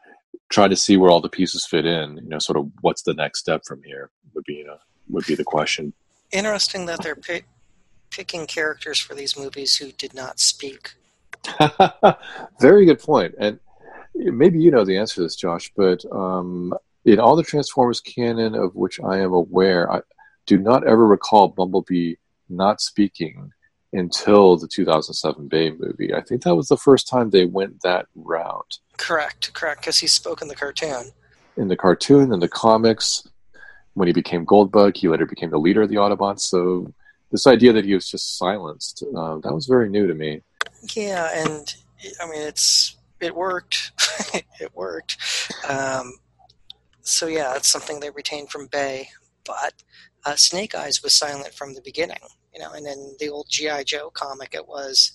try 0.50 0.68
to 0.68 0.76
see 0.76 0.96
where 0.96 1.10
all 1.10 1.20
the 1.20 1.28
pieces 1.28 1.66
fit 1.66 1.86
in. 1.86 2.16
You 2.16 2.28
know, 2.28 2.38
sort 2.38 2.58
of 2.58 2.70
what's 2.80 3.02
the 3.02 3.14
next 3.14 3.40
step 3.40 3.62
from 3.66 3.82
here 3.82 4.10
would 4.34 4.44
be 4.44 4.54
you 4.54 4.66
know 4.66 4.78
would 5.10 5.26
be 5.26 5.34
the 5.34 5.44
question. 5.44 5.92
Interesting 6.32 6.86
that 6.86 7.02
they're 7.02 7.18
picking 8.10 8.46
characters 8.46 8.98
for 8.98 9.14
these 9.14 9.36
movies 9.36 9.76
who 9.76 9.92
did 9.92 10.14
not 10.14 10.40
speak. 10.40 10.94
Very 12.60 12.84
good. 12.84 13.34
And 13.38 13.58
maybe 14.14 14.60
you 14.60 14.70
know 14.70 14.84
the 14.84 14.98
answer 14.98 15.16
to 15.16 15.20
this, 15.22 15.36
Josh, 15.36 15.70
but 15.76 16.04
um, 16.12 16.74
in 17.04 17.18
all 17.18 17.36
the 17.36 17.42
Transformers 17.42 18.00
canon 18.00 18.54
of 18.54 18.74
which 18.74 19.00
I 19.00 19.18
am 19.18 19.32
aware, 19.32 19.90
I 19.90 20.00
do 20.46 20.58
not 20.58 20.86
ever 20.86 21.06
recall 21.06 21.48
Bumblebee 21.48 22.14
not 22.48 22.80
speaking 22.80 23.52
until 23.92 24.56
the 24.56 24.68
2007 24.68 25.48
Bay 25.48 25.70
movie. 25.70 26.14
I 26.14 26.20
think 26.20 26.42
that 26.42 26.56
was 26.56 26.68
the 26.68 26.76
first 26.76 27.08
time 27.08 27.30
they 27.30 27.46
went 27.46 27.82
that 27.82 28.06
route. 28.14 28.78
Correct, 28.96 29.52
correct, 29.54 29.80
because 29.80 29.98
he 29.98 30.06
spoke 30.06 30.42
in 30.42 30.48
the 30.48 30.56
cartoon. 30.56 31.12
In 31.56 31.68
the 31.68 31.76
cartoon, 31.76 32.32
in 32.32 32.40
the 32.40 32.48
comics, 32.48 33.26
when 33.94 34.06
he 34.06 34.12
became 34.12 34.46
Goldbug, 34.46 34.96
he 34.96 35.08
later 35.08 35.26
became 35.26 35.50
the 35.50 35.58
leader 35.58 35.82
of 35.82 35.88
the 35.88 35.96
Autobots. 35.96 36.40
So 36.40 36.92
this 37.30 37.46
idea 37.46 37.72
that 37.72 37.84
he 37.84 37.94
was 37.94 38.08
just 38.08 38.38
silenced 38.38 39.04
uh, 39.16 39.38
that 39.38 39.52
was 39.52 39.66
very 39.66 39.88
new 39.88 40.06
to 40.06 40.14
me 40.14 40.42
yeah 40.94 41.30
and 41.34 41.74
i 42.20 42.26
mean 42.26 42.40
it's 42.40 42.96
it 43.20 43.34
worked 43.34 43.92
it 44.60 44.74
worked 44.74 45.16
um, 45.68 46.12
so 47.02 47.26
yeah 47.26 47.54
it's 47.56 47.68
something 47.68 48.00
they 48.00 48.10
retained 48.10 48.50
from 48.50 48.66
bay 48.66 49.08
but 49.44 49.74
uh, 50.24 50.36
snake 50.36 50.74
eyes 50.74 51.02
was 51.02 51.14
silent 51.14 51.54
from 51.54 51.74
the 51.74 51.80
beginning 51.82 52.18
you 52.52 52.60
know 52.60 52.72
and 52.72 52.86
in 52.86 53.16
the 53.18 53.28
old 53.28 53.46
gi 53.48 53.84
joe 53.84 54.10
comic 54.10 54.54
it 54.54 54.66
was 54.66 55.12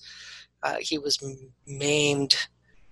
uh, 0.64 0.78
he 0.80 0.98
was 0.98 1.22
maimed 1.68 2.36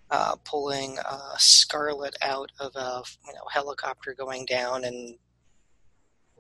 uh, 0.10 0.36
pulling 0.44 0.98
uh, 1.10 1.36
Scarlett 1.38 2.18
out 2.22 2.52
of 2.60 2.76
a 2.76 3.02
you 3.26 3.34
know 3.34 3.46
helicopter 3.50 4.14
going 4.14 4.46
down 4.46 4.84
and 4.84 5.16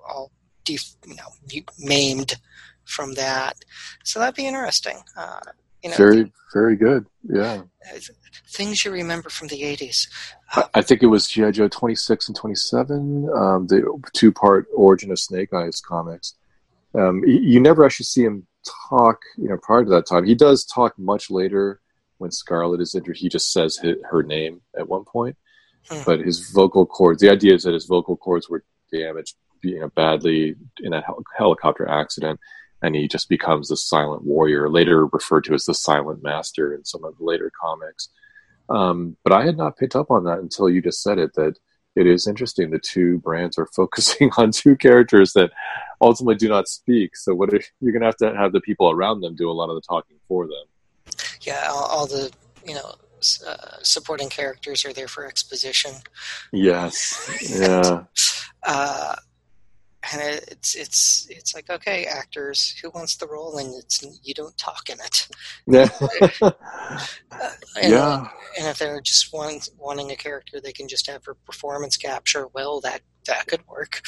all 0.05 0.31
def- 0.65 0.95
you 1.07 1.15
know 1.15 1.63
maimed 1.79 2.35
from 2.83 3.13
that. 3.13 3.55
So 4.03 4.19
that'd 4.19 4.35
be 4.35 4.47
interesting. 4.47 4.97
Uh, 5.15 5.39
you 5.83 5.89
know, 5.89 5.95
very, 5.95 6.31
very 6.53 6.75
good. 6.75 7.05
Yeah. 7.23 7.63
Things 8.49 8.85
you 8.85 8.91
remember 8.91 9.29
from 9.29 9.47
the 9.47 9.61
80s. 9.61 10.07
Uh, 10.55 10.63
I 10.75 10.81
think 10.81 11.01
it 11.01 11.07
was 11.07 11.27
G.I. 11.27 11.51
Joe 11.51 11.67
26 11.67 12.27
and 12.27 12.35
27, 12.35 13.29
um, 13.33 13.67
the 13.67 13.99
two 14.13 14.31
part 14.31 14.67
Origin 14.75 15.11
of 15.11 15.19
Snake 15.19 15.53
Eyes 15.53 15.81
comics. 15.81 16.35
Um, 16.93 17.23
you 17.25 17.59
never 17.59 17.85
actually 17.85 18.05
see 18.05 18.23
him 18.23 18.47
talk, 18.89 19.21
you 19.37 19.47
know, 19.47 19.57
prior 19.61 19.83
to 19.83 19.89
that 19.91 20.07
time. 20.07 20.25
He 20.25 20.35
does 20.35 20.65
talk 20.65 20.97
much 20.99 21.31
later 21.31 21.79
when 22.17 22.31
Scarlett 22.31 22.81
is 22.81 22.93
injured. 22.95 23.17
He 23.17 23.29
just 23.29 23.51
says 23.51 23.79
her 24.09 24.23
name 24.23 24.61
at 24.77 24.87
one 24.87 25.05
point. 25.05 25.37
Hmm. 25.89 26.01
But 26.05 26.19
his 26.19 26.51
vocal 26.51 26.85
cords, 26.85 27.21
the 27.21 27.31
idea 27.31 27.55
is 27.55 27.63
that 27.63 27.73
his 27.73 27.85
vocal 27.85 28.17
cords 28.17 28.49
were 28.49 28.63
damaged 28.91 29.35
you 29.63 29.79
know, 29.79 29.89
badly 29.89 30.55
in 30.81 30.93
a 30.93 31.01
hel- 31.01 31.23
helicopter 31.37 31.87
accident 31.87 32.39
and 32.81 32.95
he 32.95 33.07
just 33.07 33.29
becomes 33.29 33.67
the 33.67 33.77
silent 33.77 34.23
warrior, 34.23 34.69
later 34.69 35.05
referred 35.07 35.43
to 35.43 35.53
as 35.53 35.65
the 35.65 35.73
silent 35.73 36.23
master 36.23 36.73
in 36.73 36.83
some 36.83 37.03
of 37.03 37.15
the 37.17 37.23
later 37.23 37.51
comics. 37.61 38.09
Um, 38.69 39.17
but 39.23 39.33
I 39.33 39.45
had 39.45 39.57
not 39.57 39.77
picked 39.77 39.95
up 39.95 40.09
on 40.09 40.23
that 40.23 40.39
until 40.39 40.69
you 40.69 40.81
just 40.81 41.03
said 41.03 41.19
it 41.19 41.33
that 41.35 41.57
it 41.95 42.07
is 42.07 42.27
interesting. 42.27 42.69
The 42.69 42.79
two 42.79 43.19
brands 43.19 43.57
are 43.57 43.67
focusing 43.75 44.31
on 44.37 44.51
two 44.51 44.75
characters 44.75 45.33
that 45.33 45.51
ultimately 46.01 46.35
do 46.35 46.49
not 46.49 46.67
speak. 46.67 47.15
So 47.15 47.35
what 47.35 47.53
if 47.53 47.69
you're 47.79 47.91
going 47.91 48.01
to 48.01 48.07
have 48.07 48.17
to 48.17 48.35
have 48.35 48.53
the 48.53 48.61
people 48.61 48.89
around 48.89 49.21
them 49.21 49.35
do 49.35 49.49
a 49.49 49.53
lot 49.53 49.69
of 49.69 49.75
the 49.75 49.81
talking 49.81 50.17
for 50.27 50.47
them? 50.47 51.15
Yeah, 51.41 51.67
all, 51.69 51.85
all 51.85 52.07
the 52.07 52.31
you 52.65 52.75
know 52.75 52.95
uh, 53.47 53.77
supporting 53.83 54.29
characters 54.29 54.85
are 54.85 54.93
there 54.93 55.07
for 55.07 55.25
exposition. 55.25 55.91
Yes. 56.51 57.17
Yeah. 57.59 58.03
uh, 58.63 59.15
and 60.11 60.21
it's 60.21 60.75
it's 60.75 61.27
it's 61.29 61.53
like 61.53 61.69
okay, 61.69 62.05
actors, 62.05 62.75
who 62.81 62.89
wants 62.89 63.15
the 63.17 63.27
role? 63.27 63.57
And 63.57 63.73
it's 63.75 64.03
you 64.23 64.33
don't 64.33 64.57
talk 64.57 64.89
in 64.89 64.97
it. 64.99 65.27
Yeah. 65.67 65.89
and, 67.81 67.91
yeah. 67.91 68.27
And 68.57 68.67
if 68.67 68.79
they're 68.79 69.01
just 69.01 69.31
want, 69.31 69.69
wanting 69.77 70.11
a 70.11 70.15
character, 70.15 70.59
they 70.59 70.73
can 70.73 70.87
just 70.87 71.07
have 71.07 71.21
a 71.27 71.35
performance 71.45 71.97
capture. 71.97 72.47
Well, 72.47 72.81
that 72.81 73.01
that 73.27 73.47
could 73.47 73.65
work. 73.67 74.01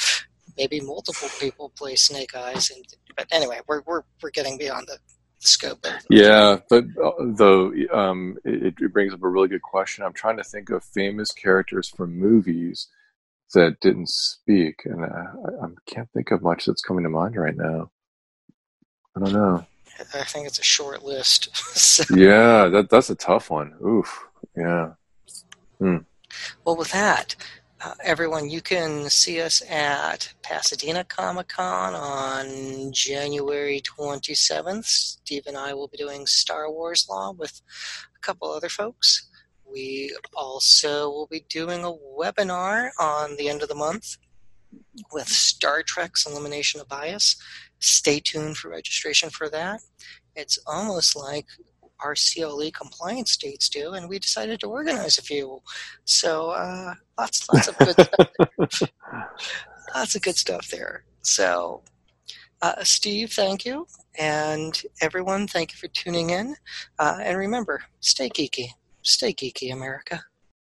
Maybe 0.56 0.80
multiple 0.80 1.28
people 1.40 1.72
play 1.76 1.94
Snake 1.94 2.34
Eyes, 2.34 2.70
and 2.70 2.84
but 3.16 3.26
anyway, 3.30 3.60
we're 3.68 3.82
we're 3.86 4.02
we're 4.22 4.30
getting 4.30 4.58
beyond 4.58 4.88
the 4.88 4.98
scope. 5.38 5.86
yeah, 6.10 6.58
but 6.68 6.84
uh, 7.02 7.12
though 7.20 7.72
um, 7.92 8.36
it, 8.44 8.74
it 8.80 8.92
brings 8.92 9.12
up 9.12 9.22
a 9.22 9.28
really 9.28 9.48
good 9.48 9.62
question. 9.62 10.04
I'm 10.04 10.12
trying 10.12 10.38
to 10.38 10.44
think 10.44 10.70
of 10.70 10.82
famous 10.84 11.30
characters 11.30 11.88
from 11.88 12.16
movies 12.18 12.88
that 13.54 13.80
didn't 13.80 14.08
speak, 14.08 14.82
and 14.84 15.04
I, 15.04 15.26
I 15.62 15.66
can't 15.86 16.10
think 16.12 16.30
of 16.30 16.42
much 16.42 16.66
that's 16.66 16.82
coming 16.82 17.04
to 17.04 17.10
mind 17.10 17.36
right 17.36 17.56
now. 17.56 17.90
I 19.16 19.20
don't 19.20 19.32
know. 19.32 19.66
I 19.98 20.24
think 20.24 20.46
it's 20.46 20.58
a 20.58 20.64
short 20.64 21.04
list. 21.04 21.56
so. 21.76 22.14
Yeah, 22.14 22.68
that 22.68 22.90
that's 22.90 23.10
a 23.10 23.14
tough 23.14 23.50
one. 23.50 23.74
Oof. 23.84 24.26
Yeah. 24.56 24.92
Hmm. 25.78 25.98
Well, 26.64 26.76
with 26.76 26.90
that, 26.92 27.36
uh, 27.84 27.94
everyone, 28.02 28.50
you 28.50 28.60
can 28.60 29.08
see 29.10 29.40
us 29.40 29.62
at 29.70 30.32
Pasadena 30.42 31.04
Comic 31.04 31.48
Con 31.48 31.94
on 31.94 32.92
January 32.92 33.80
27th. 33.82 34.84
Steve 34.84 35.44
and 35.46 35.56
I 35.56 35.74
will 35.74 35.88
be 35.88 35.98
doing 35.98 36.26
Star 36.26 36.70
Wars 36.70 37.06
Law 37.08 37.32
with 37.32 37.60
a 38.16 38.20
couple 38.20 38.50
other 38.50 38.68
folks. 38.68 39.28
We 39.74 40.16
also 40.36 41.10
will 41.10 41.26
be 41.26 41.44
doing 41.48 41.82
a 41.82 41.92
webinar 41.92 42.90
on 43.00 43.34
the 43.36 43.48
end 43.48 43.60
of 43.62 43.68
the 43.68 43.74
month 43.74 44.18
with 45.12 45.26
Star 45.26 45.82
Trek's 45.82 46.26
Elimination 46.26 46.80
of 46.80 46.88
Bias. 46.88 47.34
Stay 47.80 48.20
tuned 48.20 48.56
for 48.56 48.68
registration 48.68 49.30
for 49.30 49.48
that. 49.50 49.80
It's 50.36 50.60
almost 50.64 51.16
like 51.16 51.46
our 52.00 52.14
CLE 52.14 52.70
compliance 52.70 53.36
dates 53.36 53.68
do, 53.68 53.94
and 53.94 54.08
we 54.08 54.20
decided 54.20 54.60
to 54.60 54.68
organize 54.68 55.18
a 55.18 55.22
few. 55.22 55.60
So 56.04 56.50
uh, 56.50 56.94
lots, 57.18 57.48
lots 57.52 57.66
of 57.66 57.78
good 57.78 58.00
stuff. 58.00 58.90
lots 59.94 60.14
of 60.14 60.22
good 60.22 60.36
stuff 60.36 60.68
there. 60.68 61.04
So, 61.22 61.82
uh, 62.62 62.84
Steve, 62.84 63.32
thank 63.32 63.64
you, 63.64 63.88
and 64.18 64.80
everyone, 65.00 65.48
thank 65.48 65.72
you 65.72 65.78
for 65.78 65.88
tuning 65.88 66.30
in. 66.30 66.54
Uh, 66.98 67.18
and 67.20 67.36
remember, 67.38 67.82
stay 68.00 68.28
geeky, 68.28 68.68
stay 69.04 69.32
geeky, 69.32 69.72
America. 69.72 70.24